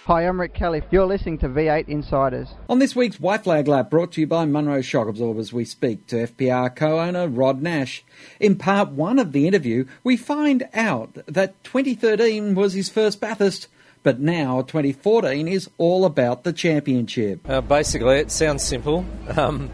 Hi, 0.11 0.27
I'm 0.27 0.41
Rick 0.41 0.53
Kelly. 0.53 0.83
You're 0.91 1.05
listening 1.05 1.37
to 1.37 1.47
V8 1.47 1.87
Insiders. 1.87 2.49
On 2.67 2.79
this 2.79 2.97
week's 2.97 3.17
White 3.17 3.45
Flag 3.45 3.69
Lap, 3.69 3.89
brought 3.89 4.11
to 4.11 4.19
you 4.19 4.27
by 4.27 4.43
Monroe 4.43 4.81
Shock 4.81 5.07
Absorbers, 5.07 5.53
we 5.53 5.63
speak 5.63 6.05
to 6.07 6.27
FPR 6.27 6.75
co-owner 6.75 7.29
Rod 7.29 7.61
Nash. 7.61 8.03
In 8.37 8.57
part 8.57 8.89
one 8.89 9.19
of 9.19 9.31
the 9.31 9.47
interview, 9.47 9.85
we 10.03 10.17
find 10.17 10.67
out 10.73 11.13
that 11.27 11.63
2013 11.63 12.55
was 12.55 12.73
his 12.73 12.89
first 12.89 13.21
Bathurst, 13.21 13.69
but 14.03 14.19
now 14.19 14.63
2014 14.63 15.47
is 15.47 15.69
all 15.77 16.03
about 16.03 16.43
the 16.43 16.51
championship. 16.51 17.49
Uh, 17.49 17.61
basically, 17.61 18.17
it 18.17 18.31
sounds 18.31 18.63
simple, 18.63 19.05
um, 19.37 19.69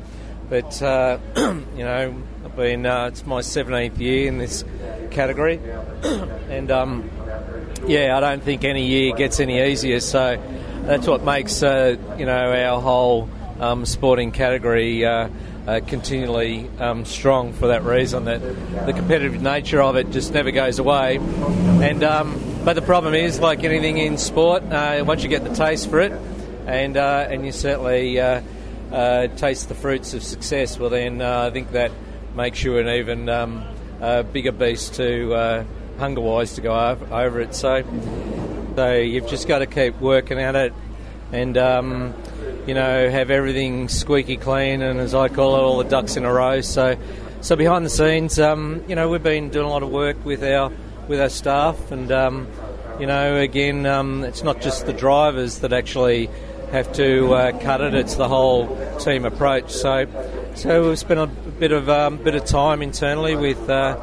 but 0.52 0.80
uh, 0.84 1.18
you 1.36 1.84
know, 1.84 2.16
I've 2.46 2.56
been 2.56 2.86
uh, 2.86 3.08
it's 3.08 3.26
my 3.26 3.42
17th 3.42 3.98
year 3.98 4.28
in 4.28 4.38
this 4.38 4.64
category, 5.10 5.60
and 6.04 6.70
um, 6.70 7.10
yeah, 7.88 8.18
I 8.18 8.20
don't 8.20 8.44
think 8.44 8.64
any 8.64 8.86
year 8.86 9.16
gets 9.16 9.40
any 9.40 9.62
easier. 9.62 10.00
So 10.00 10.42
that's 10.84 11.08
what 11.08 11.24
makes 11.24 11.64
uh, 11.64 11.96
you 12.18 12.26
know 12.26 12.54
our 12.54 12.82
whole 12.82 13.30
um, 13.60 13.86
sporting 13.86 14.32
category 14.32 15.06
uh, 15.06 15.30
uh, 15.66 15.80
continually 15.88 16.70
um, 16.80 17.06
strong 17.06 17.54
for 17.54 17.68
that 17.68 17.84
reason. 17.84 18.26
That 18.26 18.42
the 18.86 18.94
competitive 18.94 19.42
nature 19.42 19.82
of 19.82 19.96
it 19.96 20.12
just 20.12 20.34
never 20.34 20.52
goes 20.52 20.80
away. 20.80 21.18
And 21.18 22.04
um, 22.04 22.42
but 22.66 22.74
the 22.74 22.82
problem 22.82 23.14
is, 23.14 23.40
like 23.40 23.64
anything 23.64 23.98
in 23.98 24.18
sport, 24.18 24.64
uh, 24.64 25.04
once 25.08 25.24
you 25.24 25.30
get 25.30 25.44
the 25.44 25.56
taste 25.56 25.90
for 25.90 26.02
it, 26.02 26.12
and 26.66 26.98
uh, 26.98 27.28
and 27.30 27.46
you 27.46 27.52
certainly 27.52 28.20
uh, 28.20 28.42
taste 29.38 29.70
the 29.70 29.76
fruits 29.76 30.14
of 30.14 30.24
success, 30.24 30.78
well 30.78 30.90
then 30.90 31.22
I 31.22 31.50
think 31.52 31.72
that 31.72 31.92
makes 32.36 32.64
you 32.64 32.78
an 32.78 32.90
even 32.90 33.30
um, 33.30 33.64
bigger 34.32 34.52
beast 34.52 34.96
to 34.96 35.66
hunger 35.98 36.22
wise 36.22 36.54
to 36.54 36.62
go 36.62 36.74
over, 36.74 37.40
it. 37.40 37.56
So, 37.56 37.84
so 38.76 38.94
you've 38.94 39.28
just 39.28 39.48
got 39.48 39.60
to 39.60 39.66
keep 39.66 40.00
working 40.00 40.40
at 40.40 40.56
it 40.56 40.74
and, 41.32 41.58
um, 41.58 42.14
you 42.66 42.74
know, 42.74 43.10
have 43.10 43.32
everything 43.32 43.90
squeaky 43.90 44.38
clean 44.38 44.82
and, 44.82 45.00
as 45.00 45.14
I 45.14 45.28
call 45.30 45.56
it, 45.56 45.60
all 45.60 45.78
the 45.78 45.90
ducks 45.90 46.16
in 46.18 46.26
a 46.26 46.32
row. 46.32 46.62
So, 46.62 46.98
so 47.42 47.56
behind 47.56 47.86
the 47.86 47.90
scenes, 47.90 48.40
um, 48.40 48.84
you 48.88 48.96
know, 48.96 49.10
we've 49.10 49.24
been 49.24 49.50
doing 49.50 49.66
a 49.66 49.70
lot 49.70 49.84
of 49.84 49.90
work 49.90 50.24
with 50.26 50.44
our 50.44 50.72
with 51.08 51.22
our 51.22 51.30
staff, 51.30 51.92
and 51.92 52.12
um, 52.12 52.48
you 53.00 53.06
know, 53.06 53.38
again, 53.38 53.86
um, 53.86 54.24
it's 54.24 54.44
not 54.44 54.60
just 54.60 54.86
the 54.86 54.92
drivers 54.92 55.60
that 55.60 55.72
actually 55.72 56.30
have 56.72 56.92
to 56.94 57.34
uh, 57.34 57.60
cut 57.60 57.80
it; 57.80 57.94
it's 57.94 58.16
the 58.16 58.28
whole 58.28 58.68
team 58.98 59.24
approach. 59.24 59.72
So, 59.72 60.08
so 60.56 60.90
we've 60.90 61.00
spent 61.00 61.20
a 61.20 61.28
bit 61.28 61.72
of 61.72 61.90
um, 61.90 62.18
bit 62.18 62.36
of 62.36 62.44
time 62.46 62.82
internally 62.82 63.36
with. 63.36 63.70
Uh, 63.70 63.98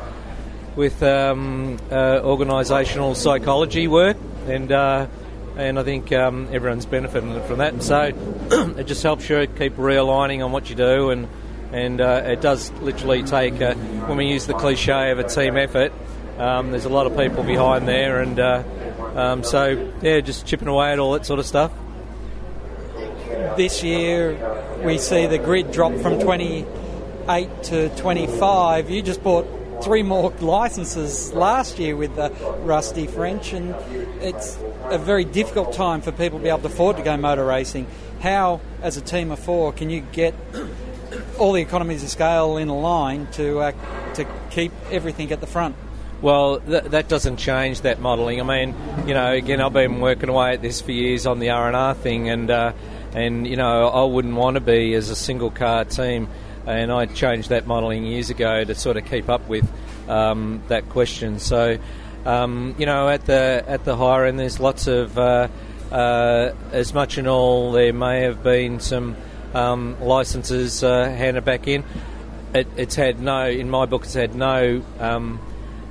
with 0.77 1.03
um, 1.03 1.79
uh, 1.91 2.20
organisational 2.20 3.16
psychology 3.16 3.89
work, 3.89 4.16
and 4.47 4.70
uh, 4.72 5.07
and 5.57 5.79
I 5.79 5.83
think 5.83 6.12
um, 6.12 6.49
everyone's 6.51 6.87
benefiting 6.87 7.41
from 7.43 7.59
that. 7.59 7.72
And 7.72 7.83
So 7.83 8.12
it 8.77 8.87
just 8.87 9.03
helps 9.03 9.29
you 9.29 9.47
keep 9.47 9.77
realigning 9.77 10.45
on 10.45 10.53
what 10.53 10.68
you 10.68 10.77
do, 10.77 11.11
and 11.11 11.29
and 11.72 12.01
uh, 12.01 12.22
it 12.25 12.41
does 12.41 12.70
literally 12.72 13.22
take 13.22 13.59
when 13.59 14.16
we 14.16 14.27
use 14.27 14.47
the 14.47 14.55
cliche 14.55 15.11
of 15.11 15.18
a 15.18 15.25
team 15.25 15.57
effort. 15.57 15.93
Um, 16.39 16.72
there's 16.72 16.85
a 16.85 16.89
lot 16.89 17.07
of 17.07 17.16
people 17.16 17.45
behind 17.45 17.87
there, 17.87 18.20
and 18.20 18.39
uh, 18.41 18.62
um, 19.14 19.45
so 19.45 19.93
yeah, 20.03 20.20
just 20.20 20.47
chipping 20.47 20.68
away 20.68 20.93
at 20.93 20.99
all 20.99 21.12
that 21.12 21.27
sort 21.27 21.39
of 21.39 21.47
stuff. 21.47 21.72
This 23.57 23.85
year, 23.85 24.37
we 24.85 24.99
see 24.99 25.27
the 25.27 25.39
grid 25.39 25.70
drop 25.70 25.95
from 25.95 26.18
28 26.18 27.62
to 27.64 27.89
25. 27.91 28.91
You 28.91 29.01
just 29.01 29.22
bought 29.22 29.47
three 29.85 30.03
more 30.03 30.30
licenses 30.41 31.32
last 31.35 31.78
year 31.78 31.95
with 31.95 32.16
the 32.16 32.30
Rusty 32.62 33.07
French, 33.07 33.53
and 33.53 33.74
it's 34.22 34.59
a 34.85 34.97
very 34.97 35.24
difficult 35.24 35.74
time 35.74 36.01
for 36.01 36.11
people 36.11 36.39
to 36.39 36.43
be 36.43 36.49
able 36.49 36.61
to 36.61 36.68
afford 36.68 36.97
to 36.97 37.03
go 37.03 37.16
motor 37.18 37.45
racing. 37.45 37.87
How, 38.20 38.62
as 38.80 38.97
a 38.97 39.03
team 39.03 39.30
of 39.30 39.39
four, 39.39 39.72
can 39.72 39.91
you 39.91 40.01
get 40.01 40.35
all 41.39 41.53
the 41.53 41.61
economies 41.61 42.03
of 42.03 42.09
scale 42.09 42.57
in 42.57 42.68
a 42.68 42.78
line 42.78 43.28
to 43.32 43.59
uh, 43.59 43.72
to 44.14 44.26
keep 44.51 44.72
everything 44.91 45.30
at 45.32 45.41
the 45.41 45.47
front? 45.47 45.76
Well, 46.22 46.61
th- 46.61 46.85
that 46.85 47.09
doesn't 47.09 47.37
change 47.37 47.82
that 47.82 48.01
modelling. 48.01 48.41
I 48.41 48.45
mean, 48.45 48.74
you 49.07 49.12
know, 49.12 49.32
again, 49.32 49.61
I've 49.61 49.74
been 49.74 50.01
working 50.01 50.30
away 50.30 50.55
at 50.55 50.62
this 50.62 50.80
for 50.80 50.93
years 50.93 51.26
on 51.26 51.41
the 51.41 51.51
R 51.51 51.66
and 51.66 51.76
R 51.76 51.93
thing, 51.93 52.30
and 52.30 52.51
uh, 52.51 52.72
and 53.12 53.47
you 53.47 53.57
know, 53.57 53.89
I 53.89 54.05
wouldn't 54.05 54.35
want 54.35 54.55
to 54.55 54.62
be 54.62 54.95
as 54.95 55.11
a 55.11 55.16
single 55.16 55.51
car 55.51 55.85
team 55.85 56.30
and 56.67 56.93
I 56.93 57.07
changed 57.07 57.51
that 57.51 57.67
modelling 57.67 58.05
years 58.05 58.31
ago 58.31 58.65
to 58.65 58.75
sort 58.75 58.97
of 58.97 59.05
keep 59.05 59.29
up 59.29 59.49
with 59.49 59.71
um, 60.09 60.62
that 60.69 60.89
question. 60.89 61.39
So, 61.39 61.79
um, 62.25 62.75
you 62.79 62.87
know, 62.87 63.09
at 63.09 63.27
the 63.27 63.65
at 63.67 63.85
the 63.85 63.97
higher 63.97 64.25
end, 64.25 64.39
there's 64.39 64.61
lots 64.61 64.87
of 64.87 65.19
uh, 65.19 65.49
uh, 65.91 66.53
as 66.73 66.95
much 66.95 67.19
in 67.19 67.27
all. 67.27 67.73
There 67.73 67.93
may 67.93 68.23
have 68.23 68.43
been 68.43 68.81
some 68.81 69.17
um, 69.53 70.01
licenses 70.01 70.83
uh, 70.83 71.05
handed 71.05 71.45
back 71.45 71.69
in. 71.69 71.85
It, 72.55 72.69
it's 72.77 72.95
had 72.95 73.21
no, 73.21 73.49
in 73.49 73.69
my 73.69 73.87
book, 73.87 74.05
it's 74.05 74.15
had 74.15 74.35
no. 74.35 74.83
Um, 74.99 75.41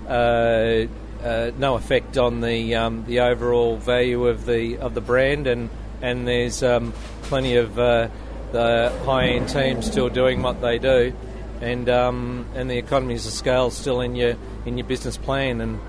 uh, 0.08 0.86
uh, 1.24 1.52
no 1.58 1.76
effect 1.76 2.18
on 2.18 2.42
the 2.42 2.76
um, 2.76 3.06
the 3.06 3.22
overall 3.22 3.78
value 3.78 4.28
of 4.28 4.46
the 4.46 4.78
of 4.80 4.94
the 4.94 5.02
brand, 5.02 5.48
and 5.48 5.70
and 6.02 6.28
there's 6.28 6.62
um, 6.62 6.92
plenty 7.24 7.56
of 7.56 7.80
uh, 7.80 8.10
the 8.54 8.94
high 9.04 9.26
end 9.26 9.50
teams 9.50 9.86
still 9.86 10.08
doing 10.08 10.42
what 10.42 10.62
they 10.62 10.80
do, 10.80 11.14
and 11.60 11.90
um, 11.90 12.46
and 12.56 12.70
the 12.70 12.78
economies 12.78 13.28
of 13.28 13.34
scale 13.34 13.70
still 13.70 14.00
in 14.00 14.16
your 14.16 14.38
in 14.66 14.78
your 14.78 14.88
business 14.88 15.18
plan. 15.18 15.60
And 15.60 15.80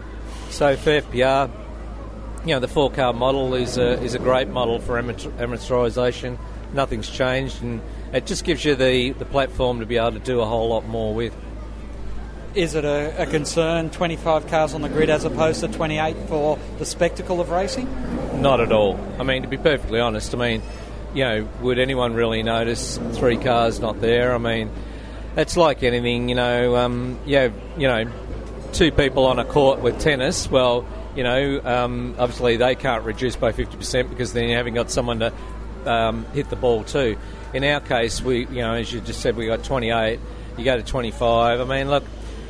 so 0.50 0.76
for 0.76 1.00
FPR, 1.00 1.48
you 2.44 2.54
know, 2.54 2.60
the 2.60 2.68
four 2.68 2.90
car 2.90 3.12
model 3.12 3.54
is 3.54 3.78
a, 3.78 4.02
is 4.02 4.14
a 4.14 4.18
great 4.18 4.48
model 4.48 4.78
for 4.78 5.00
amortisation. 5.00 6.38
Nothing's 6.72 7.08
changed, 7.08 7.62
and 7.62 7.80
it 8.12 8.26
just 8.26 8.44
gives 8.44 8.64
you 8.64 8.74
the, 8.74 9.12
the 9.12 9.24
platform 9.24 9.80
to 9.80 9.86
be 9.86 9.96
able 9.96 10.12
to 10.12 10.18
do 10.18 10.40
a 10.40 10.44
whole 10.44 10.68
lot 10.68 10.86
more 10.86 11.14
with. 11.14 11.34
Is 12.54 12.74
it 12.74 12.84
a, 12.84 13.22
a 13.22 13.26
concern, 13.26 13.90
25 13.90 14.46
cars 14.46 14.74
on 14.74 14.82
the 14.82 14.88
grid 14.88 15.10
as 15.10 15.24
opposed 15.24 15.60
to 15.60 15.68
28 15.68 16.16
for 16.28 16.58
the 16.78 16.86
spectacle 16.86 17.40
of 17.40 17.50
racing? 17.50 17.88
Not 18.40 18.60
at 18.60 18.72
all. 18.72 18.98
I 19.18 19.24
mean, 19.24 19.42
to 19.42 19.48
be 19.48 19.56
perfectly 19.56 19.98
honest, 19.98 20.34
I 20.34 20.38
mean, 20.38 20.62
you 21.14 21.24
know, 21.24 21.48
would 21.60 21.78
anyone 21.78 22.14
really 22.14 22.42
notice 22.42 22.98
three 23.12 23.36
cars 23.36 23.80
not 23.80 24.00
there? 24.00 24.34
I 24.34 24.38
mean, 24.38 24.70
it's 25.36 25.56
like 25.56 25.82
anything, 25.82 26.28
you 26.28 26.34
know. 26.34 26.76
Um, 26.76 27.18
yeah, 27.24 27.50
you 27.78 27.88
know, 27.88 28.10
two 28.72 28.90
people 28.92 29.26
on 29.26 29.38
a 29.38 29.44
court 29.44 29.80
with 29.80 30.00
tennis. 30.00 30.50
Well, 30.50 30.86
you 31.16 31.22
know, 31.22 31.60
um, 31.64 32.16
obviously 32.18 32.56
they 32.56 32.74
can't 32.74 33.04
reduce 33.04 33.36
by 33.36 33.52
fifty 33.52 33.76
percent 33.76 34.10
because 34.10 34.32
then 34.32 34.48
you 34.48 34.56
haven't 34.56 34.74
got 34.74 34.90
someone 34.90 35.20
to 35.20 35.32
um, 35.86 36.26
hit 36.32 36.50
the 36.50 36.56
ball 36.56 36.84
too. 36.84 37.16
In 37.52 37.62
our 37.62 37.80
case, 37.80 38.20
we, 38.20 38.46
you 38.46 38.62
know, 38.62 38.74
as 38.74 38.92
you 38.92 39.00
just 39.00 39.20
said, 39.20 39.36
we 39.36 39.46
got 39.46 39.62
twenty 39.62 39.90
eight. 39.90 40.18
You 40.58 40.64
go 40.64 40.76
to 40.76 40.82
twenty 40.82 41.12
five. 41.12 41.60
I 41.60 41.64
mean, 41.64 41.88
look, 41.88 42.04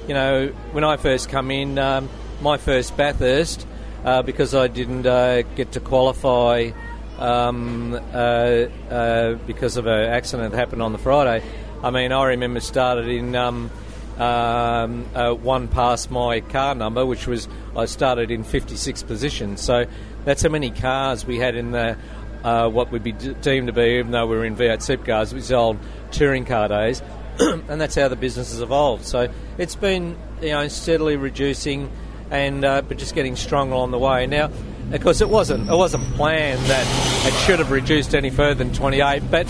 you 0.08 0.14
know, 0.14 0.48
when 0.72 0.84
I 0.84 0.96
first 0.96 1.28
come 1.28 1.50
in, 1.50 1.78
um, 1.78 2.08
my 2.40 2.56
first 2.56 2.96
Bathurst, 2.96 3.66
uh, 4.04 4.22
because 4.22 4.54
I 4.54 4.68
didn't 4.68 5.06
uh, 5.06 5.42
get 5.54 5.72
to 5.72 5.80
qualify 5.80 6.70
um, 7.18 7.94
uh, 7.94 8.16
uh, 8.18 9.34
because 9.46 9.76
of 9.76 9.86
an 9.86 10.10
accident 10.10 10.52
that 10.52 10.58
happened 10.58 10.82
on 10.82 10.92
the 10.92 10.98
Friday. 10.98 11.44
I 11.82 11.90
mean, 11.90 12.12
I 12.12 12.24
remember 12.24 12.60
started 12.60 13.08
in 13.08 13.36
um, 13.36 13.70
um, 14.18 15.06
uh, 15.14 15.32
one 15.32 15.68
past 15.68 16.10
my 16.10 16.40
car 16.40 16.74
number, 16.74 17.04
which 17.04 17.26
was 17.26 17.48
I 17.76 17.86
started 17.86 18.30
in 18.30 18.44
56th 18.44 19.06
position. 19.06 19.56
So 19.56 19.86
that's 20.24 20.42
how 20.42 20.48
many 20.48 20.70
cars 20.70 21.26
we 21.26 21.38
had 21.38 21.56
in 21.56 21.72
the 21.72 21.96
uh, 22.42 22.68
what 22.68 22.92
would 22.92 23.02
be 23.02 23.12
deemed 23.12 23.68
to 23.68 23.72
be, 23.72 23.98
even 23.98 24.10
though 24.10 24.26
we 24.26 24.36
were 24.36 24.44
in 24.44 24.54
V8 24.54 24.78
supercars, 24.78 25.32
was 25.32 25.48
the 25.48 25.56
old 25.56 25.78
touring 26.10 26.44
car 26.44 26.68
days. 26.68 27.02
and 27.38 27.80
that's 27.80 27.94
how 27.94 28.06
the 28.08 28.16
business 28.16 28.52
has 28.52 28.60
evolved. 28.60 29.04
So 29.04 29.32
it's 29.58 29.74
been 29.74 30.16
you 30.40 30.50
know 30.50 30.68
steadily 30.68 31.16
reducing, 31.16 31.90
and 32.30 32.64
uh, 32.64 32.82
but 32.82 32.98
just 32.98 33.14
getting 33.14 33.34
stronger 33.34 33.74
on 33.74 33.90
the 33.90 33.98
way. 33.98 34.26
Now, 34.26 34.50
of 34.94 35.02
course, 35.02 35.20
it 35.20 35.28
wasn't 35.28 35.68
it 35.68 35.74
wasn't 35.74 36.04
planned 36.14 36.60
that 36.66 37.26
it 37.26 37.34
should 37.40 37.58
have 37.58 37.72
reduced 37.72 38.14
any 38.14 38.30
further 38.30 38.62
than 38.62 38.72
28, 38.72 39.22
but 39.28 39.48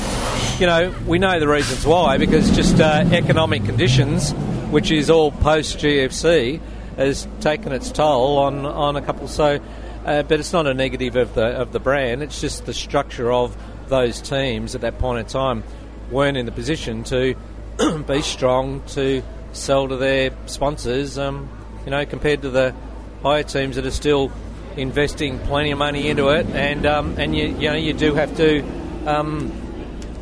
you 0.59 0.67
know 0.67 0.95
we 1.07 1.19
know 1.19 1.39
the 1.39 1.47
reasons 1.47 1.85
why 1.85 2.17
because 2.17 2.51
just 2.57 2.81
uh, 2.81 3.05
economic 3.13 3.65
conditions, 3.67 4.33
which 4.71 4.91
is 4.91 5.11
all 5.11 5.31
post 5.31 5.79
GFC, 5.79 6.61
has 6.97 7.29
taken 7.41 7.73
its 7.73 7.93
toll 7.93 8.39
on 8.39 8.65
on 8.67 8.97
a 8.97 9.03
couple. 9.03 9.29
So. 9.29 9.61
Uh, 10.05 10.23
but 10.23 10.39
it's 10.39 10.53
not 10.53 10.67
a 10.67 10.75
negative 10.75 11.17
of 11.17 11.35
the 11.35 11.47
of 11.47 11.73
the 11.73 11.81
brand. 11.81 12.23
It's 12.23 12.39
just 12.39 12.67
the 12.67 12.75
structure 12.75 13.33
of 13.33 13.57
those 13.89 14.21
teams 14.21 14.75
at 14.75 14.83
that 14.83 14.99
point 14.99 15.21
in 15.21 15.25
time 15.25 15.65
weren't 16.11 16.37
in 16.37 16.45
the 16.45 16.53
position 16.53 17.05
to 17.05 17.35
be 18.07 18.21
strong 18.21 18.83
to 18.89 19.23
sell 19.53 19.89
to 19.89 19.97
their 19.97 20.31
sponsors. 20.45 21.17
Um, 21.17 21.49
you 21.87 21.91
know, 21.91 22.05
compared 22.05 22.43
to 22.43 22.51
the 22.51 22.75
higher 23.23 23.45
teams 23.45 23.77
that 23.77 23.87
are 23.87 23.91
still 23.91 24.31
investing 24.77 25.39
plenty 25.41 25.71
of 25.71 25.79
money 25.79 26.09
into 26.09 26.29
it, 26.29 26.47
and 26.47 26.87
um, 26.87 27.15
and 27.19 27.37
you 27.37 27.47
you 27.47 27.71
know 27.71 27.77
you 27.77 27.93
do 27.93 28.15
have 28.15 28.37
to 28.37 28.63
um, 29.07 29.53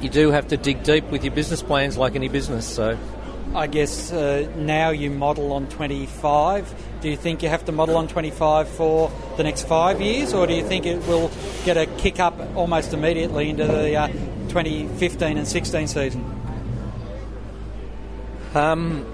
you 0.00 0.08
do 0.08 0.30
have 0.30 0.48
to 0.48 0.56
dig 0.56 0.82
deep 0.82 1.04
with 1.10 1.24
your 1.24 1.34
business 1.34 1.62
plans 1.62 1.96
like 1.96 2.14
any 2.14 2.28
business. 2.28 2.66
So. 2.66 2.98
I 3.54 3.66
guess 3.66 4.10
uh, 4.10 4.50
now 4.56 4.90
you 4.90 5.10
model 5.10 5.52
on 5.52 5.66
25. 5.66 6.74
Do 7.02 7.10
you 7.10 7.18
think 7.18 7.42
you 7.42 7.50
have 7.50 7.66
to 7.66 7.72
model 7.72 7.98
on 7.98 8.08
25 8.08 8.66
for 8.66 9.12
the 9.36 9.42
next 9.42 9.68
five 9.68 10.00
years, 10.00 10.32
or 10.32 10.46
do 10.46 10.54
you 10.54 10.66
think 10.66 10.86
it 10.86 11.06
will 11.06 11.30
get 11.66 11.76
a 11.76 11.84
kick 11.84 12.18
up 12.18 12.38
almost 12.56 12.94
immediately 12.94 13.50
into 13.50 13.66
the 13.66 13.94
uh, 13.94 14.08
2015 14.48 15.36
and 15.36 15.46
16 15.46 15.86
season? 15.86 16.24
Um, 18.54 19.06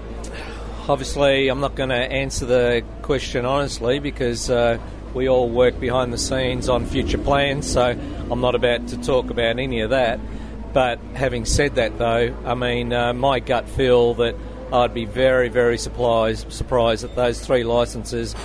obviously, 0.87 1.49
I'm 1.49 1.59
not 1.59 1.75
going 1.75 1.89
to 1.89 1.95
answer 1.95 2.45
the 2.45 2.83
question 3.01 3.45
honestly 3.45 3.99
because 3.99 4.49
uh, 4.49 4.77
we 5.13 5.27
all 5.27 5.49
work 5.49 5.79
behind 5.79 6.13
the 6.13 6.17
scenes 6.17 6.69
on 6.69 6.85
future 6.85 7.17
plans, 7.17 7.69
so 7.69 7.97
I'm 8.31 8.41
not 8.41 8.55
about 8.55 8.87
to 8.89 8.97
talk 8.97 9.29
about 9.29 9.59
any 9.59 9.81
of 9.81 9.91
that. 9.91 10.19
But 10.73 10.99
having 11.15 11.45
said 11.45 11.75
that, 11.75 11.97
though, 11.97 12.35
I 12.45 12.53
mean, 12.53 12.93
uh, 12.93 13.13
my 13.13 13.39
gut 13.39 13.67
feel 13.67 14.13
that 14.15 14.35
I'd 14.71 14.93
be 14.93 15.05
very, 15.05 15.49
very 15.49 15.77
surprised 15.77 16.51
surprised 16.51 17.03
that 17.03 17.15
those 17.15 17.39
three 17.39 17.63
licences 17.63 18.35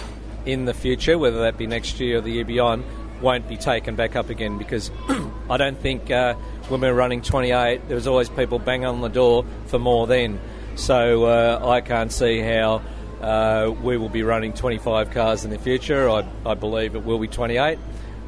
in 0.46 0.64
the 0.64 0.74
future, 0.74 1.18
whether 1.18 1.42
that 1.42 1.58
be 1.58 1.66
next 1.66 2.00
year 2.00 2.18
or 2.18 2.20
the 2.22 2.30
year 2.30 2.44
beyond, 2.44 2.84
won't 3.20 3.46
be 3.48 3.56
taken 3.56 3.94
back 3.94 4.16
up 4.16 4.30
again 4.30 4.58
because 4.58 4.90
I 5.50 5.56
don't 5.56 5.78
think 5.78 6.10
uh, 6.10 6.34
when 6.68 6.80
we 6.80 6.88
were 6.88 6.94
running 6.94 7.22
28, 7.22 7.88
there 7.88 7.94
was 7.94 8.06
always 8.06 8.28
people 8.28 8.58
banging 8.58 8.86
on 8.86 9.00
the 9.00 9.08
door 9.08 9.44
for 9.66 9.78
more 9.78 10.06
then. 10.06 10.40
So 10.76 11.24
uh, 11.24 11.66
I 11.66 11.80
can't 11.80 12.10
see 12.10 12.40
how 12.40 12.82
uh, 13.24 13.70
we 13.70 13.96
will 13.96 14.10
be 14.10 14.22
running 14.22 14.52
25 14.52 15.10
cars 15.10 15.44
in 15.46 15.50
the 15.50 15.58
future. 15.58 16.10
I, 16.10 16.28
I 16.44 16.52
believe 16.52 16.94
it 16.94 17.04
will 17.04 17.18
be 17.18 17.26
28, 17.26 17.78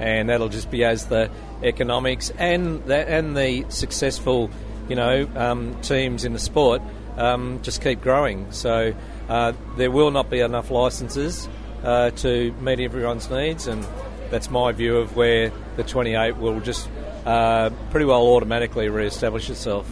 and 0.00 0.30
that'll 0.30 0.48
just 0.48 0.70
be 0.70 0.84
as 0.84 1.06
the 1.06 1.30
economics 1.62 2.30
and 2.38 2.82
the, 2.86 2.96
and 2.96 3.36
the 3.36 3.66
successful, 3.68 4.50
you 4.88 4.96
know, 4.96 5.28
um, 5.36 5.78
teams 5.82 6.24
in 6.24 6.32
the 6.32 6.38
sport 6.38 6.80
um, 7.18 7.60
just 7.62 7.82
keep 7.82 8.00
growing. 8.00 8.50
So 8.52 8.94
uh, 9.28 9.52
there 9.76 9.90
will 9.90 10.10
not 10.10 10.30
be 10.30 10.40
enough 10.40 10.70
licences 10.70 11.46
uh, 11.84 12.10
to 12.10 12.52
meet 12.60 12.80
everyone's 12.80 13.30
needs, 13.30 13.66
and 13.66 13.86
that's 14.30 14.50
my 14.50 14.72
view 14.72 14.96
of 14.96 15.14
where 15.14 15.52
the 15.76 15.84
28 15.84 16.38
will 16.38 16.60
just 16.60 16.88
uh, 17.26 17.68
pretty 17.90 18.06
well 18.06 18.22
automatically 18.22 18.88
re-establish 18.88 19.50
itself 19.50 19.86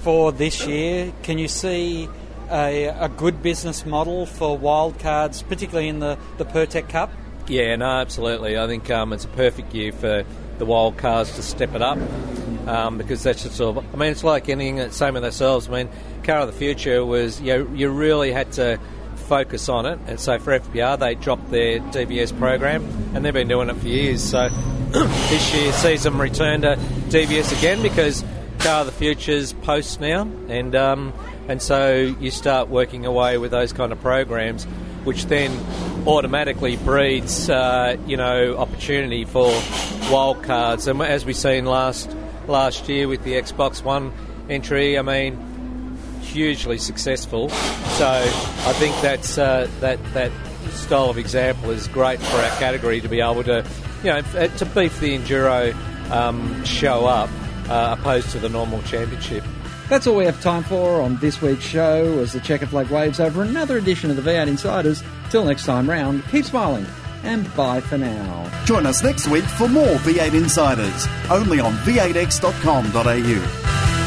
for 0.00 0.32
this 0.32 0.66
year. 0.66 1.12
Can 1.22 1.36
you 1.36 1.48
see 1.48 2.08
a, 2.50 2.86
a 2.86 3.08
good 3.08 3.42
business 3.42 3.84
model 3.86 4.26
for 4.26 4.58
wildcards, 4.58 5.46
particularly 5.48 5.88
in 5.88 5.98
the, 6.00 6.18
the 6.36 6.44
Pirtek 6.44 6.88
Cup? 6.88 7.10
Yeah, 7.48 7.76
no, 7.76 7.86
absolutely. 7.86 8.58
I 8.58 8.66
think 8.66 8.90
um, 8.90 9.12
it's 9.12 9.24
a 9.24 9.28
perfect 9.28 9.74
year 9.74 9.92
for 9.92 10.24
the 10.58 10.66
wildcards 10.66 11.34
to 11.36 11.42
step 11.42 11.74
it 11.74 11.82
up 11.82 11.98
um, 12.68 12.98
because 12.98 13.22
that's 13.22 13.42
just 13.42 13.56
sort 13.56 13.76
of. 13.76 13.94
I 13.94 13.96
mean, 13.96 14.12
it's 14.12 14.22
like 14.24 14.48
anything. 14.48 14.90
Same 14.90 15.14
with 15.14 15.24
ourselves. 15.24 15.68
I 15.68 15.72
mean, 15.72 15.88
Car 16.24 16.40
of 16.40 16.46
the 16.48 16.52
Future 16.58 17.04
was 17.04 17.40
you 17.40 17.46
know, 17.46 17.74
you 17.74 17.88
really 17.88 18.30
had 18.30 18.52
to 18.52 18.78
focus 19.14 19.68
on 19.68 19.86
it, 19.86 19.98
and 20.06 20.20
so 20.20 20.38
for 20.38 20.58
FPR 20.58 20.98
they 20.98 21.14
dropped 21.14 21.50
their 21.50 21.80
DVS 21.80 22.36
program, 22.38 22.84
and 23.14 23.24
they've 23.24 23.32
been 23.32 23.48
doing 23.48 23.70
it 23.70 23.76
for 23.76 23.88
years. 23.88 24.22
So 24.22 24.48
this 24.90 25.54
year 25.54 25.72
sees 25.72 26.02
them 26.02 26.20
return 26.20 26.62
to 26.62 26.76
DVS 27.08 27.56
again 27.58 27.82
because 27.82 28.24
Car 28.58 28.80
of 28.80 28.86
the 28.86 28.92
Future's 28.92 29.52
post 29.52 30.00
now, 30.00 30.22
and 30.48 30.74
um, 30.74 31.12
and 31.48 31.62
so 31.62 32.14
you 32.20 32.30
start 32.30 32.68
working 32.68 33.06
away 33.06 33.38
with 33.38 33.50
those 33.50 33.72
kind 33.72 33.90
of 33.90 34.00
programs, 34.00 34.64
which 35.04 35.26
then 35.26 35.50
automatically 36.06 36.76
breeds 36.76 37.50
uh, 37.50 37.96
you 38.06 38.16
know 38.16 38.56
opportunity 38.56 39.24
for 39.24 39.50
wildcards. 40.10 40.86
And 40.86 41.00
as 41.02 41.24
we 41.24 41.32
seen 41.32 41.64
last 41.64 42.14
last 42.46 42.88
year 42.88 43.08
with 43.08 43.24
the 43.24 43.32
Xbox 43.32 43.82
One 43.82 44.12
entry, 44.48 44.98
I 44.98 45.02
mean, 45.02 45.98
hugely 46.20 46.78
successful. 46.78 47.48
So 47.48 48.06
I 48.06 48.72
think 48.74 48.94
that's 49.00 49.38
uh, 49.38 49.68
that 49.80 49.98
that 50.14 50.30
style 50.70 51.10
of 51.10 51.18
example 51.18 51.70
is 51.70 51.88
great 51.88 52.20
for 52.20 52.36
our 52.36 52.56
category 52.58 53.00
to 53.00 53.08
be 53.08 53.20
able 53.20 53.44
to 53.44 53.64
you 54.04 54.10
know 54.10 54.20
to 54.20 54.66
beef 54.66 55.00
the 55.00 55.18
enduro 55.18 55.74
um, 56.10 56.62
show 56.64 57.06
up 57.06 57.30
uh, 57.68 57.96
opposed 57.98 58.30
to 58.30 58.38
the 58.38 58.48
normal 58.48 58.82
championship. 58.82 59.44
That's 59.88 60.06
all 60.06 60.16
we 60.16 60.26
have 60.26 60.40
time 60.42 60.64
for 60.64 61.00
on 61.00 61.16
this 61.16 61.40
week's 61.40 61.64
show 61.64 62.18
as 62.18 62.34
the 62.34 62.40
checker 62.40 62.66
flag 62.66 62.88
waves 62.88 63.20
over 63.20 63.42
another 63.42 63.78
edition 63.78 64.10
of 64.10 64.16
the 64.16 64.22
V8 64.22 64.46
Insiders. 64.46 65.02
Till 65.30 65.44
next 65.44 65.64
time 65.64 65.88
round, 65.88 66.22
keep 66.30 66.44
smiling 66.44 66.86
and 67.22 67.54
bye 67.56 67.80
for 67.80 67.98
now. 67.98 68.50
Join 68.64 68.86
us 68.86 69.02
next 69.02 69.28
week 69.28 69.44
for 69.44 69.68
more 69.68 69.96
V8 69.98 70.34
Insiders, 70.34 71.06
only 71.30 71.60
on 71.60 71.72
v8x.com.au. 71.78 73.97